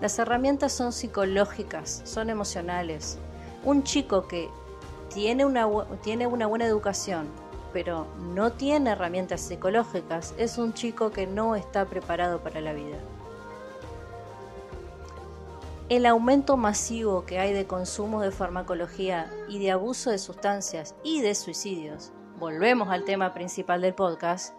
las 0.00 0.18
herramientas 0.18 0.72
son 0.72 0.92
psicológicas, 0.92 2.02
son 2.04 2.30
emocionales. 2.30 3.18
Un 3.64 3.82
chico 3.82 4.28
que 4.28 4.48
tiene 5.12 5.44
una, 5.44 5.68
tiene 6.02 6.26
una 6.26 6.46
buena 6.46 6.66
educación, 6.66 7.28
pero 7.72 8.06
no 8.34 8.52
tiene 8.52 8.90
herramientas 8.90 9.40
psicológicas, 9.40 10.34
es 10.38 10.58
un 10.58 10.74
chico 10.74 11.10
que 11.10 11.26
no 11.26 11.56
está 11.56 11.84
preparado 11.86 12.40
para 12.40 12.60
la 12.60 12.72
vida. 12.72 12.98
El 15.92 16.06
aumento 16.06 16.56
masivo 16.56 17.26
que 17.26 17.38
hay 17.38 17.52
de 17.52 17.66
consumo 17.66 18.22
de 18.22 18.30
farmacología 18.30 19.30
y 19.46 19.58
de 19.58 19.72
abuso 19.72 20.08
de 20.08 20.16
sustancias 20.16 20.94
y 21.04 21.20
de 21.20 21.34
suicidios, 21.34 22.14
volvemos 22.38 22.88
al 22.88 23.04
tema 23.04 23.34
principal 23.34 23.82
del 23.82 23.92
podcast, 23.92 24.54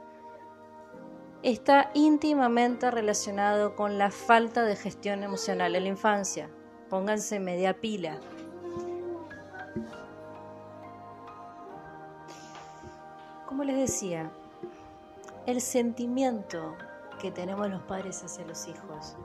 está 1.42 1.90
íntimamente 1.96 2.92
relacionado 2.92 3.76
con 3.76 3.98
la 3.98 4.12
falta 4.12 4.62
de 4.62 4.76
gestión 4.76 5.24
emocional 5.24 5.76
en 5.76 5.86
la 5.86 5.90
infancia. 5.90 6.52
Pónganse 6.88 7.40
media 7.40 7.82
pila. 7.82 8.20
Como 13.48 13.64
les 13.64 13.78
decía, 13.78 14.32
el 15.48 15.62
sentimiento 15.62 16.76
que 17.20 17.32
tenemos 17.32 17.72
los 17.72 17.82
padres 17.82 18.24
hacia 18.24 18.46
los 18.46 18.68
hijos 18.68 19.18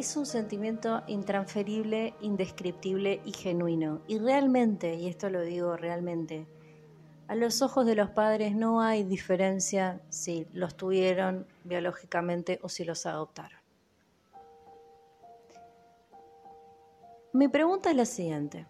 es 0.00 0.16
un 0.16 0.24
sentimiento 0.24 1.02
intransferible, 1.08 2.14
indescriptible 2.22 3.20
y 3.22 3.32
genuino. 3.32 4.00
Y 4.06 4.18
realmente, 4.18 4.94
y 4.94 5.08
esto 5.08 5.28
lo 5.28 5.42
digo 5.42 5.76
realmente, 5.76 6.46
a 7.28 7.34
los 7.34 7.60
ojos 7.60 7.84
de 7.84 7.94
los 7.94 8.08
padres 8.08 8.54
no 8.56 8.80
hay 8.80 9.04
diferencia 9.04 10.00
si 10.08 10.46
los 10.54 10.74
tuvieron 10.74 11.46
biológicamente 11.64 12.58
o 12.62 12.70
si 12.70 12.84
los 12.84 13.04
adoptaron. 13.04 13.60
Mi 17.34 17.48
pregunta 17.48 17.90
es 17.90 17.96
la 17.96 18.06
siguiente, 18.06 18.66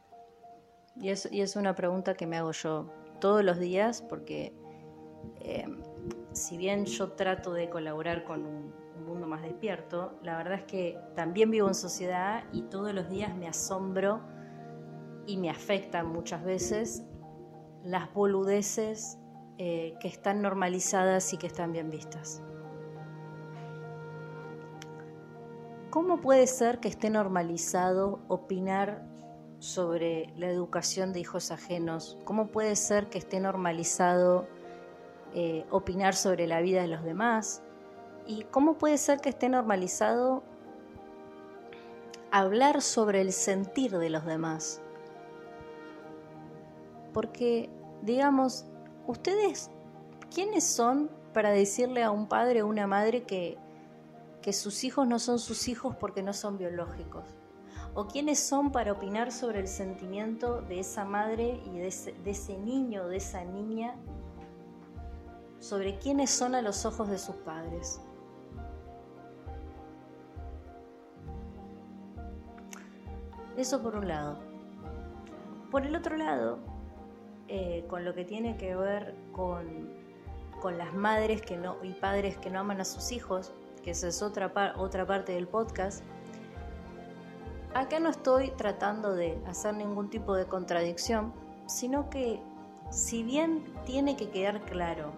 y 0.97 1.11
es, 1.11 1.57
una 1.57 1.77
pregunta 1.77 2.15
que 2.15 2.27
me 2.27 2.39
hago 2.39 2.51
yo 2.51 2.93
todos 3.21 3.45
los 3.45 3.59
días 3.61 4.03
porque 4.03 4.53
eh, 5.41 5.65
si 6.33 6.57
bien 6.57 6.87
yo 6.87 7.13
trato 7.13 7.53
de 7.53 7.71
colaborar 7.71 8.25
con 8.25 8.45
un, 8.45 8.80
un 9.01 9.07
mundo 9.07 9.27
más 9.27 9.43
despierto, 9.43 10.19
la 10.23 10.37
verdad 10.37 10.55
es 10.61 10.65
que 10.65 10.99
también 11.15 11.51
vivo 11.51 11.69
en 11.69 11.75
sociedad 11.75 12.45
y 12.53 12.63
todos 12.63 12.95
los 12.95 13.09
días 13.09 13.35
me 13.35 13.49
asombro 13.49 14.21
y 15.27 15.37
me 15.37 15.51
afectan 15.51 16.07
muchas 16.09 16.45
veces 16.45 17.05
las 17.83 18.13
boludeces 18.13 19.19
eh, 19.59 19.95
que 20.01 20.09
están 20.09 20.43
normalizadas 20.43 21.33
y 21.33 21.39
que 21.39 21.47
están 21.47 21.73
bien 21.73 21.91
vistas. 21.91 22.43
¿Cómo 25.91 26.21
puede 26.21 26.47
ser 26.47 26.79
que 26.79 26.89
esté 26.89 27.11
normalizado 27.11 28.21
opinar 28.29 29.05
sobre 29.59 30.33
la 30.37 30.49
educación 30.49 31.13
de 31.13 31.21
hijos 31.21 31.51
ajenos? 31.51 32.17
¿Cómo 32.25 32.47
puede 32.47 32.77
ser 32.77 33.09
que 33.09 33.19
esté 33.19 33.41
normalizado 33.41 34.47
eh, 35.35 35.67
opinar 35.71 36.15
sobre 36.15 36.47
la 36.47 36.61
vida 36.61 36.83
de 36.83 36.89
los 36.89 37.03
demás? 37.03 37.63
¿Y 38.31 38.45
cómo 38.45 38.75
puede 38.75 38.97
ser 38.97 39.21
que 39.21 39.31
esté 39.31 39.49
normalizado 39.49 40.45
hablar 42.31 42.81
sobre 42.81 43.23
el 43.23 43.33
sentir 43.33 43.99
de 43.99 44.09
los 44.09 44.25
demás? 44.25 44.81
Porque, 47.13 47.69
digamos, 48.03 48.67
ustedes, 49.09 49.69
¿quiénes 50.33 50.63
son 50.63 51.11
para 51.35 51.51
decirle 51.51 52.05
a 52.05 52.13
un 52.13 52.29
padre 52.29 52.63
o 52.63 52.69
una 52.69 52.87
madre 52.87 53.25
que, 53.25 53.59
que 54.43 54.53
sus 54.53 54.85
hijos 54.85 55.09
no 55.09 55.19
son 55.19 55.41
sus 55.41 55.67
hijos 55.67 55.97
porque 55.97 56.23
no 56.23 56.33
son 56.33 56.57
biológicos? 56.57 57.25
¿O 57.95 58.07
quiénes 58.07 58.39
son 58.39 58.71
para 58.71 58.93
opinar 58.93 59.33
sobre 59.33 59.59
el 59.59 59.67
sentimiento 59.67 60.63
de 60.63 60.79
esa 60.79 61.05
madre 61.05 61.61
y 61.67 61.79
de 61.79 61.89
ese, 61.89 62.13
de 62.13 62.31
ese 62.31 62.57
niño 62.59 63.07
o 63.07 63.09
de 63.09 63.17
esa 63.17 63.43
niña? 63.43 63.97
Sobre 65.59 65.99
quiénes 65.99 66.31
son 66.31 66.55
a 66.55 66.63
los 66.63 66.87
ojos 66.87 67.09
de 67.09 67.19
sus 67.19 67.35
padres. 67.35 68.01
Eso 73.57 73.83
por 73.83 73.97
un 73.97 74.09
lado. 74.09 74.39
Por 75.71 75.87
el 75.87 75.95
otro 75.95 76.17
lado, 76.17 76.59
eh, 77.49 77.85
con 77.89 78.05
lo 78.05 78.15
que 78.15 78.25
tiene 78.25 78.57
que 78.57 78.75
ver 78.75 79.15
con, 79.33 79.91
con, 80.61 80.79
las 80.79 80.95
madres 80.95 81.43
que 81.43 81.57
no, 81.57 81.77
y 81.83 81.93
padres 81.93 82.37
que 82.39 82.51
no 82.51 82.61
aman 82.61 82.81
a 82.81 82.85
sus 82.85 83.13
hijos, 83.13 83.53
que 83.83 83.93
esa 83.93 84.09
es 84.09 84.23
otra, 84.23 84.53
otra 84.77 85.07
parte 85.07 85.33
del 85.33 85.47
podcast, 85.47 86.03
acá 87.75 88.01
no 88.01 88.09
estoy 88.09 88.51
tratando 88.51 89.15
de 89.15 89.39
hacer 89.47 89.75
ningún 89.75 90.11
tipo 90.11 90.35
de 90.35 90.47
contradicción, 90.47 91.33
sino 91.67 92.11
que 92.11 92.41
si 92.91 93.23
bien 93.23 93.65
tiene 93.85 94.17
que 94.17 94.31
quedar 94.31 94.61
claro 94.63 95.13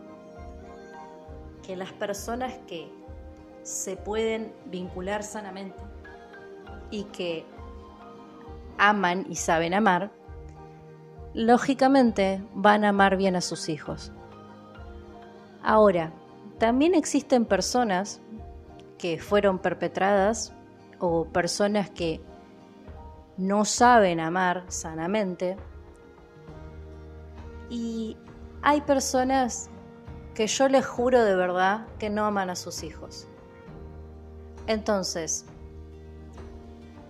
que 1.63 1.77
las 1.77 1.93
personas 1.93 2.55
que 2.67 2.91
se 3.63 3.97
pueden 3.97 4.53
vincular 4.67 5.23
sanamente 5.23 5.79
y 6.91 7.05
que 7.05 7.47
aman 8.83 9.27
y 9.29 9.37
saben 9.37 9.75
amar, 9.75 10.11
lógicamente 11.35 12.43
van 12.53 12.85
a 12.85 12.89
amar 12.89 13.17
bien 13.17 13.37
a 13.37 13.41
sus 13.41 13.69
hijos. 13.69 14.13
Ahora, 15.63 16.13
también 16.59 16.95
existen 16.95 17.45
personas 17.45 18.21
que 18.99 19.21
fueron 19.21 19.61
perpetradas 19.61 20.53
o 20.99 21.27
personas 21.27 21.91
que 21.91 22.21
no 23.37 23.65
saben 23.65 24.19
amar 24.19 24.65
sanamente 24.67 25.57
y 27.71 28.17
hay 28.63 28.81
personas 28.81 29.71
que 30.35 30.49
yo 30.49 30.69
les 30.69 30.85
juro 30.85 31.23
de 31.23 31.37
verdad 31.37 31.87
que 31.99 32.11
no 32.11 32.25
aman 32.25 32.51
a 32.51 32.57
sus 32.57 32.83
hijos. 32.83 33.29
Entonces, 34.67 35.47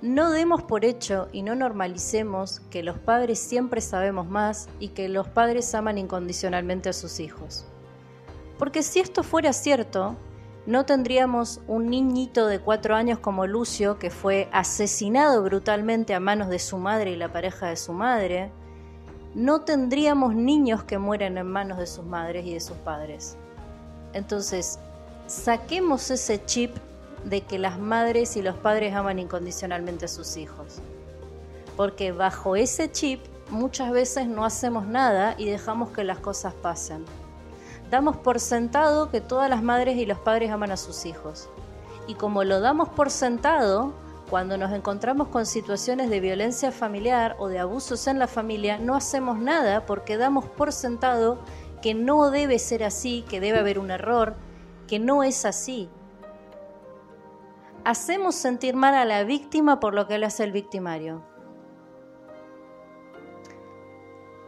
no 0.03 0.33
demos 0.33 0.65
por 0.65 0.85
hecho 0.85 1.29
y 1.33 1.43
no 1.43 1.55
normalicemos 1.55 2.61
que 2.71 2.83
los 2.83 2.99
padres 2.99 3.39
siempre 3.39 3.81
sabemos 3.81 4.29
más 4.29 4.69
y 4.81 4.89
que 4.89 5.09
los 5.09 5.29
padres 5.29 5.73
aman 5.77 5.97
incondicionalmente 5.97 6.89
a 6.89 6.93
sus 6.93 7.21
hijos. 7.21 7.65
Porque 8.59 8.83
si 8.83 8.99
esto 8.99 9.23
fuera 9.23 9.53
cierto, 9.53 10.17
no 10.67 10.85
tendríamos 10.87 11.61
un 11.69 11.89
niñito 11.89 12.49
de 12.49 12.59
cuatro 12.59 12.97
años 12.97 13.21
como 13.21 13.47
Lucio 13.47 14.01
que 14.01 14.11
fue 14.11 14.49
asesinado 14.53 15.41
brutalmente 15.45 16.15
a 16.15 16.21
manos 16.21 16.49
de 16.49 16.59
su 16.59 16.79
madre 16.79 17.13
y 17.13 17.17
la 17.17 17.33
pareja 17.33 17.69
de 17.69 17.77
su 17.77 17.93
madre. 17.93 18.51
No 19.37 19.61
tendríamos 19.61 20.35
niños 20.35 20.83
que 20.83 20.99
mueren 20.99 21.39
en 21.39 21.47
manos 21.47 21.79
de 21.79 21.87
sus 21.87 22.05
madres 22.05 22.45
y 22.45 22.55
de 22.55 22.61
sus 22.61 22.77
padres. 22.79 23.37
Entonces, 24.15 24.81
saquemos 25.29 26.11
ese 26.11 26.45
chip 26.45 26.77
de 27.25 27.43
que 27.43 27.59
las 27.59 27.79
madres 27.79 28.37
y 28.37 28.43
los 28.43 28.57
padres 28.57 28.95
aman 28.95 29.19
incondicionalmente 29.19 30.07
a 30.07 30.09
sus 30.09 30.37
hijos. 30.37 30.81
Porque 31.77 32.13
bajo 32.13 32.57
ese 32.57 32.91
chip 32.91 33.21
muchas 33.51 33.93
veces 33.93 34.27
no 34.27 34.45
hacemos 34.45 34.87
nada 34.87 35.35
y 35.39 35.47
dejamos 35.47 35.91
que 35.91 36.05
las 36.05 36.19
cosas 36.19 36.55
pasen. 36.55 37.05
Damos 37.91 38.17
por 38.17 38.41
sentado 38.41 39.11
que 39.11 39.21
todas 39.21 39.51
las 39.51 39.63
madres 39.63 39.97
y 39.97 40.07
los 40.07 40.19
padres 40.19 40.51
aman 40.51 40.73
a 40.73 40.77
sus 40.77 41.05
hijos. 41.05 41.49
Y 42.07 42.15
como 42.15 42.45
lo 42.45 42.61
damos 42.61 42.89
por 42.89 43.11
sentado, 43.11 43.93
cuando 44.31 44.57
nos 44.57 44.73
encontramos 44.73 45.29
con 45.29 45.45
situaciones 45.45 46.09
de 46.09 46.21
violencia 46.21 46.73
familiar 46.73 47.37
o 47.39 47.49
de 47.49 47.59
abusos 47.59 48.07
en 48.07 48.19
la 48.19 48.27
familia, 48.27 48.79
no 48.79 48.95
hacemos 48.95 49.39
nada 49.39 49.85
porque 49.85 50.17
damos 50.17 50.47
por 50.47 50.73
sentado 50.73 51.39
que 51.83 51.95
no 51.95 52.31
debe 52.31 52.59
ser 52.59 52.83
así, 52.83 53.25
que 53.29 53.41
debe 53.41 53.59
haber 53.59 53.79
un 53.79 53.91
error, 53.91 54.37
que 54.87 54.99
no 54.99 55.23
es 55.23 55.45
así 55.45 55.91
hacemos 57.85 58.35
sentir 58.35 58.75
mal 58.75 58.95
a 58.95 59.05
la 59.05 59.25
víctima 59.25 59.81
por 59.81 59.95
lo 59.95 60.07
que 60.07 60.19
le 60.19 60.27
hace 60.27 60.45
el 60.45 60.53
victimario. 60.53 61.25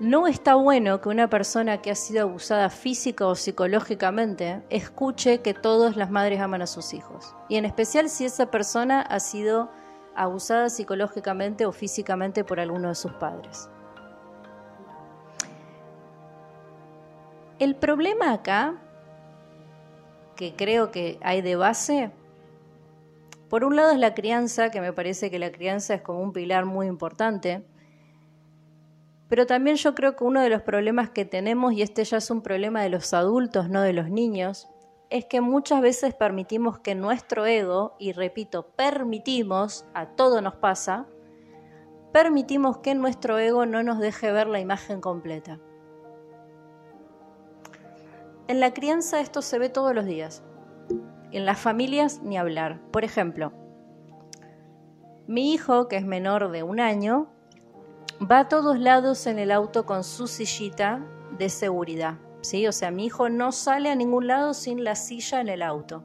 No 0.01 0.27
está 0.27 0.57
bueno 0.57 1.01
que 1.01 1.09
una 1.09 1.31
persona 1.31 1.81
que 1.81 1.91
ha 1.91 1.95
sido 1.95 2.23
abusada 2.23 2.69
física 2.69 3.27
o 3.27 3.37
psicológicamente 3.37 4.63
escuche 4.69 5.41
que 5.41 5.55
todas 5.55 5.97
las 5.97 6.11
madres 6.11 6.41
aman 6.41 6.63
a 6.63 6.67
sus 6.67 6.95
hijos. 6.95 7.35
Y 7.49 7.57
en 7.57 7.65
especial 7.65 8.09
si 8.09 8.25
esa 8.25 8.51
persona 8.51 9.01
ha 9.03 9.21
sido 9.21 9.71
abusada 10.17 10.69
psicológicamente 10.69 11.65
o 11.65 11.73
físicamente 11.73 12.45
por 12.45 12.59
alguno 12.59 12.89
de 12.89 12.95
sus 12.97 13.13
padres. 13.13 13.69
El 17.61 17.77
problema 17.77 18.33
acá, 18.33 18.75
que 20.35 20.57
creo 20.57 20.91
que 20.91 21.21
hay 21.23 21.41
de 21.41 21.55
base, 21.55 22.11
por 23.55 23.63
un 23.63 23.77
lado 23.77 23.93
es 23.93 24.01
la 24.01 24.15
crianza, 24.15 24.73
que 24.73 24.81
me 24.81 24.93
parece 24.93 25.31
que 25.31 25.39
la 25.39 25.53
crianza 25.53 25.95
es 25.95 26.03
como 26.03 26.21
un 26.21 26.33
pilar 26.33 26.65
muy 26.65 26.89
importante, 26.89 27.65
pero 29.29 29.47
también 29.47 29.77
yo 29.77 29.95
creo 29.95 30.17
que 30.17 30.25
uno 30.25 30.43
de 30.43 30.49
los 30.49 30.63
problemas 30.63 31.11
que 31.11 31.25
tenemos, 31.25 31.73
y 31.73 31.83
este 31.83 32.03
ya 32.03 32.17
es 32.17 32.33
un 32.33 32.43
problema 32.43 32.83
de 32.83 32.89
los 32.89 33.15
adultos, 33.15 33.71
no 33.71 33.83
de 33.83 33.93
los 33.93 34.11
niños, 34.11 34.69
es 35.09 35.27
que 35.27 35.41
muchas 35.41 35.83
veces 35.83 36.15
permitimos 36.15 36.81
que 36.81 36.97
nuestro 36.97 37.47
ego, 37.47 37.95
y 38.01 38.11
repito, 38.11 38.67
permitimos, 38.75 39.85
a 39.95 40.07
todo 40.07 40.41
nos 40.41 40.57
pasa, 40.57 41.07
permitimos 42.13 42.79
que 42.79 42.97
nuestro 42.97 43.39
ego 43.39 43.67
no 43.67 43.85
nos 43.85 44.01
deje 44.01 44.33
ver 44.33 44.49
la 44.49 44.59
imagen 44.59 45.01
completa. 45.01 45.61
En 48.49 48.59
la 48.59 48.75
crianza 48.75 49.21
esto 49.21 49.43
se 49.43 49.61
ve 49.61 49.69
todos 49.69 49.95
los 49.95 50.07
días 50.07 50.43
En 51.35 51.47
las 51.47 51.59
familias 51.59 52.23
ni 52.23 52.39
hablar. 52.39 52.81
Por 52.93 53.03
ejemplo, 53.03 53.53
mi 55.27 55.53
hijo, 55.53 55.89
que 55.89 55.97
es 55.97 56.07
menor 56.07 56.53
de 56.53 56.63
un 56.63 56.79
año, 56.79 57.27
va 58.23 58.39
a 58.39 58.49
todos 58.49 58.79
lados 58.79 59.27
en 59.27 59.41
el 59.41 59.51
auto 59.51 59.85
con 59.85 60.05
su 60.05 60.29
sillita 60.29 61.05
de 61.37 61.49
seguridad. 61.49 62.19
¿sí? 62.43 62.69
O 62.69 62.73
sea, 62.73 62.93
mi 62.93 63.07
hijo 63.07 63.31
no 63.31 63.51
sale 63.51 63.91
a 63.91 63.97
ningún 63.97 64.29
lado 64.29 64.55
sin 64.55 64.85
la 64.85 64.95
silla 64.95 65.41
en 65.41 65.49
el 65.49 65.63
auto. 65.63 66.05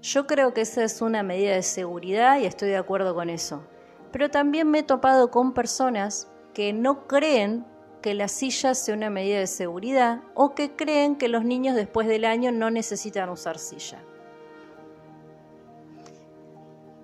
Yo 0.00 0.28
creo 0.28 0.54
que 0.54 0.60
esa 0.60 0.84
es 0.84 1.02
una 1.02 1.24
medida 1.24 1.54
de 1.54 1.64
seguridad 1.64 2.38
y 2.38 2.46
estoy 2.46 2.68
de 2.68 2.76
acuerdo 2.76 3.16
con 3.16 3.30
eso. 3.30 3.64
Pero 4.12 4.30
también 4.30 4.70
me 4.70 4.78
he 4.78 4.82
topado 4.84 5.32
con 5.32 5.54
personas 5.54 6.30
que 6.54 6.72
no 6.72 7.08
creen 7.08 7.66
que 8.00 8.14
la 8.14 8.28
silla 8.28 8.74
sea 8.74 8.94
una 8.94 9.10
medida 9.10 9.38
de 9.38 9.46
seguridad 9.46 10.20
o 10.34 10.54
que 10.54 10.76
creen 10.76 11.16
que 11.16 11.28
los 11.28 11.44
niños 11.44 11.74
después 11.74 12.06
del 12.06 12.24
año 12.24 12.52
no 12.52 12.70
necesitan 12.70 13.28
usar 13.28 13.58
silla. 13.58 14.02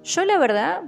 Yo 0.02 0.24
la 0.24 0.38
verdad 0.38 0.82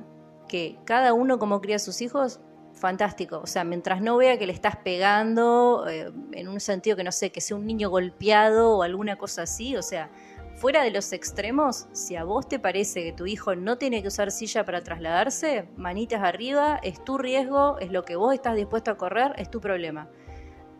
que 0.48 0.78
cada 0.84 1.12
uno 1.12 1.38
como 1.38 1.60
cría 1.60 1.76
a 1.76 1.80
sus 1.80 2.00
hijos, 2.02 2.40
fantástico. 2.76 3.40
O 3.42 3.46
sea, 3.46 3.64
mientras 3.64 4.00
no 4.00 4.16
vea 4.16 4.38
que 4.38 4.46
le 4.46 4.52
estás 4.52 4.76
pegando, 4.76 5.86
eh, 5.88 6.12
en 6.32 6.48
un 6.48 6.60
sentido 6.60 6.96
que 6.96 7.04
no 7.04 7.12
sé, 7.12 7.30
que 7.30 7.40
sea 7.40 7.56
un 7.56 7.66
niño 7.66 7.90
golpeado 7.90 8.76
o 8.76 8.82
alguna 8.82 9.16
cosa 9.16 9.42
así, 9.42 9.76
o 9.76 9.82
sea, 9.82 10.10
fuera 10.56 10.82
de 10.82 10.90
los 10.90 11.12
extremos, 11.12 11.86
si 11.92 12.16
a 12.16 12.24
vos 12.24 12.48
te 12.48 12.58
parece 12.58 13.04
que 13.04 13.12
tu 13.12 13.26
hijo 13.26 13.54
no 13.54 13.76
tiene 13.76 14.00
que 14.00 14.08
usar 14.08 14.30
silla 14.30 14.64
para 14.64 14.82
trasladarse, 14.82 15.68
manitas 15.76 16.22
arriba, 16.22 16.80
es 16.82 17.04
tu 17.04 17.18
riesgo, 17.18 17.78
es 17.78 17.92
lo 17.92 18.04
que 18.04 18.16
vos 18.16 18.32
estás 18.32 18.56
dispuesto 18.56 18.90
a 18.90 18.96
correr, 18.96 19.32
es 19.36 19.50
tu 19.50 19.60
problema. 19.60 20.08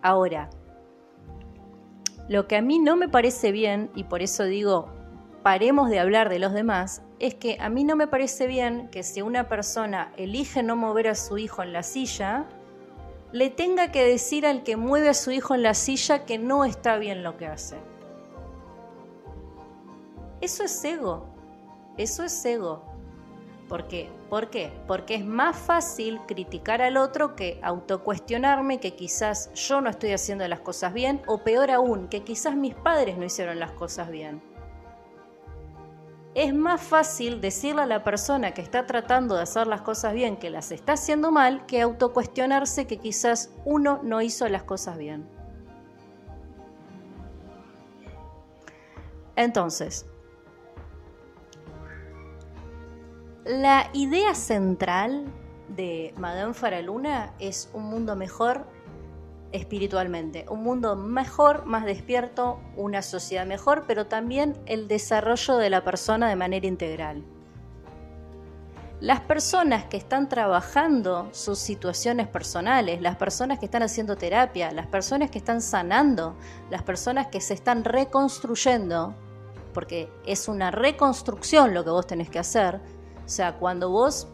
Ahora, 0.03 0.49
lo 2.29 2.47
que 2.47 2.57
a 2.57 2.63
mí 2.63 2.79
no 2.79 2.97
me 2.97 3.09
parece 3.09 3.53
bien, 3.53 3.91
y 3.95 4.05
por 4.05 4.23
eso 4.23 4.45
digo, 4.45 4.89
paremos 5.43 5.91
de 5.91 6.01
hablar 6.01 6.31
de 6.31 6.39
los 6.39 6.55
demás, 6.55 7.03
es 7.19 7.35
que 7.35 7.59
a 7.61 7.69
mí 7.69 7.85
no 7.85 7.97
me 7.97 8.09
parece 8.09 8.47
bien 8.47 8.89
que 8.91 9.03
si 9.03 9.21
una 9.21 9.49
persona 9.49 10.13
elige 10.17 10.63
no 10.63 10.75
mover 10.75 11.09
a 11.09 11.15
su 11.15 11.37
hijo 11.37 11.63
en 11.63 11.73
la 11.73 11.83
silla, 11.83 12.47
le 13.33 13.51
tenga 13.51 13.93
que 13.93 14.05
decir 14.05 14.47
al 14.47 14.63
que 14.63 14.77
mueve 14.77 15.11
a 15.11 15.15
su 15.15 15.31
hijo 15.31 15.55
en 15.55 15.63
la 15.63 15.75
silla 15.75 16.25
que 16.25 16.39
no 16.39 16.65
está 16.65 16.97
bien 16.97 17.23
lo 17.23 17.37
que 17.37 17.47
hace. 17.47 17.77
Eso 20.41 20.65
es 20.65 20.85
ego. 20.85 21.27
Eso 21.97 22.25
es 22.25 22.45
ego. 22.45 22.85
¿Por 23.69 23.89
qué? 23.89 24.11
¿Por 24.31 24.51
qué? 24.51 24.73
Porque 24.87 25.17
es 25.17 25.25
más 25.25 25.57
fácil 25.57 26.21
criticar 26.27 26.83
al 26.83 26.97
otro 26.97 27.35
que 27.35 27.59
autocuestionarme 27.63 28.79
que 28.79 28.95
quizás 28.95 29.53
yo 29.55 29.81
no 29.81 29.91
estoy 29.91 30.13
haciendo 30.13 30.47
las 30.47 30.61
cosas 30.61 30.93
bien 30.93 31.23
o 31.27 31.39
peor 31.39 31.71
aún, 31.71 32.09
que 32.09 32.23
quizás 32.23 32.55
mis 32.55 32.75
padres 32.75 33.19
no 33.19 33.25
hicieron 33.25 33.59
las 33.59 33.73
cosas 33.73 34.11
bien 34.11 34.41
es 36.37 36.55
más 36.55 36.83
fácil 36.83 37.41
decirle 37.41 37.81
a 37.81 37.87
la 37.87 38.05
persona 38.05 38.53
que 38.53 38.61
está 38.61 38.85
tratando 38.85 39.37
de 39.37 39.43
hacer 39.43 39.67
las 39.67 39.81
cosas 39.81 40.13
bien 40.13 40.37
que 40.37 40.51
las 40.51 40.71
está 40.71 40.93
haciendo 40.93 41.33
mal 41.33 41.65
que 41.65 41.81
autocuestionarse 41.81 42.87
que 42.87 42.99
quizás 42.99 43.51
uno 43.65 44.01
no 44.03 44.21
hizo 44.21 44.47
las 44.47 44.63
cosas 44.63 44.99
bien. 44.99 45.27
Entonces, 49.35 50.05
la 53.47 53.91
idea 53.93 54.35
central 54.35 55.25
de 55.69 56.13
Madame 56.17 56.53
Faraluna 56.53 57.33
es 57.39 57.71
un 57.73 57.85
mundo 57.85 58.17
mejor 58.17 58.67
espiritualmente, 59.53 60.47
un 60.51 60.65
mundo 60.65 60.97
mejor, 60.97 61.65
más 61.65 61.85
despierto, 61.85 62.59
una 62.77 63.03
sociedad 63.03 63.47
mejor, 63.47 63.85
pero 63.87 64.07
también 64.07 64.57
el 64.67 64.89
desarrollo 64.89 65.59
de 65.59 65.71
la 65.71 65.85
persona 65.85 66.29
de 66.29 66.35
manera 66.35 66.67
integral. 66.67 67.23
Las 68.99 69.21
personas 69.21 69.85
que 69.85 69.97
están 69.97 70.29
trabajando 70.29 71.29
sus 71.33 71.61
situaciones 71.61 72.27
personales, 72.27 73.01
las 73.01 73.15
personas 73.15 73.61
que 73.61 73.67
están 73.67 73.85
haciendo 73.85 74.17
terapia, 74.17 74.73
las 74.73 74.89
personas 74.89 75.31
que 75.31 75.39
están 75.39 75.63
sanando, 75.63 76.35
las 76.69 76.83
personas 76.83 77.29
que 77.29 77.41
se 77.41 77.55
están 77.55 77.85
reconstruyendo, 77.85 79.15
porque 79.73 80.11
es 80.25 80.49
una 80.49 80.71
reconstrucción 80.71 81.75
lo 81.75 81.85
que 81.85 81.91
vos 81.91 82.07
tenés 82.07 82.31
que 82.31 82.39
hacer, 82.39 82.81
o 83.27 83.29
sea, 83.29 83.55
cuando 83.55 83.91
vos 83.91 84.29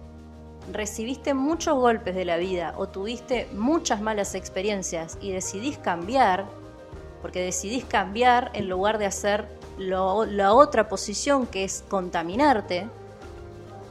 recibiste 0.70 1.34
muchos 1.34 1.76
golpes 1.76 2.14
de 2.14 2.24
la 2.24 2.36
vida 2.36 2.74
o 2.76 2.88
tuviste 2.88 3.48
muchas 3.54 4.00
malas 4.00 4.34
experiencias 4.34 5.18
y 5.20 5.32
decidís 5.32 5.78
cambiar, 5.78 6.44
porque 7.22 7.40
decidís 7.40 7.84
cambiar 7.84 8.50
en 8.52 8.68
lugar 8.68 8.98
de 8.98 9.06
hacer 9.06 9.48
la 9.78 10.52
otra 10.52 10.88
posición 10.88 11.46
que 11.46 11.64
es 11.64 11.84
contaminarte, 11.88 12.86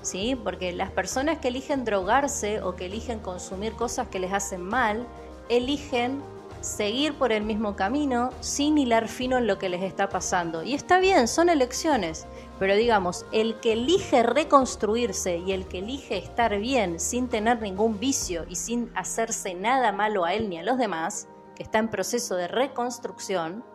¿sí? 0.03 0.35
Porque 0.41 0.71
las 0.71 0.91
personas 0.91 1.39
que 1.39 1.47
eligen 1.47 1.83
drogarse 1.83 2.61
o 2.61 2.75
que 2.75 2.85
eligen 2.85 3.19
consumir 3.19 3.73
cosas 3.73 4.07
que 4.07 4.19
les 4.19 4.31
hacen 4.31 4.61
mal, 4.61 5.07
eligen 5.49 6.21
seguir 6.61 7.15
por 7.15 7.31
el 7.31 7.43
mismo 7.43 7.75
camino 7.75 8.29
sin 8.39 8.77
hilar 8.77 9.07
fino 9.07 9.39
en 9.39 9.47
lo 9.47 9.57
que 9.57 9.67
les 9.67 9.81
está 9.81 10.09
pasando. 10.09 10.61
Y 10.61 10.75
está 10.75 10.99
bien, 10.99 11.27
son 11.27 11.49
elecciones, 11.49 12.27
pero 12.61 12.75
digamos, 12.75 13.25
el 13.31 13.59
que 13.59 13.73
elige 13.73 14.21
reconstruirse 14.21 15.37
y 15.37 15.51
el 15.51 15.67
que 15.67 15.79
elige 15.79 16.19
estar 16.19 16.55
bien 16.59 16.99
sin 16.99 17.27
tener 17.27 17.59
ningún 17.59 17.99
vicio 17.99 18.45
y 18.47 18.55
sin 18.55 18.95
hacerse 18.95 19.55
nada 19.55 19.91
malo 19.91 20.25
a 20.25 20.35
él 20.35 20.47
ni 20.47 20.59
a 20.59 20.63
los 20.63 20.77
demás, 20.77 21.27
que 21.55 21.63
está 21.63 21.79
en 21.79 21.89
proceso 21.89 22.35
de 22.35 22.47
reconstrucción, 22.47 23.65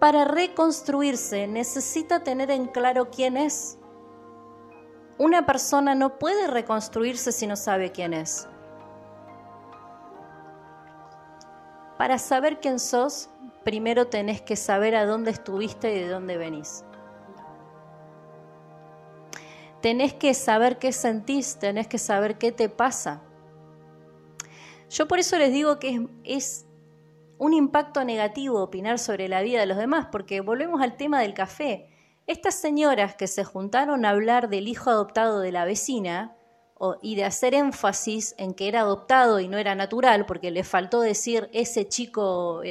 para 0.00 0.24
reconstruirse 0.24 1.46
necesita 1.46 2.24
tener 2.24 2.50
en 2.50 2.66
claro 2.66 3.08
quién 3.08 3.36
es. 3.36 3.78
Una 5.16 5.46
persona 5.46 5.94
no 5.94 6.18
puede 6.18 6.48
reconstruirse 6.48 7.30
si 7.30 7.46
no 7.46 7.54
sabe 7.54 7.92
quién 7.92 8.12
es. 8.12 8.48
Para 11.98 12.18
saber 12.18 12.58
quién 12.58 12.80
sos, 12.80 13.30
primero 13.64 14.06
tenés 14.06 14.40
que 14.42 14.56
saber 14.56 14.94
a 14.94 15.06
dónde 15.06 15.30
estuviste 15.30 15.94
y 15.94 16.00
de 16.00 16.08
dónde 16.08 16.36
venís. 16.36 16.84
Tenés 19.80 20.14
que 20.14 20.34
saber 20.34 20.78
qué 20.78 20.92
sentís, 20.92 21.58
tenés 21.58 21.86
que 21.86 21.98
saber 21.98 22.38
qué 22.38 22.52
te 22.52 22.68
pasa. 22.68 23.22
Yo 24.90 25.06
por 25.06 25.18
eso 25.18 25.38
les 25.38 25.52
digo 25.52 25.78
que 25.78 26.08
es, 26.24 26.66
un 27.38 27.54
impacto 27.54 28.04
negativo 28.04 28.60
opinar 28.60 28.98
sobre 28.98 29.28
la 29.28 29.42
vida 29.42 29.60
de 29.60 29.66
los 29.66 29.78
demás, 29.78 30.08
porque 30.10 30.40
volvemos 30.40 30.82
al 30.82 30.96
tema 30.96 31.20
del 31.20 31.34
café. 31.34 31.88
Estas 32.26 32.56
señoras 32.56 33.14
que 33.14 33.28
se 33.28 33.44
juntaron 33.44 34.04
a 34.04 34.10
hablar 34.10 34.48
del 34.48 34.66
hijo 34.66 34.90
adoptado 34.90 35.40
de 35.40 35.52
la 35.52 35.64
vecina, 35.64 36.34
y 37.02 37.16
de 37.16 37.24
hacer 37.24 37.54
énfasis 37.54 38.36
en 38.38 38.54
que 38.54 38.68
era 38.68 38.82
adoptado 38.82 39.40
y 39.40 39.48
no 39.48 39.58
era 39.58 39.74
natural, 39.74 40.26
porque 40.26 40.50
le 40.50 40.62
faltó 40.62 41.00
decir 41.00 41.50
ese 41.52 41.88
chico, 41.88 42.62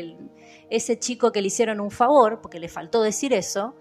ese 0.70 1.00
chico 1.00 1.32
que 1.32 1.42
le 1.42 1.48
hicieron 1.48 1.80
un 1.80 1.92
favor, 1.92 2.42
porque 2.42 2.60
le 2.60 2.70
faltó 2.70 3.02
decir 3.02 3.34
eso, 3.34 3.76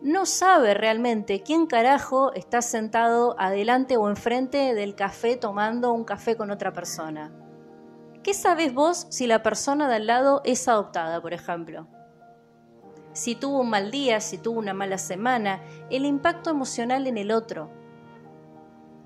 no 0.00 0.26
sabe 0.26 0.74
realmente 0.74 1.42
quién 1.42 1.66
carajo 1.66 2.32
está 2.32 2.62
sentado 2.62 3.34
adelante 3.38 3.96
o 3.96 4.08
enfrente 4.08 4.74
del 4.74 4.94
café 4.94 5.36
tomando 5.36 5.92
un 5.92 6.04
café 6.04 6.36
con 6.36 6.50
otra 6.50 6.72
persona. 6.72 7.32
¿Qué 8.22 8.32
sabes 8.32 8.72
vos 8.74 9.06
si 9.10 9.26
la 9.26 9.42
persona 9.42 9.88
de 9.88 9.96
al 9.96 10.06
lado 10.06 10.40
es 10.44 10.68
adoptada, 10.68 11.20
por 11.20 11.32
ejemplo? 11.32 11.88
Si 13.12 13.34
tuvo 13.34 13.60
un 13.60 13.70
mal 13.70 13.90
día, 13.90 14.20
si 14.20 14.38
tuvo 14.38 14.60
una 14.60 14.74
mala 14.74 14.98
semana, 14.98 15.62
el 15.90 16.04
impacto 16.04 16.50
emocional 16.50 17.06
en 17.08 17.18
el 17.18 17.32
otro 17.32 17.77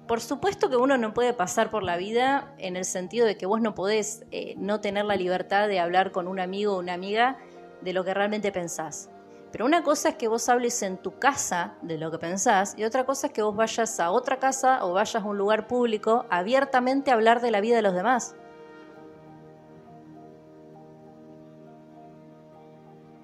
por 0.07 0.21
supuesto 0.21 0.69
que 0.69 0.77
uno 0.77 0.99
no 0.99 1.15
puede 1.15 1.33
pasar 1.33 1.71
por 1.71 1.83
la 1.83 1.97
vida 1.97 2.55
en 2.59 2.77
el 2.77 2.85
sentido 2.85 3.27
de 3.27 3.37
que 3.37 3.47
vos 3.47 3.61
no 3.61 3.75
podés 3.75 4.25
eh, 4.31 4.55
no 4.59 4.81
tener 4.81 5.05
la 5.05 5.17
libertad 5.17 5.69
de 5.69 5.81
hablar 5.81 6.13
con 6.13 6.27
un 6.29 6.41
amigo 6.41 6.75
o 6.75 6.79
una 6.81 6.95
amiga 6.95 7.39
de 7.81 7.93
lo 7.93 8.05
que 8.05 8.15
realmente 8.15 8.53
pensás. 8.53 9.11
Pero 9.53 9.67
una 9.67 9.83
cosa 9.83 10.11
es 10.11 10.15
que 10.17 10.29
vos 10.29 10.49
hables 10.49 10.83
en 10.83 10.97
tu 10.97 11.19
casa 11.19 11.75
de 11.83 11.99
lo 11.99 12.11
que 12.11 12.19
pensás 12.19 12.75
y 12.77 12.85
otra 12.85 13.05
cosa 13.05 13.29
es 13.29 13.33
que 13.33 13.43
vos 13.43 13.55
vayas 13.55 14.01
a 14.01 14.11
otra 14.11 14.39
casa 14.39 14.85
o 14.85 14.95
vayas 14.95 15.23
a 15.23 15.27
un 15.27 15.39
lugar 15.39 15.67
público 15.67 16.27
abiertamente 16.31 17.11
a 17.11 17.15
hablar 17.15 17.41
de 17.41 17.51
la 17.51 17.61
vida 17.61 17.77
de 17.77 17.83
los 17.83 17.95
demás. 17.95 18.35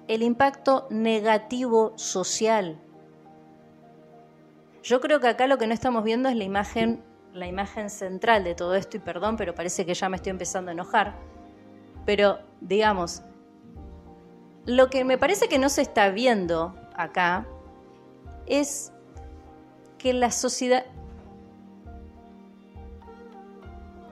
El 0.07 0.23
impacto 0.23 0.87
negativo 0.89 1.93
social 1.95 2.79
yo 4.83 5.01
creo 5.01 5.19
que 5.19 5.27
acá 5.27 5.47
lo 5.47 5.57
que 5.57 5.67
no 5.67 5.73
estamos 5.73 6.03
viendo 6.03 6.29
es 6.29 6.35
la 6.35 6.43
imagen, 6.43 7.03
la 7.33 7.47
imagen 7.47 7.89
central 7.89 8.43
de 8.43 8.55
todo 8.55 8.75
esto, 8.75 8.97
y 8.97 8.99
perdón, 8.99 9.37
pero 9.37 9.55
parece 9.55 9.85
que 9.85 9.93
ya 9.93 10.09
me 10.09 10.17
estoy 10.17 10.31
empezando 10.31 10.69
a 10.69 10.73
enojar. 10.73 11.15
Pero, 12.05 12.39
digamos, 12.61 13.23
lo 14.65 14.89
que 14.89 15.03
me 15.03 15.17
parece 15.17 15.47
que 15.47 15.59
no 15.59 15.69
se 15.69 15.81
está 15.81 16.09
viendo 16.09 16.75
acá 16.95 17.45
es 18.45 18.91
que 19.97 20.13
la 20.13 20.31
sociedad... 20.31 20.85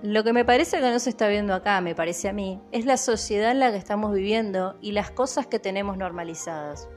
Lo 0.04 0.24
que 0.24 0.32
me 0.32 0.46
parece 0.46 0.80
que 0.80 0.92
no 0.92 1.00
se 1.00 1.10
está 1.10 1.28
viendo 1.28 1.56
acá, 1.56 1.82
me 1.82 1.96
parece 1.96 2.30
a 2.30 2.34
mí, 2.34 2.62
es 2.72 2.86
la 2.86 2.98
sociedad 2.98 3.52
en 3.52 3.60
la 3.60 3.72
que 3.72 3.78
estamos 3.78 4.14
viviendo 4.14 4.78
y 4.80 4.92
las 4.92 5.10
cosas 5.10 5.48
que 5.48 5.58
tenemos 5.58 5.98
normalizadas. 5.98 6.88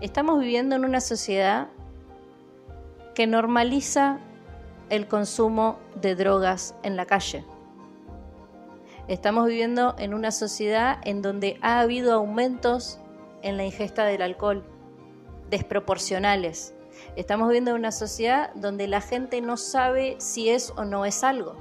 Estamos 0.00 0.40
viviendo 0.40 0.74
en 0.74 0.84
una 0.84 1.00
sociedad 1.00 1.68
que 3.14 3.26
normaliza 3.26 4.18
el 4.90 5.08
consumo 5.08 5.78
de 6.00 6.14
drogas 6.14 6.74
en 6.82 6.96
la 6.96 7.06
calle. 7.06 7.44
Estamos 9.08 9.46
viviendo 9.46 9.94
en 9.98 10.14
una 10.14 10.30
sociedad 10.30 10.98
en 11.04 11.22
donde 11.22 11.58
ha 11.60 11.80
habido 11.80 12.14
aumentos 12.14 12.98
en 13.42 13.56
la 13.56 13.64
ingesta 13.64 14.04
del 14.04 14.22
alcohol, 14.22 14.64
desproporcionales. 15.50 16.74
Estamos 17.16 17.48
viviendo 17.48 17.72
en 17.72 17.78
una 17.78 17.92
sociedad 17.92 18.54
donde 18.54 18.86
la 18.86 19.00
gente 19.00 19.40
no 19.40 19.56
sabe 19.56 20.16
si 20.18 20.50
es 20.50 20.72
o 20.76 20.84
no 20.84 21.04
es 21.04 21.24
algo. 21.24 21.56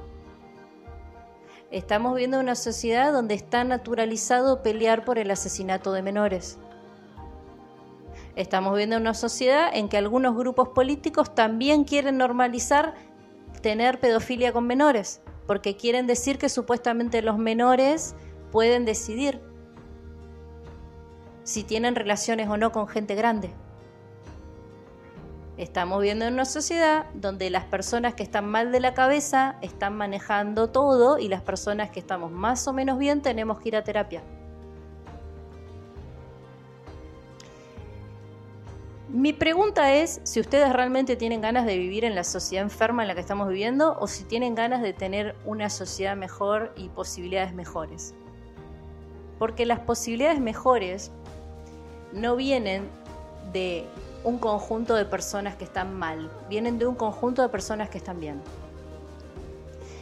Estamos 1.72 2.14
viviendo 2.14 2.40
una 2.40 2.56
sociedad 2.56 3.14
donde 3.14 3.34
está 3.34 3.64
naturalizado 3.64 4.62
pelear 4.62 5.04
por 5.04 5.18
el 5.18 5.32
asesinato 5.32 5.94
de 5.94 6.02
menores. 6.02 6.60
Estamos 8.36 8.76
viendo 8.76 8.98
una 8.98 9.14
sociedad 9.14 9.70
en 9.74 9.90
que 9.90 9.98
algunos 9.98 10.36
grupos 10.36 10.70
políticos 10.70 11.36
también 11.36 11.84
quieren 11.84 12.18
normalizar 12.18 12.94
tener 13.62 14.00
pedofilia 14.00 14.54
con 14.54 14.66
menores, 14.66 15.22
porque 15.48 15.76
quieren 15.76 16.08
decir 16.08 16.38
que 16.38 16.50
supuestamente 16.50 17.22
los 17.22 17.38
menores 17.38 18.16
pueden 18.52 18.86
decidir 18.86 19.42
si 21.44 21.64
tienen 21.64 21.96
relaciones 21.96 22.48
o 22.48 22.58
no 22.58 22.72
con 22.72 22.88
gente 22.88 23.16
grande. 23.16 23.54
Estamos 25.58 26.02
viendo 26.02 26.26
en 26.26 26.34
una 26.34 26.46
sociedad 26.46 27.06
donde 27.14 27.50
las 27.50 27.66
personas 27.66 28.14
que 28.16 28.24
están 28.24 28.50
mal 28.50 28.72
de 28.72 28.80
la 28.80 28.94
cabeza 28.94 29.58
están 29.62 29.96
manejando 29.96 30.70
todo 30.70 31.20
y 31.20 31.28
las 31.28 31.42
personas 31.42 31.92
que 31.92 32.00
estamos 32.00 32.32
más 32.32 32.68
o 32.68 32.74
menos 32.74 32.98
bien 32.98 33.22
tenemos 33.22 33.60
que 33.60 33.70
ir 33.70 33.76
a 33.76 33.84
terapia. 33.84 34.24
Mi 39.14 39.34
pregunta 39.34 39.94
es 39.94 40.22
si 40.24 40.40
ustedes 40.40 40.72
realmente 40.72 41.18
tienen 41.18 41.42
ganas 41.42 41.66
de 41.66 41.78
vivir 41.78 42.06
en 42.06 42.16
la 42.16 42.24
sociedad 42.24 42.64
enferma 42.64 43.02
en 43.02 43.10
la 43.10 43.14
que 43.14 43.20
estamos 43.20 43.50
viviendo 43.50 43.98
o 44.00 44.08
si 44.08 44.24
tienen 44.24 44.56
ganas 44.56 44.82
de 44.82 44.94
tener 44.94 45.36
una 45.44 45.70
sociedad 45.70 46.16
mejor 46.16 46.72
y 46.78 46.88
posibilidades 46.88 47.54
mejores. 47.54 48.14
Porque 49.38 49.66
las 49.66 49.80
posibilidades 49.80 50.40
mejores 50.40 51.12
no 52.14 52.38
vienen 52.38 52.88
de 53.52 53.86
un 54.24 54.38
conjunto 54.38 54.96
de 54.96 55.04
personas 55.04 55.58
que 55.58 55.66
están 55.66 55.94
mal, 55.94 56.32
vienen 56.48 56.80
de 56.80 56.88
un 56.88 56.96
conjunto 56.96 57.42
de 57.42 57.50
personas 57.50 57.90
que 57.90 57.98
están 57.98 58.18
bien. 58.18 58.42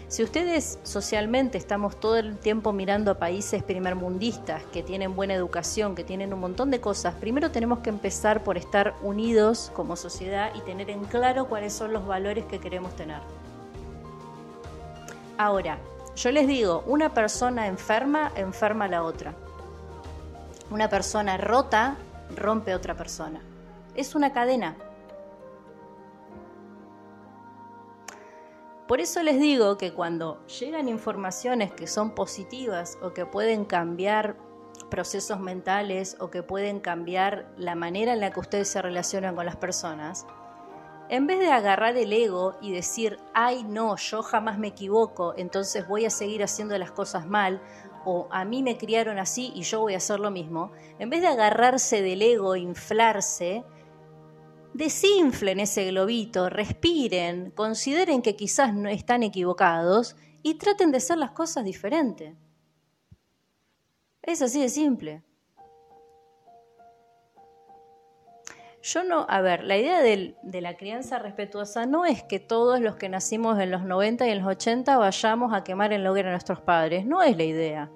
Si 0.09 0.23
ustedes 0.23 0.79
socialmente 0.81 1.59
estamos 1.59 1.99
todo 1.99 2.17
el 2.17 2.35
tiempo 2.39 2.73
mirando 2.73 3.11
a 3.11 3.19
países 3.19 3.61
primermundistas 3.61 4.63
que 4.73 4.81
tienen 4.81 5.15
buena 5.15 5.35
educación, 5.35 5.93
que 5.93 6.03
tienen 6.03 6.33
un 6.33 6.39
montón 6.39 6.71
de 6.71 6.81
cosas, 6.81 7.13
primero 7.13 7.51
tenemos 7.51 7.79
que 7.79 7.91
empezar 7.91 8.43
por 8.43 8.57
estar 8.57 8.95
unidos 9.03 9.71
como 9.75 9.95
sociedad 9.95 10.49
y 10.55 10.61
tener 10.61 10.89
en 10.89 11.05
claro 11.05 11.47
cuáles 11.47 11.73
son 11.73 11.93
los 11.93 12.07
valores 12.07 12.43
que 12.45 12.59
queremos 12.59 12.95
tener. 12.95 13.19
Ahora, 15.37 15.77
yo 16.15 16.31
les 16.31 16.47
digo, 16.47 16.83
una 16.87 17.13
persona 17.13 17.67
enferma 17.67 18.31
enferma 18.35 18.85
a 18.85 18.89
la 18.89 19.03
otra. 19.03 19.35
Una 20.71 20.89
persona 20.89 21.37
rota 21.37 21.97
rompe 22.35 22.71
a 22.71 22.77
otra 22.77 22.95
persona. 22.95 23.41
Es 23.93 24.15
una 24.15 24.33
cadena. 24.33 24.75
Por 28.89 29.01
eso 29.01 29.21
les 29.21 29.39
digo 29.39 29.77
que 29.77 29.93
cuando 29.93 30.43
llegan 30.47 30.89
informaciones 30.89 31.71
que 31.71 31.85
son 31.85 32.15
positivas 32.15 32.97
o 33.03 33.13
que 33.13 33.27
pueden 33.27 33.63
cambiar 33.63 34.35
procesos 34.89 35.39
mentales 35.39 36.17
o 36.19 36.31
que 36.31 36.41
pueden 36.41 36.79
cambiar 36.79 37.53
la 37.55 37.75
manera 37.75 38.13
en 38.13 38.19
la 38.19 38.31
que 38.31 38.39
ustedes 38.39 38.67
se 38.67 38.81
relacionan 38.81 39.35
con 39.35 39.45
las 39.45 39.57
personas, 39.57 40.25
en 41.07 41.27
vez 41.27 41.37
de 41.37 41.51
agarrar 41.51 41.97
el 41.97 42.11
ego 42.11 42.57
y 42.61 42.71
decir, 42.71 43.19
ay 43.35 43.63
no, 43.63 43.95
yo 43.95 44.23
jamás 44.23 44.57
me 44.57 44.69
equivoco, 44.69 45.35
entonces 45.37 45.87
voy 45.87 46.05
a 46.05 46.09
seguir 46.09 46.41
haciendo 46.43 46.75
las 46.79 46.89
cosas 46.89 47.27
mal, 47.27 47.61
o 48.05 48.27
a 48.31 48.43
mí 48.43 48.63
me 48.63 48.79
criaron 48.79 49.19
así 49.19 49.51
y 49.53 49.61
yo 49.61 49.81
voy 49.81 49.93
a 49.93 49.97
hacer 49.97 50.19
lo 50.19 50.31
mismo, 50.31 50.71
en 50.97 51.11
vez 51.11 51.21
de 51.21 51.27
agarrarse 51.27 52.01
del 52.01 52.23
ego, 52.23 52.55
inflarse, 52.55 53.63
desinflen 54.73 55.59
ese 55.59 55.85
globito, 55.85 56.49
respiren, 56.49 57.51
consideren 57.51 58.21
que 58.21 58.35
quizás 58.35 58.73
no 58.73 58.89
están 58.89 59.23
equivocados 59.23 60.15
y 60.43 60.55
traten 60.55 60.91
de 60.91 60.97
hacer 60.97 61.17
las 61.17 61.31
cosas 61.31 61.65
diferentes. 61.65 62.35
Es 64.21 64.41
así 64.41 64.61
de 64.61 64.69
simple. 64.69 65.23
Yo 68.81 69.03
no, 69.03 69.25
a 69.27 69.41
ver, 69.41 69.63
la 69.65 69.77
idea 69.77 70.01
de, 70.01 70.35
la 70.61 70.77
crianza 70.77 71.19
respetuosa 71.19 71.85
no 71.85 72.05
es 72.05 72.23
que 72.23 72.39
todos 72.39 72.79
los 72.79 72.95
que 72.95 73.09
nacimos 73.09 73.59
en 73.59 73.71
los 73.71 73.83
90 73.83 74.25
y 74.25 74.31
en 74.31 74.39
los 74.39 74.47
80 74.47 74.97
vayamos 74.97 75.53
a 75.53 75.63
quemar 75.65 75.91
en 75.91 76.03
la 76.03 76.11
a 76.11 76.23
nuestros 76.23 76.61
padres, 76.61 77.05
no 77.05 77.21
es 77.21 77.35
la 77.35 77.43
idea. 77.43 77.91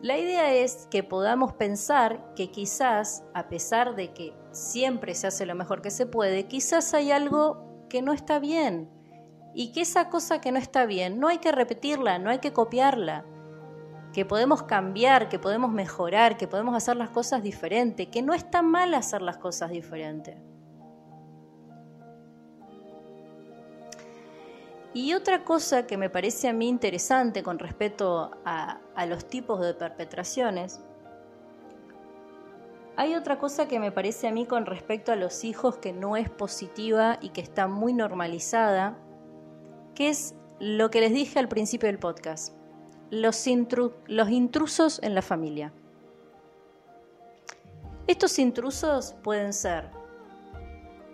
La 0.00 0.18
idea 0.18 0.52
es 0.52 0.86
que 0.90 1.02
podamos 1.02 1.52
pensar 1.54 2.32
que 2.34 2.50
quizás, 2.50 3.24
a 3.34 3.48
pesar 3.48 3.96
de 3.96 4.12
que 4.12 4.32
siempre 4.52 5.14
se 5.14 5.26
hace 5.26 5.46
lo 5.46 5.54
mejor 5.54 5.82
que 5.82 5.90
se 5.90 6.06
puede, 6.06 6.46
quizás 6.46 6.94
hay 6.94 7.10
algo 7.10 7.86
que 7.88 8.02
no 8.02 8.12
está 8.12 8.38
bien 8.38 8.90
y 9.54 9.72
que 9.72 9.82
esa 9.82 10.08
cosa 10.08 10.40
que 10.40 10.52
no 10.52 10.58
está 10.58 10.86
bien 10.86 11.20
no 11.20 11.28
hay 11.28 11.38
que 11.38 11.52
repetirla, 11.52 12.18
no 12.18 12.30
hay 12.30 12.38
que 12.38 12.52
copiarla, 12.52 13.24
que 14.12 14.24
podemos 14.24 14.62
cambiar, 14.62 15.28
que 15.28 15.38
podemos 15.38 15.70
mejorar, 15.72 16.36
que 16.36 16.46
podemos 16.46 16.76
hacer 16.76 16.96
las 16.96 17.10
cosas 17.10 17.42
diferentes, 17.42 18.08
que 18.08 18.22
no 18.22 18.34
está 18.34 18.62
mal 18.62 18.94
hacer 18.94 19.22
las 19.22 19.38
cosas 19.38 19.70
diferentes. 19.70 20.36
Y 24.94 25.14
otra 25.14 25.44
cosa 25.44 25.86
que 25.86 25.96
me 25.96 26.10
parece 26.10 26.48
a 26.48 26.52
mí 26.52 26.68
interesante 26.68 27.42
con 27.42 27.58
respecto 27.58 28.30
a, 28.44 28.78
los 29.06 29.26
tipos 29.26 29.60
de 29.60 29.72
perpetraciones, 29.72 30.80
hay 32.96 33.14
otra 33.14 33.38
cosa 33.38 33.68
que 33.68 33.80
me 33.80 33.90
parece 33.90 34.28
a 34.28 34.32
mí 34.32 34.46
con 34.46 34.66
respecto 34.66 35.12
a 35.12 35.16
los 35.16 35.44
hijos 35.44 35.78
que 35.78 35.92
no 35.92 36.16
es 36.16 36.28
positiva 36.28 37.18
y 37.20 37.30
que 37.30 37.40
está 37.40 37.66
muy 37.66 37.94
normalizada, 37.94 38.98
que 39.94 40.10
es 40.10 40.34
lo 40.58 40.90
que 40.90 41.00
les 41.00 41.12
dije 41.12 41.38
al 41.38 41.48
principio 41.48 41.88
del 41.88 41.98
podcast, 41.98 42.54
los, 43.10 43.46
intrusos 43.46 45.02
en 45.02 45.14
la 45.14 45.22
familia. 45.22 45.72
Estos 48.06 48.38
intrusos 48.38 49.14
pueden 49.22 49.52
ser 49.52 49.90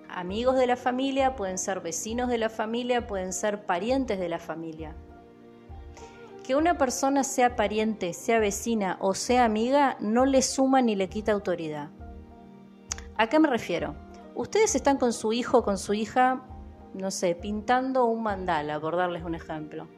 amigos 0.09 0.57
de 0.57 0.67
la 0.67 0.77
familia, 0.77 1.37
pueden 1.37 1.59
ser 1.59 1.81
vecinos 1.81 2.29
de 2.29 2.39
la 2.39 2.51
familia, 2.51 3.07
pueden 3.07 3.33
ser 3.33 3.67
parientes 3.67 4.19
de 4.19 4.29
la 4.29 4.39
familia. 4.39 4.97
Que 6.49 6.57
una 6.57 6.79
persona 6.79 7.25
sea 7.25 7.57
pariente, 7.57 8.15
sea 8.15 8.39
vecina 8.39 8.97
o 9.03 9.13
sea 9.13 9.45
amiga 9.45 9.99
no 10.01 10.25
le 10.25 10.41
suma 10.41 10.81
ni 10.81 10.97
le 10.97 11.11
quita 11.11 11.33
autoridad. 11.33 11.91
¿A 13.19 13.27
qué 13.27 13.39
me 13.39 13.51
refiero? 13.51 13.95
Ustedes 14.35 14.75
están 14.75 14.97
con 14.97 15.13
su 15.13 15.35
hijo 15.35 15.59
o 15.59 15.63
con 15.63 15.77
su 15.77 15.93
hija, 15.93 16.41
no 16.95 17.11
sé, 17.11 17.35
pintando 17.35 18.07
un 18.07 18.23
mandala, 18.23 18.81
por 18.81 18.97
darles 18.97 19.25
un 19.25 19.35
ejemplo. 19.35 19.89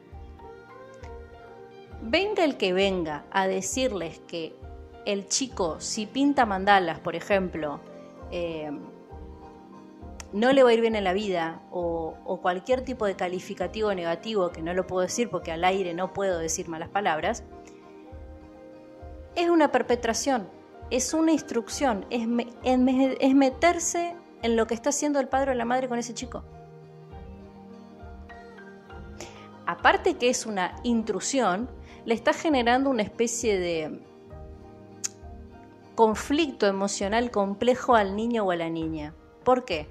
Venga 2.01 2.43
el 2.43 2.57
que 2.57 2.73
venga 2.73 3.23
a 3.31 3.47
decirles 3.47 4.19
que 4.27 4.53
el 5.05 5.27
chico, 5.27 5.79
si 5.79 6.05
pinta 6.05 6.45
mandalas, 6.45 6.99
por 6.99 7.15
ejemplo, 7.15 7.79
eh, 8.29 8.77
no 10.33 10.53
le 10.53 10.63
va 10.63 10.69
a 10.69 10.73
ir 10.73 10.81
bien 10.81 10.95
en 10.95 11.03
la 11.03 11.13
vida 11.13 11.61
o, 11.71 12.39
cualquier 12.41 12.81
tipo 12.81 13.05
de 13.05 13.15
calificativo 13.15 13.93
negativo, 13.93 14.51
que 14.51 14.61
no 14.61 14.73
lo 14.73 14.87
puedo 14.87 15.01
decir 15.01 15.29
porque 15.29 15.51
al 15.51 15.63
aire 15.63 15.93
no 15.93 16.13
puedo 16.13 16.39
decir 16.39 16.67
malas 16.69 16.89
palabras, 16.89 17.43
es 19.35 19.49
una 19.49 19.71
perpetración, 19.71 20.47
es 20.89 21.13
una 21.13 21.33
instrucción, 21.33 22.05
es, 22.09 22.27
es 22.63 23.35
meterse 23.35 24.15
en 24.41 24.55
lo 24.55 24.65
que 24.67 24.73
está 24.73 24.89
haciendo 24.89 25.19
el 25.19 25.27
padre 25.27 25.51
o 25.51 25.53
la 25.53 25.65
madre 25.65 25.87
con 25.87 25.99
ese 25.99 26.13
chico. 26.13 26.43
Aparte 29.65 30.15
que 30.15 30.29
es 30.29 30.45
una 30.45 30.75
intrusión, 30.83 31.69
le 32.05 32.13
está 32.13 32.33
generando 32.33 32.89
una 32.89 33.03
especie 33.03 33.59
de 33.59 34.01
conflicto 35.95 36.65
emocional 36.65 37.29
complejo 37.31 37.95
al 37.95 38.15
niño 38.15 38.43
o 38.43 38.51
a 38.51 38.55
la 38.55 38.69
niña. 38.69 39.13
¿Por 39.43 39.65
qué? 39.65 39.87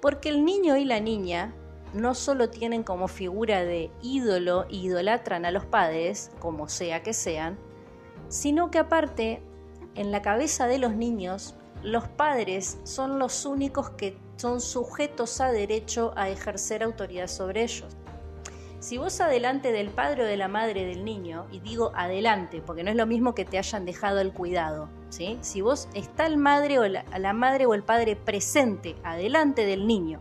Porque 0.00 0.28
el 0.28 0.44
niño 0.44 0.76
y 0.76 0.84
la 0.84 1.00
niña 1.00 1.54
no 1.94 2.14
solo 2.14 2.50
tienen 2.50 2.82
como 2.82 3.08
figura 3.08 3.64
de 3.64 3.90
ídolo 4.02 4.64
e 4.68 4.76
idolatran 4.76 5.44
a 5.44 5.50
los 5.50 5.64
padres, 5.64 6.30
como 6.38 6.68
sea 6.68 7.02
que 7.02 7.14
sean, 7.14 7.58
sino 8.28 8.70
que 8.70 8.78
aparte, 8.78 9.42
en 9.94 10.10
la 10.10 10.22
cabeza 10.22 10.66
de 10.66 10.78
los 10.78 10.94
niños, 10.94 11.54
los 11.82 12.08
padres 12.08 12.78
son 12.84 13.18
los 13.18 13.46
únicos 13.46 13.90
que 13.90 14.18
son 14.36 14.60
sujetos 14.60 15.40
a 15.40 15.52
derecho 15.52 16.12
a 16.16 16.28
ejercer 16.28 16.82
autoridad 16.82 17.28
sobre 17.28 17.62
ellos. 17.62 17.96
Si 18.86 18.98
vos 18.98 19.20
adelante 19.20 19.72
del 19.72 19.90
padre 19.90 20.22
o 20.22 20.26
de 20.26 20.36
la 20.36 20.46
madre 20.46 20.86
del 20.86 21.04
niño, 21.04 21.46
y 21.50 21.58
digo 21.58 21.90
adelante, 21.96 22.62
porque 22.64 22.84
no 22.84 22.90
es 22.90 22.96
lo 22.96 23.04
mismo 23.04 23.34
que 23.34 23.44
te 23.44 23.58
hayan 23.58 23.84
dejado 23.84 24.20
el 24.20 24.32
cuidado, 24.32 24.88
¿sí? 25.08 25.38
Si 25.40 25.60
vos 25.60 25.88
está 25.94 26.24
el 26.24 26.36
madre 26.36 26.78
o 26.78 26.86
la, 26.86 27.04
la 27.18 27.32
madre 27.32 27.66
o 27.66 27.74
el 27.74 27.82
padre 27.82 28.14
presente 28.14 28.94
adelante 29.02 29.66
del 29.66 29.88
niño, 29.88 30.20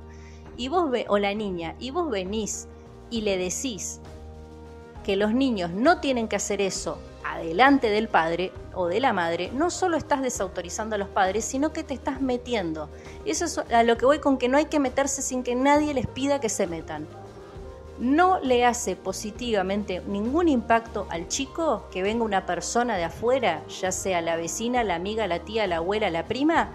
y 0.58 0.70
vos 0.70 0.90
ve, 0.90 1.06
o 1.10 1.20
la 1.20 1.36
niña, 1.36 1.76
y 1.78 1.92
vos 1.92 2.10
venís 2.10 2.68
y 3.12 3.22
le 3.22 3.38
decís 3.38 4.02
que 5.04 5.16
los 5.16 5.32
niños 5.32 5.70
no 5.70 6.00
tienen 6.00 6.28
que 6.28 6.38
hacer 6.38 6.60
eso 6.60 6.98
adelante 7.24 7.92
del 7.92 8.08
padre 8.08 8.52
o 8.74 8.88
de 8.88 9.00
la 9.00 9.14
madre, 9.14 9.52
no 9.54 9.70
solo 9.70 9.96
estás 9.96 10.24
desautorizando 10.24 10.96
a 10.96 10.98
los 10.98 11.10
padres, 11.10 11.46
sino 11.46 11.72
que 11.72 11.84
te 11.84 11.94
estás 11.94 12.20
metiendo. 12.20 12.90
Eso 13.26 13.46
es 13.46 13.60
a 13.60 13.84
lo 13.84 13.96
que 13.98 14.08
voy 14.08 14.18
con 14.18 14.40
que 14.40 14.50
no 14.50 14.58
hay 14.58 14.66
que 14.66 14.80
meterse 14.80 15.22
sin 15.22 15.44
que 15.44 15.54
nadie 15.54 15.94
les 15.94 16.08
pida 16.08 16.40
que 16.40 16.50
se 16.50 16.66
metan. 16.66 17.06
No 18.00 18.40
le 18.40 18.66
hace 18.66 18.96
positivamente 18.96 20.02
ningún 20.08 20.50
impacto 20.50 21.08
al 21.10 21.28
chico 21.28 21.88
que 21.92 22.04
venga 22.04 22.26
una 22.26 22.46
persona 22.46 22.98
de 22.98 23.06
afuera, 23.06 23.64
ya 23.68 23.92
sea 23.92 24.22
la 24.22 24.36
vecina, 24.36 24.84
la 24.84 24.96
amiga, 24.96 25.28
la 25.28 25.40
tía, 25.40 25.66
la 25.68 25.78
abuela, 25.78 26.10
la 26.10 26.26
prima, 26.26 26.70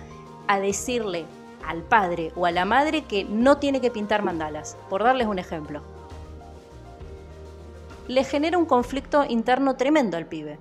a 0.46 0.58
decirle 0.60 1.26
al 1.66 1.82
padre 1.82 2.32
o 2.36 2.46
a 2.46 2.50
la 2.50 2.64
madre 2.64 3.02
que 3.04 3.24
no 3.24 3.58
tiene 3.58 3.80
que 3.80 3.90
pintar 3.90 4.22
mandalas, 4.22 4.76
por 4.88 5.04
darles 5.04 5.26
un 5.26 5.38
ejemplo 5.38 5.82
le 8.10 8.24
genera 8.24 8.58
un 8.58 8.66
conflicto 8.66 9.24
interno 9.24 9.76
tremendo 9.76 10.16
al 10.16 10.26
pibe. 10.26 10.58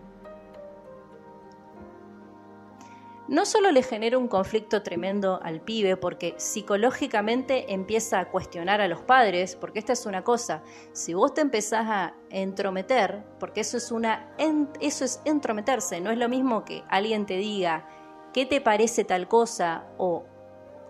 No 3.30 3.46
solo 3.46 3.72
le 3.72 3.84
genera 3.84 4.18
un 4.18 4.28
conflicto 4.28 4.82
tremendo 4.82 5.40
al 5.44 5.62
pibe 5.62 5.98
porque 5.98 6.34
psicológicamente 6.38 7.72
empieza 7.72 8.20
a 8.20 8.32
cuestionar 8.32 8.82
a 8.82 8.88
los 8.88 9.02
padres, 9.02 9.56
porque 9.56 9.78
esta 9.78 9.94
es 9.94 10.08
una 10.08 10.24
cosa, 10.24 10.64
si 10.94 11.14
vos 11.14 11.36
te 11.36 11.42
empezás 11.42 11.86
a 11.88 12.16
entrometer, 12.32 13.24
porque 13.40 13.62
eso 13.62 13.78
es 13.78 13.92
una 13.92 14.36
eso 14.80 15.06
es 15.06 15.22
entrometerse, 15.26 16.02
no 16.02 16.10
es 16.10 16.18
lo 16.18 16.28
mismo 16.28 16.66
que 16.66 16.84
alguien 16.90 17.28
te 17.28 17.38
diga 17.38 17.88
qué 18.34 18.48
te 18.48 18.62
parece 18.62 19.04
tal 19.04 19.28
cosa 19.28 19.86
o 20.00 20.26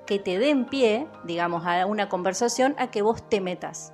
que 0.07 0.17
te 0.17 0.39
den 0.39 0.63
pie, 0.63 1.09
digamos, 1.25 1.65
a 1.65 1.85
una 1.87 2.07
conversación 2.07 2.73
a 2.77 2.89
que 2.89 3.01
vos 3.01 3.27
te 3.27 3.41
metas. 3.41 3.91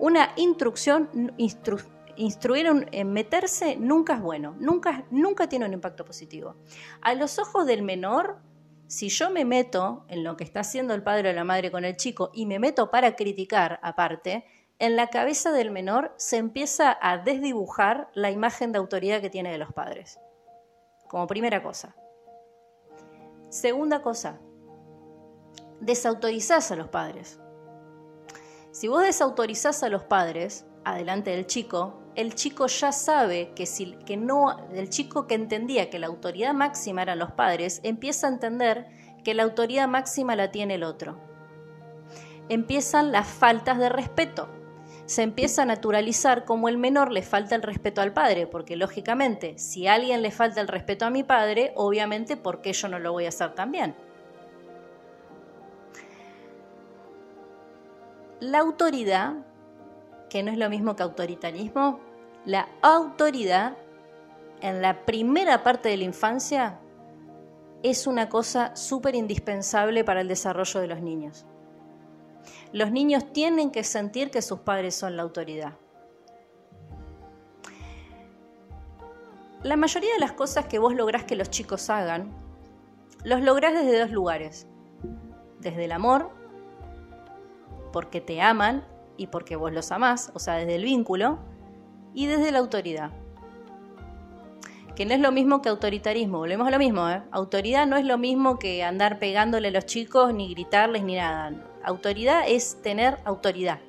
Una 0.00 0.32
instrucción, 0.34 1.32
instruir 2.16 2.88
en 2.90 3.12
meterse 3.12 3.76
nunca 3.76 4.14
es 4.14 4.20
bueno, 4.20 4.56
nunca, 4.58 5.04
nunca 5.10 5.48
tiene 5.48 5.66
un 5.66 5.72
impacto 5.72 6.04
positivo. 6.04 6.56
A 7.00 7.14
los 7.14 7.38
ojos 7.38 7.66
del 7.66 7.82
menor, 7.82 8.38
si 8.86 9.08
yo 9.08 9.30
me 9.30 9.44
meto 9.44 10.04
en 10.08 10.24
lo 10.24 10.36
que 10.36 10.44
está 10.44 10.60
haciendo 10.60 10.94
el 10.94 11.02
padre 11.02 11.30
o 11.30 11.32
la 11.32 11.44
madre 11.44 11.70
con 11.70 11.84
el 11.84 11.96
chico 11.96 12.30
y 12.34 12.46
me 12.46 12.58
meto 12.58 12.90
para 12.90 13.16
criticar 13.16 13.80
aparte, 13.82 14.44
en 14.78 14.96
la 14.96 15.08
cabeza 15.08 15.52
del 15.52 15.70
menor 15.70 16.12
se 16.16 16.36
empieza 16.36 16.96
a 17.00 17.18
desdibujar 17.18 18.10
la 18.14 18.30
imagen 18.30 18.72
de 18.72 18.78
autoridad 18.78 19.20
que 19.20 19.30
tiene 19.30 19.52
de 19.52 19.58
los 19.58 19.72
padres. 19.72 20.18
Como 21.08 21.26
primera 21.26 21.62
cosa. 21.62 21.94
Segunda 23.50 24.02
cosa, 24.02 24.40
desautorizás 25.80 26.72
a 26.72 26.76
los 26.76 26.88
padres. 26.88 27.38
Si 28.72 28.88
vos 28.88 29.02
desautorizás 29.02 29.84
a 29.84 29.88
los 29.88 30.02
padres, 30.02 30.66
adelante 30.84 31.30
del 31.30 31.46
chico, 31.46 32.03
el 32.16 32.34
chico 32.34 32.66
ya 32.66 32.92
sabe 32.92 33.52
que 33.54 33.66
si 33.66 33.96
no 34.16 34.68
el 34.72 34.88
chico 34.88 35.26
que 35.26 35.34
entendía 35.34 35.90
que 35.90 35.98
la 35.98 36.06
autoridad 36.06 36.54
máxima 36.54 37.02
eran 37.02 37.18
los 37.18 37.32
padres 37.32 37.80
empieza 37.82 38.26
a 38.26 38.30
entender 38.30 38.86
que 39.24 39.34
la 39.34 39.42
autoridad 39.42 39.88
máxima 39.88 40.36
la 40.36 40.50
tiene 40.50 40.74
el 40.74 40.84
otro. 40.84 41.18
Empiezan 42.48 43.10
las 43.10 43.26
faltas 43.26 43.78
de 43.78 43.88
respeto. 43.88 44.48
Se 45.06 45.22
empieza 45.22 45.62
a 45.62 45.66
naturalizar 45.66 46.44
como 46.44 46.68
el 46.68 46.78
menor 46.78 47.10
le 47.10 47.22
falta 47.22 47.54
el 47.54 47.62
respeto 47.62 48.00
al 48.00 48.12
padre, 48.12 48.46
porque 48.46 48.76
lógicamente, 48.76 49.58
si 49.58 49.86
a 49.86 49.94
alguien 49.94 50.22
le 50.22 50.30
falta 50.30 50.60
el 50.60 50.68
respeto 50.68 51.04
a 51.06 51.10
mi 51.10 51.22
padre, 51.24 51.72
obviamente, 51.74 52.36
¿por 52.36 52.60
qué 52.60 52.72
yo 52.72 52.88
no 52.88 52.98
lo 52.98 53.12
voy 53.12 53.26
a 53.26 53.28
hacer 53.28 53.54
también? 53.54 53.94
La 58.40 58.58
autoridad 58.60 59.34
que 60.34 60.42
no 60.42 60.50
es 60.50 60.58
lo 60.58 60.68
mismo 60.68 60.96
que 60.96 61.04
autoritarismo, 61.04 62.00
la 62.44 62.68
autoridad 62.82 63.76
en 64.60 64.82
la 64.82 65.06
primera 65.06 65.62
parte 65.62 65.90
de 65.90 65.96
la 65.96 66.02
infancia 66.02 66.80
es 67.84 68.08
una 68.08 68.28
cosa 68.28 68.74
súper 68.74 69.14
indispensable 69.14 70.02
para 70.02 70.22
el 70.22 70.26
desarrollo 70.26 70.80
de 70.80 70.88
los 70.88 71.00
niños. 71.00 71.46
Los 72.72 72.90
niños 72.90 73.32
tienen 73.32 73.70
que 73.70 73.84
sentir 73.84 74.32
que 74.32 74.42
sus 74.42 74.58
padres 74.58 74.96
son 74.96 75.16
la 75.16 75.22
autoridad. 75.22 75.74
La 79.62 79.76
mayoría 79.76 80.14
de 80.14 80.18
las 80.18 80.32
cosas 80.32 80.66
que 80.66 80.80
vos 80.80 80.96
lográs 80.96 81.22
que 81.22 81.36
los 81.36 81.48
chicos 81.48 81.88
hagan, 81.90 82.32
los 83.22 83.40
lográs 83.40 83.72
desde 83.72 84.00
dos 84.00 84.10
lugares. 84.10 84.66
Desde 85.60 85.84
el 85.84 85.92
amor, 85.92 86.32
porque 87.92 88.20
te 88.20 88.42
aman 88.42 88.84
y 89.16 89.28
porque 89.28 89.56
vos 89.56 89.72
los 89.72 89.92
amás, 89.92 90.30
o 90.34 90.38
sea, 90.38 90.54
desde 90.54 90.76
el 90.76 90.84
vínculo, 90.84 91.38
y 92.14 92.26
desde 92.26 92.52
la 92.52 92.60
autoridad. 92.60 93.10
Que 94.94 95.04
no 95.04 95.14
es 95.14 95.20
lo 95.20 95.32
mismo 95.32 95.60
que 95.60 95.68
autoritarismo, 95.68 96.38
volvemos 96.38 96.68
a 96.68 96.70
lo 96.70 96.78
mismo, 96.78 97.08
¿eh? 97.10 97.22
Autoridad 97.32 97.86
no 97.86 97.96
es 97.96 98.04
lo 98.04 98.16
mismo 98.16 98.58
que 98.58 98.84
andar 98.84 99.18
pegándole 99.18 99.68
a 99.68 99.70
los 99.72 99.86
chicos, 99.86 100.32
ni 100.32 100.54
gritarles, 100.54 101.02
ni 101.02 101.16
nada. 101.16 101.52
Autoridad 101.82 102.44
es 102.46 102.80
tener 102.80 103.18
autoridad. 103.24 103.80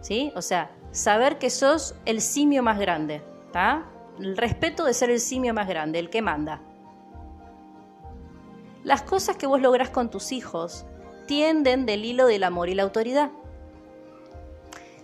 ¿Sí? 0.00 0.32
O 0.34 0.42
sea, 0.42 0.70
saber 0.92 1.38
que 1.38 1.50
sos 1.50 1.94
el 2.06 2.22
simio 2.22 2.62
más 2.62 2.78
grande, 2.78 3.22
¿está? 3.46 3.84
El 4.18 4.36
respeto 4.36 4.84
de 4.84 4.94
ser 4.94 5.10
el 5.10 5.20
simio 5.20 5.52
más 5.52 5.68
grande, 5.68 5.98
el 5.98 6.08
que 6.08 6.22
manda. 6.22 6.62
Las 8.84 9.02
cosas 9.02 9.36
que 9.36 9.46
vos 9.46 9.60
lográs 9.60 9.90
con 9.90 10.10
tus 10.10 10.32
hijos 10.32 10.86
tienden 11.26 11.84
del 11.84 12.04
hilo 12.04 12.26
del 12.26 12.44
amor 12.44 12.70
y 12.70 12.74
la 12.74 12.84
autoridad. 12.84 13.30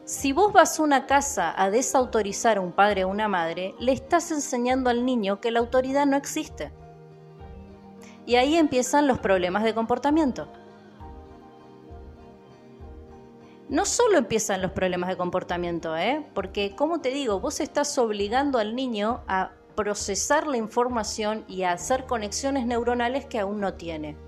Si 0.04 0.34
vos 0.34 0.52
vas 0.52 0.78
a 0.78 0.82
una 0.82 1.06
casa 1.06 1.54
a 1.56 1.70
desautorizar 1.70 2.58
a 2.58 2.60
un 2.60 2.72
padre 2.72 3.04
o 3.04 3.08
una 3.08 3.26
madre, 3.26 3.74
le 3.78 3.92
estás 3.92 4.30
enseñando 4.32 4.90
al 4.90 5.06
niño 5.06 5.40
que 5.40 5.50
la 5.50 5.60
autoridad 5.60 6.04
no 6.04 6.18
existe. 6.18 6.72
Y 8.26 8.36
ahí 8.36 8.56
empiezan 8.56 9.06
los 9.06 9.18
problemas 9.18 9.64
de 9.64 9.74
comportamiento. 9.74 10.48
No 13.70 13.86
solo 13.86 14.18
empiezan 14.18 14.60
los 14.60 14.72
problemas 14.72 15.08
de 15.08 15.16
comportamiento, 15.16 15.96
¿eh? 15.96 16.26
porque, 16.34 16.76
como 16.76 17.00
te 17.00 17.08
digo, 17.08 17.40
vos 17.40 17.60
estás 17.60 17.96
obligando 17.96 18.58
al 18.58 18.76
niño 18.76 19.22
a 19.26 19.52
procesar 19.74 20.46
la 20.46 20.58
información 20.58 21.46
y 21.48 21.62
a 21.62 21.72
hacer 21.72 22.04
conexiones 22.04 22.66
neuronales 22.66 23.24
que 23.24 23.40
aún 23.40 23.58
no 23.58 23.72
tiene. 23.72 24.18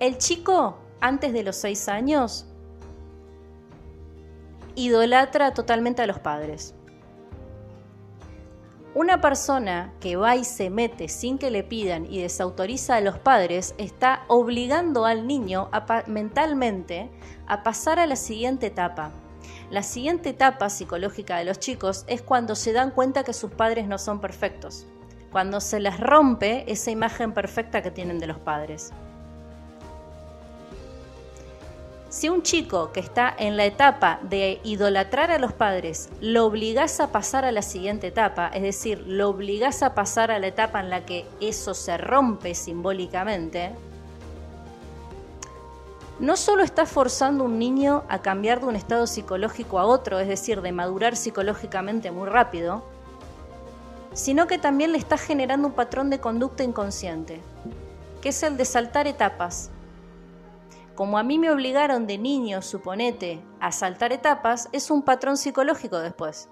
El 0.00 0.16
chico, 0.16 0.78
antes 1.00 1.34
de 1.34 1.42
los 1.42 1.56
seis 1.56 1.88
años, 1.90 2.46
idolatra 4.76 5.52
totalmente 5.52 6.02
a 6.02 6.06
los 6.06 6.20
padres. 6.20 6.74
Una 8.94 9.20
persona 9.20 9.92
que 10.00 10.16
va 10.16 10.36
y 10.36 10.44
se 10.44 10.70
mete 10.70 11.08
sin 11.08 11.36
que 11.36 11.50
le 11.50 11.62
pidan 11.62 12.06
y 12.10 12.22
desautoriza 12.22 12.96
a 12.96 13.02
los 13.02 13.18
padres 13.18 13.74
está 13.76 14.24
obligando 14.28 15.04
al 15.04 15.26
niño 15.26 15.68
mentalmente 16.06 17.10
a 17.46 17.62
pasar 17.62 17.98
a 17.98 18.06
la 18.06 18.16
siguiente 18.16 18.68
etapa. 18.68 19.10
La 19.70 19.82
siguiente 19.82 20.30
etapa 20.30 20.70
psicológica 20.70 21.36
de 21.36 21.44
los 21.44 21.58
chicos 21.58 22.04
es 22.06 22.22
cuando 22.22 22.54
se 22.54 22.72
dan 22.72 22.90
cuenta 22.90 23.22
que 23.22 23.34
sus 23.34 23.50
padres 23.50 23.86
no 23.86 23.98
son 23.98 24.20
perfectos, 24.20 24.86
cuando 25.30 25.60
se 25.60 25.78
les 25.80 26.00
rompe 26.00 26.64
esa 26.70 26.90
imagen 26.90 27.32
perfecta 27.32 27.82
que 27.82 27.90
tienen 27.90 28.18
de 28.18 28.28
los 28.28 28.38
padres. 28.38 28.92
Si 32.16 32.30
un 32.30 32.40
chico 32.40 32.92
que 32.92 33.00
está 33.00 33.34
en 33.36 33.58
la 33.58 33.66
etapa 33.66 34.20
de 34.22 34.58
idolatrar 34.64 35.30
a 35.30 35.38
los 35.38 35.52
padres 35.52 36.08
lo 36.22 36.46
obligas 36.46 36.98
a 36.98 37.12
pasar 37.12 37.44
a 37.44 37.52
la 37.52 37.60
siguiente 37.60 38.06
etapa, 38.06 38.48
es 38.54 38.62
decir, 38.62 39.04
lo 39.06 39.28
obligas 39.28 39.82
a 39.82 39.94
pasar 39.94 40.30
a 40.30 40.38
la 40.38 40.46
etapa 40.46 40.80
en 40.80 40.88
la 40.88 41.04
que 41.04 41.26
eso 41.42 41.74
se 41.74 41.98
rompe 41.98 42.54
simbólicamente, 42.54 43.72
no 46.18 46.38
solo 46.38 46.62
está 46.62 46.86
forzando 46.86 47.44
a 47.44 47.48
un 47.48 47.58
niño 47.58 48.04
a 48.08 48.22
cambiar 48.22 48.60
de 48.60 48.66
un 48.68 48.76
estado 48.76 49.06
psicológico 49.06 49.78
a 49.78 49.84
otro, 49.84 50.18
es 50.18 50.26
decir, 50.26 50.62
de 50.62 50.72
madurar 50.72 51.16
psicológicamente 51.16 52.12
muy 52.12 52.30
rápido, 52.30 52.82
sino 54.14 54.46
que 54.46 54.56
también 54.56 54.92
le 54.92 54.96
está 54.96 55.18
generando 55.18 55.68
un 55.68 55.74
patrón 55.74 56.08
de 56.08 56.18
conducta 56.18 56.64
inconsciente, 56.64 57.42
que 58.22 58.30
es 58.30 58.42
el 58.42 58.56
de 58.56 58.64
saltar 58.64 59.06
etapas, 59.06 59.70
como 60.96 61.18
a 61.18 61.22
mí 61.22 61.38
me 61.38 61.50
obligaron 61.50 62.06
de 62.06 62.18
niño, 62.18 62.62
suponete, 62.62 63.44
a 63.60 63.70
saltar 63.70 64.12
etapas, 64.12 64.68
es 64.72 64.90
un 64.90 65.02
patrón 65.02 65.36
psicológico 65.36 65.98
después. 65.98 66.48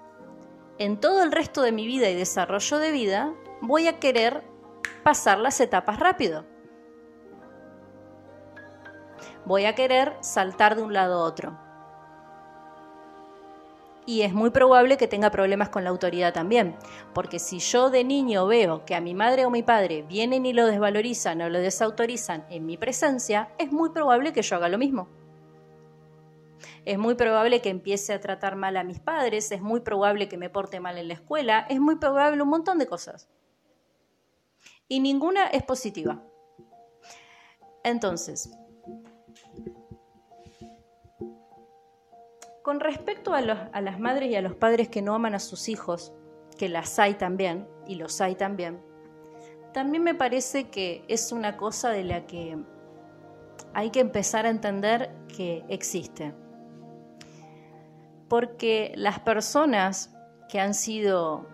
En 0.79 1.01
todo 1.01 1.23
el 1.23 1.33
resto 1.33 1.63
de 1.63 1.73
mi 1.73 1.87
vida 1.87 2.11
y 2.11 2.15
desarrollo 2.15 2.79
de 2.79 2.93
vida, 2.93 3.35
voy 3.63 3.89
a 3.89 3.99
querer 3.99 4.45
pasar 5.03 5.39
las 5.39 5.61
etapas 5.61 5.99
rápido. 5.99 6.45
Voy 9.47 9.65
a 9.65 9.75
querer 9.75 10.17
saltar 10.21 10.77
de 10.77 10.83
un 10.83 10.93
lado 10.93 11.21
a 11.21 11.25
otro. 11.25 11.64
Y 14.07 14.23
es 14.23 14.35
muy 14.35 14.51
probable 14.51 14.97
que 14.97 15.09
tenga 15.09 15.31
problemas 15.31 15.71
con 15.71 15.85
la 15.85 15.91
autoridad 15.91 16.33
también, 16.33 16.77
porque 17.15 17.39
si 17.39 17.59
yo 17.59 17.91
de 17.91 18.05
niño 18.05 18.47
veo 18.47 18.85
que 18.85 18.95
a 18.95 19.01
mi 19.01 19.15
madre 19.15 19.47
o 19.47 19.51
mi 19.51 19.63
padre 19.63 20.03
vienen 20.03 20.45
y 20.47 20.53
lo 20.53 20.67
desvalorizan 20.67 21.41
o 21.41 21.49
lo 21.49 21.59
desautorizan 21.59 22.45
en 22.51 22.67
mi 22.67 22.77
presencia, 22.77 23.51
es 23.59 23.73
muy 23.73 23.91
probable 23.91 24.33
que 24.33 24.43
yo 24.43 24.57
haga 24.57 24.69
lo 24.69 24.79
mismo. 24.79 25.09
Es 26.85 26.99
muy 26.99 27.15
probable 27.15 27.63
que 27.63 27.71
empiece 27.71 28.13
a 28.13 28.21
tratar 28.21 28.57
mal 28.57 28.77
a 28.77 28.85
mis 28.85 29.01
padres, 29.01 29.51
es 29.53 29.63
muy 29.63 29.81
probable 29.81 30.29
que 30.29 30.37
me 30.37 30.51
porte 30.51 30.81
mal 30.81 30.99
en 30.99 31.09
la 31.09 31.15
escuela, 31.15 31.67
es 31.71 31.81
muy 31.81 31.97
probable 31.97 32.43
un 32.43 32.49
montón 32.49 32.79
de 32.79 32.87
cosas. 32.87 33.29
Y 34.87 35.01
ninguna 35.01 35.47
es 35.47 35.63
positiva. 35.63 36.23
Entonces, 37.83 38.51
Con 42.65 42.81
respecto 42.81 43.35
a, 43.35 43.43
las 43.43 44.01
madres 44.01 44.31
y 44.31 44.37
a 44.37 44.41
los 44.41 44.55
padres 44.55 44.89
que 44.89 45.03
no 45.03 45.15
aman 45.15 45.35
a 45.35 45.39
sus 45.39 45.69
hijos, 45.69 46.15
que 46.57 46.71
las 46.71 46.99
hay 46.99 47.13
también, 47.13 47.69
y 47.87 47.97
los 47.97 48.23
hay 48.23 48.37
también, 48.37 48.81
también 49.75 50.03
me 50.03 50.15
parece 50.15 50.71
que 50.71 51.05
es 51.07 51.31
una 51.31 51.59
cosa 51.59 51.91
de 51.91 52.05
la 52.05 52.27
que 52.27 52.57
hay 53.75 53.91
que 53.91 54.01
empezar 54.01 54.47
a 54.47 54.49
entender 54.49 55.15
que 55.37 55.63
existe. 55.69 56.35
Porque 58.31 58.93
las 58.97 59.21
personas 59.21 60.17
que 60.49 60.59
han 60.59 60.73
sido 60.73 61.47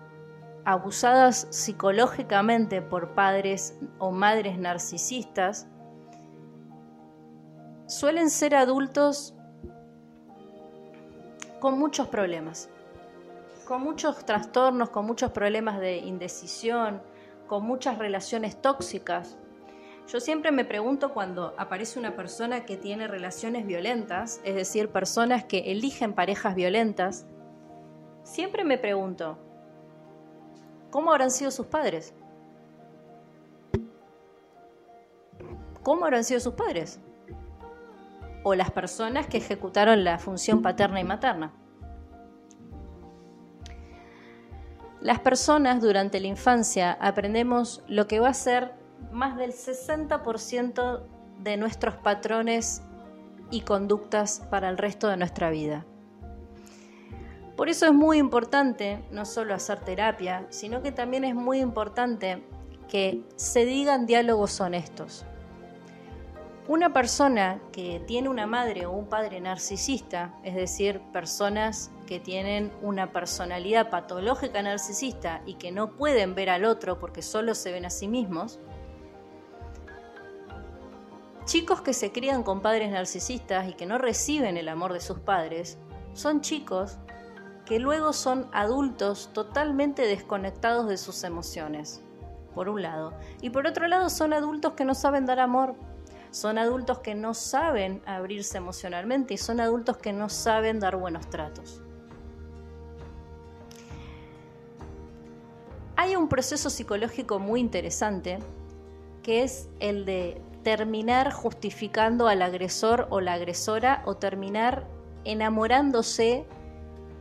abusadas 0.64 1.48
psicológicamente 1.50 2.82
por 2.82 3.16
padres 3.16 3.76
o 3.98 4.12
madres 4.12 4.60
narcisistas 4.60 5.66
suelen 7.88 8.30
ser 8.30 8.54
adultos 8.54 9.34
con 11.60 11.78
muchos 11.78 12.08
problemas, 12.08 12.70
con 13.68 13.82
muchos 13.82 14.24
trastornos, 14.24 14.90
con 14.90 15.06
muchos 15.06 15.30
problemas 15.30 15.78
de 15.78 15.98
indecisión, 15.98 17.02
con 17.46 17.64
muchas 17.64 17.98
relaciones 17.98 18.60
tóxicas. 18.60 19.36
Yo 20.08 20.18
siempre 20.18 20.50
me 20.50 20.64
pregunto 20.64 21.12
cuando 21.12 21.54
aparece 21.56 21.98
una 21.98 22.16
persona 22.16 22.64
que 22.64 22.76
tiene 22.76 23.06
relaciones 23.06 23.66
violentas, 23.66 24.40
es 24.42 24.54
decir, 24.54 24.88
personas 24.88 25.44
que 25.44 25.70
eligen 25.70 26.14
parejas 26.14 26.54
violentas, 26.54 27.26
siempre 28.24 28.64
me 28.64 28.78
pregunto, 28.78 29.38
¿cómo 30.90 31.12
habrán 31.12 31.30
sido 31.30 31.50
sus 31.50 31.66
padres? 31.66 32.14
¿Cómo 35.82 36.04
habrán 36.04 36.24
sido 36.24 36.40
sus 36.40 36.54
padres? 36.54 37.00
O 38.42 38.54
las 38.54 38.70
personas 38.70 39.26
que 39.26 39.38
ejecutaron 39.38 40.04
la 40.04 40.18
función 40.18 40.62
paterna 40.62 41.00
y 41.00 41.04
materna. 41.04 41.52
Las 45.00 45.18
personas 45.20 45.80
durante 45.80 46.20
la 46.20 46.26
infancia 46.26 46.92
aprendemos 47.00 47.82
lo 47.88 48.06
que 48.06 48.20
va 48.20 48.28
a 48.28 48.34
ser 48.34 48.74
más 49.12 49.36
del 49.36 49.52
60% 49.52 51.02
de 51.38 51.56
nuestros 51.56 51.96
patrones 51.96 52.82
y 53.50 53.62
conductas 53.62 54.40
para 54.50 54.68
el 54.68 54.76
resto 54.76 55.08
de 55.08 55.16
nuestra 55.16 55.50
vida. 55.50 55.86
Por 57.56 57.68
eso 57.68 57.86
es 57.86 57.92
muy 57.92 58.18
importante 58.18 59.04
no 59.10 59.24
solo 59.24 59.54
hacer 59.54 59.80
terapia, 59.80 60.46
sino 60.50 60.82
que 60.82 60.92
también 60.92 61.24
es 61.24 61.34
muy 61.34 61.60
importante 61.60 62.42
que 62.88 63.22
se 63.36 63.64
digan 63.64 64.06
diálogos 64.06 64.60
honestos. 64.60 65.26
Una 66.70 66.92
persona 66.92 67.60
que 67.72 67.98
tiene 68.06 68.28
una 68.28 68.46
madre 68.46 68.86
o 68.86 68.92
un 68.92 69.08
padre 69.08 69.40
narcisista, 69.40 70.32
es 70.44 70.54
decir, 70.54 71.00
personas 71.12 71.90
que 72.06 72.20
tienen 72.20 72.72
una 72.80 73.10
personalidad 73.10 73.90
patológica 73.90 74.62
narcisista 74.62 75.42
y 75.46 75.54
que 75.54 75.72
no 75.72 75.96
pueden 75.96 76.36
ver 76.36 76.48
al 76.48 76.64
otro 76.64 77.00
porque 77.00 77.22
solo 77.22 77.56
se 77.56 77.72
ven 77.72 77.86
a 77.86 77.90
sí 77.90 78.06
mismos, 78.06 78.60
chicos 81.44 81.80
que 81.80 81.92
se 81.92 82.12
crían 82.12 82.44
con 82.44 82.62
padres 82.62 82.92
narcisistas 82.92 83.68
y 83.68 83.72
que 83.72 83.86
no 83.86 83.98
reciben 83.98 84.56
el 84.56 84.68
amor 84.68 84.92
de 84.92 85.00
sus 85.00 85.18
padres, 85.18 85.76
son 86.12 86.40
chicos 86.40 86.98
que 87.64 87.80
luego 87.80 88.12
son 88.12 88.48
adultos 88.52 89.30
totalmente 89.32 90.02
desconectados 90.02 90.86
de 90.86 90.98
sus 90.98 91.24
emociones, 91.24 92.00
por 92.54 92.68
un 92.68 92.80
lado, 92.80 93.12
y 93.40 93.50
por 93.50 93.66
otro 93.66 93.88
lado 93.88 94.08
son 94.08 94.32
adultos 94.32 94.74
que 94.74 94.84
no 94.84 94.94
saben 94.94 95.26
dar 95.26 95.40
amor 95.40 95.89
son 96.30 96.58
adultos 96.58 97.00
que 97.00 97.14
no 97.14 97.34
saben 97.34 98.02
abrirse 98.06 98.58
emocionalmente 98.58 99.34
y 99.34 99.38
son 99.38 99.60
adultos 99.60 99.96
que 99.96 100.12
no 100.12 100.28
saben 100.28 100.80
dar 100.80 100.96
buenos 100.96 101.28
tratos. 101.28 101.82
Hay 105.96 106.16
un 106.16 106.28
proceso 106.28 106.70
psicológico 106.70 107.38
muy 107.38 107.60
interesante 107.60 108.38
que 109.22 109.42
es 109.42 109.68
el 109.80 110.04
de 110.04 110.40
terminar 110.62 111.32
justificando 111.32 112.28
al 112.28 112.42
agresor 112.42 113.06
o 113.10 113.20
la 113.20 113.34
agresora 113.34 114.02
o 114.06 114.16
terminar 114.16 114.86
enamorándose 115.24 116.46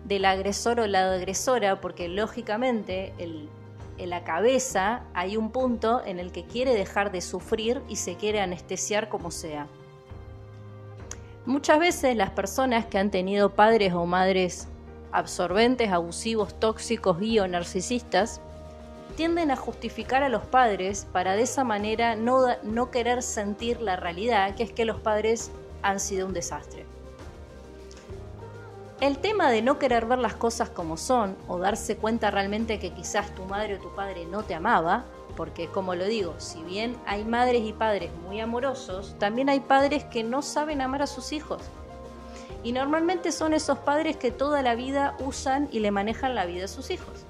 del 0.05 0.25
agresor 0.25 0.79
o 0.79 0.87
la 0.87 1.11
agresora, 1.11 1.81
porque 1.81 2.07
lógicamente 2.07 3.13
el 3.17 3.49
en 3.99 4.09
la 4.09 4.23
cabeza 4.23 5.03
hay 5.13 5.37
un 5.37 5.51
punto 5.51 6.01
en 6.05 6.19
el 6.19 6.31
que 6.31 6.45
quiere 6.45 6.73
dejar 6.73 7.11
de 7.11 7.21
sufrir 7.21 7.81
y 7.87 7.97
se 7.97 8.15
quiere 8.15 8.41
anestesiar 8.41 9.09
como 9.09 9.29
sea. 9.29 9.67
Muchas 11.45 11.79
veces 11.79 12.15
las 12.15 12.31
personas 12.31 12.85
que 12.85 12.97
han 12.97 13.11
tenido 13.11 13.51
padres 13.51 13.93
o 13.93 14.05
madres 14.05 14.67
absorbentes, 15.11 15.91
abusivos, 15.91 16.59
tóxicos 16.59 17.21
y 17.21 17.39
o 17.39 17.47
narcisistas 17.47 18.41
tienden 19.15 19.51
a 19.51 19.55
justificar 19.55 20.23
a 20.23 20.29
los 20.29 20.43
padres 20.43 21.07
para 21.11 21.35
de 21.35 21.41
esa 21.41 21.63
manera 21.63 22.15
no, 22.15 22.45
no 22.63 22.91
querer 22.91 23.21
sentir 23.21 23.81
la 23.81 23.95
realidad, 23.95 24.55
que 24.55 24.63
es 24.63 24.71
que 24.71 24.85
los 24.85 24.99
padres 24.99 25.51
han 25.81 25.99
sido 25.99 26.27
un 26.27 26.33
desastre. 26.33 26.85
El 29.01 29.19
tema 29.19 29.49
de 29.49 29.61
no 29.61 29.79
querer 29.79 30.05
ver 30.05 30.19
las 30.19 30.33
cosas 30.33 30.69
como 30.69 30.97
son 30.97 31.37
o 31.47 31.57
darse 31.57 31.95
cuenta 31.95 32.31
realmente 32.31 32.79
que 32.79 32.91
quizás 32.91 33.33
tu 33.33 33.45
madre 33.45 33.75
o 33.75 33.79
tu 33.79 33.95
padre 33.95 34.25
no 34.25 34.43
te 34.43 34.53
amaba, 34.53 35.05
porque 35.37 35.67
como 35.67 35.95
lo 35.95 36.03
digo, 36.03 36.35
si 36.37 36.61
bien 36.63 36.97
hay 37.05 37.23
madres 37.23 37.61
y 37.63 37.71
padres 37.71 38.11
muy 38.27 38.41
amorosos, 38.41 39.15
también 39.17 39.47
hay 39.47 39.61
padres 39.61 40.03
que 40.03 40.25
no 40.25 40.41
saben 40.41 40.81
amar 40.81 41.01
a 41.01 41.07
sus 41.07 41.31
hijos. 41.31 41.61
Y 42.61 42.73
normalmente 42.73 43.31
son 43.31 43.53
esos 43.53 43.77
padres 43.77 44.17
que 44.17 44.31
toda 44.31 44.61
la 44.61 44.75
vida 44.75 45.15
usan 45.19 45.69
y 45.71 45.79
le 45.79 45.91
manejan 45.91 46.35
la 46.35 46.45
vida 46.45 46.65
a 46.65 46.67
sus 46.67 46.91
hijos. 46.91 47.25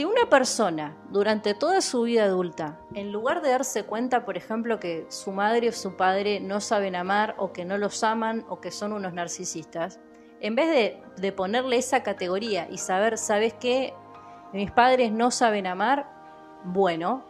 Si 0.00 0.06
una 0.06 0.30
persona 0.30 0.96
durante 1.10 1.52
toda 1.52 1.82
su 1.82 2.00
vida 2.00 2.24
adulta, 2.24 2.80
en 2.94 3.12
lugar 3.12 3.42
de 3.42 3.50
darse 3.50 3.84
cuenta, 3.84 4.24
por 4.24 4.38
ejemplo, 4.38 4.80
que 4.80 5.04
su 5.10 5.30
madre 5.30 5.68
o 5.68 5.72
su 5.72 5.94
padre 5.94 6.40
no 6.40 6.62
saben 6.62 6.96
amar 6.96 7.34
o 7.36 7.52
que 7.52 7.66
no 7.66 7.76
los 7.76 8.02
aman 8.02 8.46
o 8.48 8.62
que 8.62 8.70
son 8.70 8.94
unos 8.94 9.12
narcisistas, 9.12 10.00
en 10.40 10.54
vez 10.54 10.96
de, 11.18 11.32
ponerle 11.32 11.76
esa 11.76 12.02
categoría 12.02 12.66
y 12.70 12.78
saber, 12.78 13.18
¿sabes 13.18 13.52
qué? 13.52 13.92
Mis 14.54 14.70
padres 14.70 15.12
no 15.12 15.30
saben 15.30 15.66
amar, 15.66 16.10
bueno, 16.64 17.22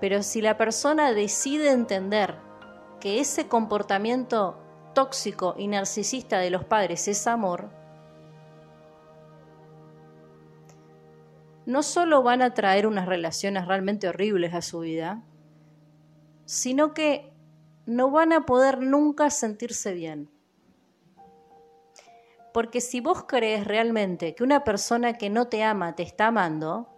pero 0.00 0.22
si 0.22 0.42
la 0.42 0.56
persona 0.56 1.12
decide 1.12 1.72
entender 1.72 2.36
que 3.00 3.18
ese 3.18 3.48
comportamiento 3.48 4.56
tóxico 4.94 5.56
y 5.58 5.66
narcisista 5.66 6.38
de 6.38 6.50
los 6.50 6.62
padres 6.64 7.08
es 7.08 7.26
amor, 7.26 7.68
no 11.66 11.82
solo 11.82 12.22
van 12.22 12.42
a 12.42 12.54
traer 12.54 12.86
unas 12.86 13.06
relaciones 13.06 13.66
realmente 13.66 14.08
horribles 14.08 14.54
a 14.54 14.62
su 14.62 14.80
vida, 14.80 15.22
sino 16.44 16.92
que 16.94 17.32
no 17.86 18.10
van 18.10 18.32
a 18.32 18.46
poder 18.46 18.80
nunca 18.80 19.30
sentirse 19.30 19.92
bien. 19.92 20.30
Porque 22.52 22.80
si 22.80 23.00
vos 23.00 23.24
crees 23.24 23.66
realmente 23.66 24.34
que 24.34 24.44
una 24.44 24.62
persona 24.62 25.14
que 25.14 25.30
no 25.30 25.48
te 25.48 25.64
ama 25.64 25.94
te 25.94 26.02
está 26.02 26.28
amando, 26.28 26.88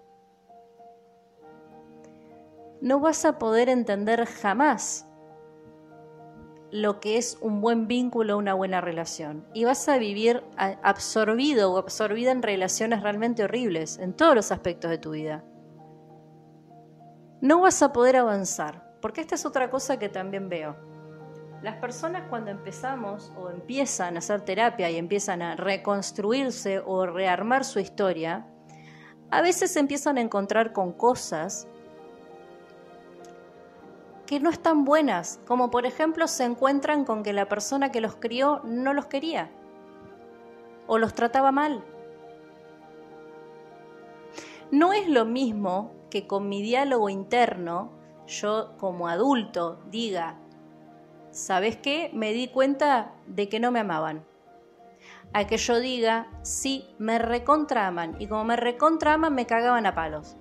no 2.80 3.00
vas 3.00 3.24
a 3.24 3.38
poder 3.38 3.68
entender 3.68 4.26
jamás 4.26 5.05
lo 6.76 7.00
que 7.00 7.16
es 7.16 7.38
un 7.40 7.62
buen 7.62 7.88
vínculo, 7.88 8.36
una 8.36 8.52
buena 8.52 8.82
relación. 8.82 9.46
Y 9.54 9.64
vas 9.64 9.88
a 9.88 9.96
vivir 9.96 10.44
absorbido 10.56 11.72
o 11.72 11.78
absorbida 11.78 12.30
en 12.32 12.42
relaciones 12.42 13.02
realmente 13.02 13.44
horribles, 13.44 13.98
en 13.98 14.12
todos 14.12 14.34
los 14.34 14.52
aspectos 14.52 14.90
de 14.90 14.98
tu 14.98 15.12
vida. 15.12 15.42
No 17.40 17.60
vas 17.62 17.82
a 17.82 17.92
poder 17.92 18.16
avanzar, 18.16 18.94
porque 19.00 19.22
esta 19.22 19.36
es 19.36 19.46
otra 19.46 19.70
cosa 19.70 19.98
que 19.98 20.10
también 20.10 20.50
veo. 20.50 20.76
Las 21.62 21.76
personas 21.76 22.24
cuando 22.28 22.50
empezamos 22.50 23.32
o 23.38 23.48
empiezan 23.48 24.16
a 24.16 24.18
hacer 24.18 24.42
terapia 24.42 24.90
y 24.90 24.96
empiezan 24.96 25.40
a 25.40 25.56
reconstruirse 25.56 26.80
o 26.80 27.06
rearmar 27.06 27.64
su 27.64 27.80
historia, 27.80 28.46
a 29.30 29.40
veces 29.40 29.74
empiezan 29.76 30.18
a 30.18 30.20
encontrar 30.20 30.74
con 30.74 30.92
cosas 30.92 31.66
que 34.26 34.40
no 34.40 34.50
están 34.50 34.84
buenas, 34.84 35.40
como 35.46 35.70
por 35.70 35.86
ejemplo 35.86 36.26
se 36.26 36.44
encuentran 36.44 37.04
con 37.04 37.22
que 37.22 37.32
la 37.32 37.48
persona 37.48 37.92
que 37.92 38.00
los 38.00 38.16
crió 38.16 38.60
no 38.64 38.92
los 38.92 39.06
quería 39.06 39.50
o 40.86 40.98
los 40.98 41.14
trataba 41.14 41.52
mal. 41.52 41.84
No 44.70 44.92
es 44.92 45.08
lo 45.08 45.24
mismo 45.24 45.92
que 46.10 46.26
con 46.26 46.48
mi 46.48 46.60
diálogo 46.62 47.08
interno 47.08 47.92
yo 48.26 48.76
como 48.78 49.08
adulto 49.08 49.80
diga, 49.90 50.38
¿sabes 51.30 51.76
qué? 51.76 52.10
Me 52.12 52.32
di 52.32 52.48
cuenta 52.48 53.14
de 53.26 53.48
que 53.48 53.60
no 53.60 53.70
me 53.70 53.80
amaban. 53.80 54.24
A 55.32 55.46
que 55.46 55.56
yo 55.56 55.78
diga, 55.78 56.28
sí, 56.42 56.94
me 56.98 57.18
recontraman 57.18 58.16
y 58.18 58.26
como 58.26 58.44
me 58.44 58.56
recontraman 58.56 59.34
me 59.34 59.46
cagaban 59.46 59.86
a 59.86 59.94
palos. 59.94 60.36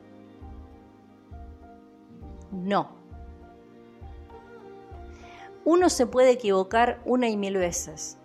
No. 2.51 3.04
Uno 5.65 5.89
se 5.89 6.05
puede 6.07 6.31
equivocar 6.31 7.01
una 7.05 7.27
y 7.27 7.35
mil 7.35 7.57
veces. 7.57 8.17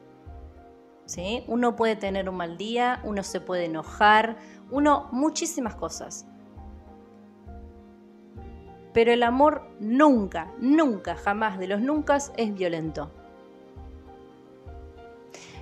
¿Sí? 1.07 1.43
Uno 1.49 1.75
puede 1.75 1.97
tener 1.97 2.29
un 2.29 2.37
mal 2.37 2.57
día, 2.57 3.01
uno 3.03 3.25
se 3.25 3.41
puede 3.41 3.65
enojar, 3.65 4.37
uno 4.71 5.09
muchísimas 5.11 5.75
cosas. 5.75 6.27
Pero 8.93 9.13
el 9.13 9.25
amor 9.25 9.63
nunca, 9.81 10.53
nunca, 10.59 11.17
jamás 11.17 11.59
de 11.59 11.67
los 11.67 11.81
nunca 11.81 12.17
es 12.17 12.55
violento. 12.55 13.11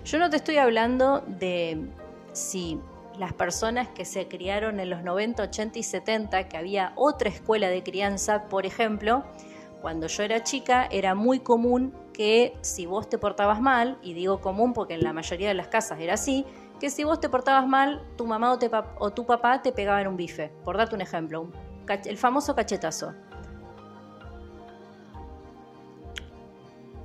Yo 0.05 0.19
no 0.19 0.31
te 0.31 0.37
estoy 0.37 0.57
hablando 0.57 1.23
de 1.27 1.87
si 2.33 2.81
las 3.19 3.33
personas 3.33 3.89
que 3.89 4.05
se 4.05 4.29
criaron 4.29 4.81
en 4.81 4.91
los 4.91 5.03
90, 5.03 5.43
80 5.43 5.79
y 5.79 5.83
70, 5.83 6.49
que 6.49 6.57
había 6.57 6.93
otra 6.95 7.29
escuela 7.29 7.69
de 7.69 7.83
crianza, 7.83 8.49
por 8.49 8.65
ejemplo, 8.65 9.25
cuando 9.81 10.07
yo 10.07 10.23
era 10.23 10.43
chica 10.43 10.89
era 10.91 11.15
muy 11.15 11.41
común 11.41 11.95
que 12.13 12.57
si 12.63 12.87
vos 12.87 13.09
te 13.09 13.17
portabas 13.17 13.61
mal, 13.61 13.99
y 14.03 14.13
digo 14.13 14.41
común 14.41 14.73
porque 14.73 14.95
en 14.95 15.05
la 15.05 15.13
mayoría 15.13 15.49
de 15.49 15.55
las 15.55 15.69
casas 15.69 16.01
era 16.01 16.15
así, 16.15 16.45
que 16.81 16.91
si 16.91 17.05
vos 17.05 17.21
te 17.21 17.29
portabas 17.29 17.67
mal, 17.67 18.03
tu 18.17 18.27
mamá 18.27 18.59
o, 18.99 19.11
tu 19.11 19.27
papá 19.27 19.63
te 19.63 19.73
pegaban 19.73 20.07
un 20.07 20.17
bife, 20.17 20.51
por 20.65 20.77
darte 20.77 20.95
un 20.95 21.01
ejemplo, 21.01 21.49
el 22.05 22.17
famoso 22.17 22.55
cachetazo. 22.55 23.15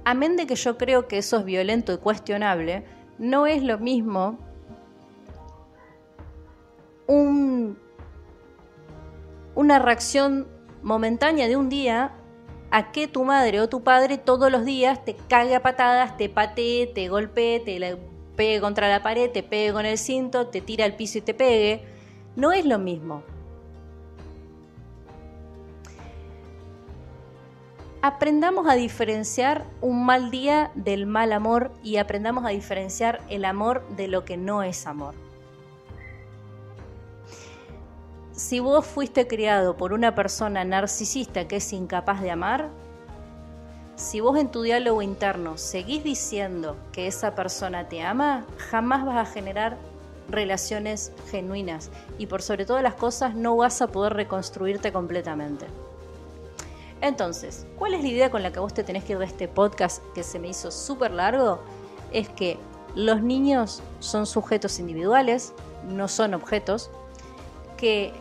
Amén 0.06 0.36
de 0.36 0.46
que 0.48 0.56
yo 0.56 0.78
creo 0.78 1.08
que 1.08 1.20
eso 1.20 1.38
es 1.38 1.46
violento 1.46 1.94
y 1.94 1.98
cuestionable, 1.98 2.86
no 3.18 3.46
es 3.46 3.64
lo 3.64 3.78
mismo 3.78 4.38
un, 7.08 7.78
una 9.56 9.80
reacción 9.80 10.48
momentánea 10.82 11.48
de 11.48 11.56
un 11.56 11.70
día 11.70 12.14
a 12.74 12.92
que 12.92 13.08
tu 13.08 13.24
madre 13.24 13.62
o 13.62 13.70
tu 13.70 13.84
padre 13.84 14.18
todos 14.18 14.52
los 14.52 14.66
días 14.66 15.06
te 15.06 15.16
cague 15.30 15.54
a 15.54 15.62
patadas, 15.62 16.18
te 16.18 16.28
patee, 16.28 16.88
te 16.88 17.08
golpee, 17.08 17.60
te 17.60 17.98
pegue 18.36 18.60
contra 18.62 18.90
la 18.90 19.04
pared, 19.04 19.30
te 19.30 19.44
pegue 19.44 19.72
con 19.72 19.86
el 19.86 20.00
cinto, 20.00 20.48
te 20.48 20.60
tira 20.60 20.84
al 20.84 20.96
piso 20.96 21.20
y 21.20 21.22
te 21.22 21.36
pegue. 21.36 21.84
No 22.36 22.52
es 22.52 22.66
lo 22.66 22.80
mismo. 22.80 23.22
Aprendamos 28.02 28.68
a 28.68 28.74
diferenciar 28.74 29.68
un 29.80 30.04
mal 30.04 30.32
día 30.32 30.72
del 30.74 31.06
mal 31.06 31.32
amor 31.32 31.72
y 31.84 31.98
aprendamos 31.98 32.44
a 32.44 32.50
diferenciar 32.50 33.22
el 33.30 33.46
amor 33.46 33.88
de 33.90 34.08
lo 34.08 34.26
que 34.26 34.36
no 34.36 34.64
es 34.64 34.88
amor. 34.88 35.14
Si 38.34 38.60
vos 38.60 38.86
fuiste 38.86 39.28
criado 39.28 39.78
por 39.78 39.94
una 39.94 40.16
persona 40.16 40.66
narcisista 40.66 41.48
que 41.48 41.58
es 41.58 41.72
incapaz 41.72 42.22
de 42.22 42.32
amar, 42.32 42.70
si 43.96 44.22
vos 44.22 44.38
en 44.40 44.50
tu 44.50 44.64
diálogo 44.64 45.04
interno 45.04 45.58
seguís 45.58 46.04
diciendo 46.04 46.76
que 46.92 47.06
esa 47.06 47.36
persona 47.36 47.88
te 47.90 48.02
ama, 48.02 48.44
jamás 48.58 49.06
vas 49.06 49.18
a 49.18 49.32
generar 49.32 49.78
relaciones 50.30 51.12
genuinas 51.30 51.92
y 52.18 52.26
por 52.26 52.42
sobre 52.42 52.66
todas 52.66 52.82
las 52.82 52.96
cosas 52.96 53.36
no 53.36 53.56
vas 53.56 53.82
a 53.84 53.88
poder 53.88 54.14
reconstruirte 54.14 54.92
completamente. 54.92 55.68
Entonces, 57.02 57.68
¿cuál 57.78 57.94
es 57.94 58.02
la 58.02 58.08
idea 58.08 58.32
con 58.32 58.42
la 58.42 58.52
que 58.52 58.60
vos 58.60 58.74
te 58.74 58.84
tenés 58.84 59.04
que 59.04 59.14
ir 59.14 59.20
de 59.20 59.26
este 59.26 59.48
podcast 59.48 60.02
que 60.16 60.24
se 60.24 60.40
me 60.40 60.48
hizo 60.48 60.72
súper 60.72 61.12
largo? 61.12 61.60
Es 62.12 62.30
que 62.30 62.58
los 62.96 63.22
niños 63.22 63.84
son 64.00 64.26
sujetos 64.26 64.80
individuales, 64.80 65.54
no 65.88 66.08
son 66.08 66.34
objetos, 66.34 66.90
que 67.78 68.14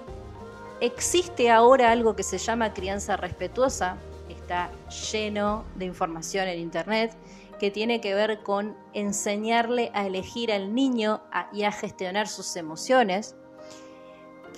Existe 0.82 1.48
ahora 1.48 1.92
algo 1.92 2.16
que 2.16 2.24
se 2.24 2.38
llama 2.38 2.74
crianza 2.74 3.16
respetuosa, 3.16 3.98
está 4.28 4.68
lleno 5.12 5.64
de 5.76 5.84
información 5.84 6.48
en 6.48 6.58
Internet, 6.58 7.16
que 7.60 7.70
tiene 7.70 8.00
que 8.00 8.16
ver 8.16 8.42
con 8.42 8.76
enseñarle 8.92 9.92
a 9.94 10.08
elegir 10.08 10.50
al 10.50 10.74
niño 10.74 11.22
y 11.52 11.62
a 11.62 11.70
gestionar 11.70 12.26
sus 12.26 12.56
emociones, 12.56 13.36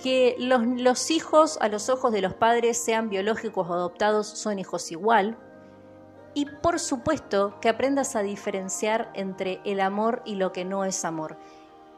que 0.03 0.35
los, 0.39 1.11
hijos 1.11 1.59
a 1.61 1.69
los 1.69 1.91
ojos 1.91 2.11
de 2.11 2.23
los 2.23 2.33
padres, 2.33 2.83
sean 2.83 3.11
biológicos 3.11 3.69
o 3.69 3.75
adoptados, 3.75 4.27
son 4.27 4.59
hijos 4.59 4.91
igual, 4.93 5.37
y 6.33 6.47
por 6.47 6.81
supuesto 6.81 7.59
que 7.61 7.69
aprendas 7.69 8.17
a 8.17 8.23
diferenciar 8.23 9.11
entre 9.13 9.61
el 9.67 9.79
amor 9.79 10.23
y 10.25 10.37
lo 10.37 10.53
que 10.53 10.65
no 10.65 10.87
es 10.87 11.05
amor. 11.05 11.37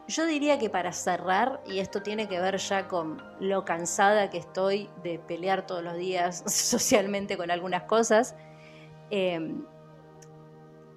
Yo 0.08 0.24
diría 0.24 0.58
que 0.58 0.70
para 0.70 0.92
cerrar, 0.92 1.60
y 1.66 1.80
esto 1.80 2.00
tiene 2.00 2.28
que 2.28 2.40
ver 2.40 2.58
ya 2.58 2.86
con 2.86 3.20
lo 3.40 3.64
cansada 3.64 4.30
que 4.30 4.38
estoy 4.38 4.88
de 5.02 5.18
pelear 5.18 5.66
todos 5.66 5.82
los 5.82 5.96
días 5.96 6.44
socialmente 6.46 7.36
con 7.36 7.50
algunas 7.50 7.84
cosas, 7.84 8.36
em, 9.10 9.64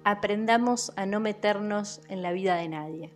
aprendamos 0.04 0.92
a 0.96 1.06
no 1.06 1.18
meternos 1.18 2.00
en 2.08 2.22
la 2.22 2.30
vida 2.30 2.54
de 2.54 2.68
nadie. 2.68 3.14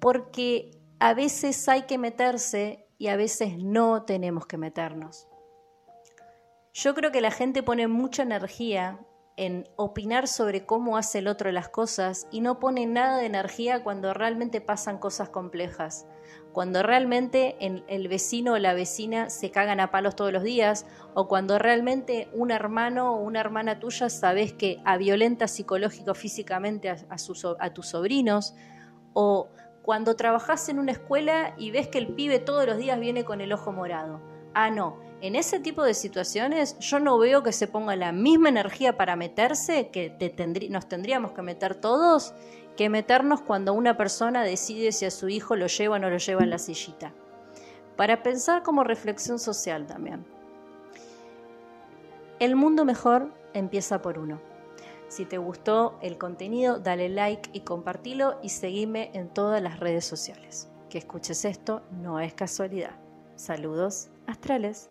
Porque 0.00 0.72
a 0.98 1.14
veces 1.14 1.68
hay 1.68 1.82
que 1.82 1.98
meterse 1.98 2.88
y 2.98 3.08
a 3.08 3.16
veces 3.16 3.58
no 3.58 4.02
tenemos 4.02 4.46
que 4.46 4.58
meternos. 4.58 5.28
Yo 6.72 6.94
creo 6.94 7.12
que 7.12 7.20
la 7.20 7.30
gente 7.30 7.62
pone 7.62 7.86
mucha 7.86 8.22
energía 8.22 8.98
en 9.40 9.66
opinar 9.76 10.28
sobre 10.28 10.66
cómo 10.66 10.98
hace 10.98 11.20
el 11.20 11.26
otro 11.26 11.50
las 11.50 11.70
cosas 11.70 12.28
y 12.30 12.42
no 12.42 12.60
pone 12.60 12.84
nada 12.84 13.16
de 13.16 13.24
energía 13.24 13.82
cuando 13.82 14.12
realmente 14.12 14.60
pasan 14.60 14.98
cosas 14.98 15.30
complejas. 15.30 16.06
Cuando 16.52 16.82
realmente 16.82 17.56
el 17.58 18.08
vecino 18.08 18.52
o 18.52 18.58
la 18.58 18.74
vecina 18.74 19.30
se 19.30 19.50
cagan 19.50 19.80
a 19.80 19.90
palos 19.90 20.14
todos 20.14 20.30
los 20.30 20.42
días, 20.42 20.84
o 21.14 21.26
cuando 21.26 21.58
realmente 21.58 22.28
un 22.34 22.50
hermano 22.50 23.14
o 23.14 23.20
una 23.22 23.40
hermana 23.40 23.80
tuya 23.80 24.10
sabes 24.10 24.52
que 24.52 24.82
violenta 24.98 25.48
psicológico 25.48 26.14
físicamente 26.14 26.90
a, 26.90 26.96
a 27.08 27.70
tus 27.72 27.86
sobrinos, 27.86 28.54
o 29.14 29.48
cuando 29.82 30.16
trabajas 30.16 30.68
en 30.68 30.78
una 30.78 30.92
escuela 30.92 31.54
y 31.56 31.70
ves 31.70 31.88
que 31.88 31.96
el 31.96 32.08
pibe 32.08 32.40
todos 32.40 32.66
los 32.66 32.76
días 32.76 33.00
viene 33.00 33.24
con 33.24 33.40
el 33.40 33.54
ojo 33.54 33.72
morado. 33.72 34.20
Ah, 34.52 34.70
no, 34.70 34.98
en 35.22 35.36
ese 35.36 35.60
tipo 35.60 35.82
de 35.82 35.94
situaciones 35.94 36.78
yo 36.78 36.98
no 36.98 37.18
veo 37.18 37.42
que 37.42 37.52
se 37.52 37.66
ponga 37.66 37.94
la 37.96 38.12
misma 38.12 38.48
energía 38.48 38.96
para 38.96 39.16
meterse 39.16 39.88
que 39.88 40.16
nos 40.70 40.88
tendríamos 40.88 41.32
que 41.32 41.42
meter 41.42 41.74
todos 41.74 42.34
que 42.76 42.88
meternos 42.88 43.42
cuando 43.42 43.74
una 43.74 43.98
persona 43.98 44.42
decide 44.42 44.92
si 44.92 45.04
a 45.04 45.10
su 45.10 45.28
hijo 45.28 45.56
lo 45.56 45.66
lleva 45.66 45.96
o 45.96 45.98
no 45.98 46.08
lo 46.08 46.16
lleva 46.16 46.42
en 46.42 46.48
la 46.48 46.58
sillita. 46.58 47.12
Para 47.96 48.22
pensar 48.22 48.62
como 48.62 48.84
reflexión 48.84 49.38
social 49.38 49.86
también. 49.86 50.24
El 52.38 52.56
mundo 52.56 52.86
mejor 52.86 53.34
empieza 53.52 54.00
por 54.00 54.18
uno. 54.18 54.40
Si 55.08 55.26
te 55.26 55.36
gustó 55.36 55.98
el 56.00 56.16
contenido, 56.16 56.78
dale 56.78 57.10
like 57.10 57.50
y 57.52 57.60
compartilo 57.60 58.38
y 58.42 58.48
seguime 58.48 59.10
en 59.12 59.28
todas 59.28 59.60
las 59.60 59.78
redes 59.78 60.06
sociales. 60.06 60.70
Que 60.88 60.96
escuches 60.96 61.44
esto 61.44 61.82
no 61.90 62.18
es 62.20 62.32
casualidad. 62.32 62.98
Saludos 63.34 64.08
astrales. 64.26 64.90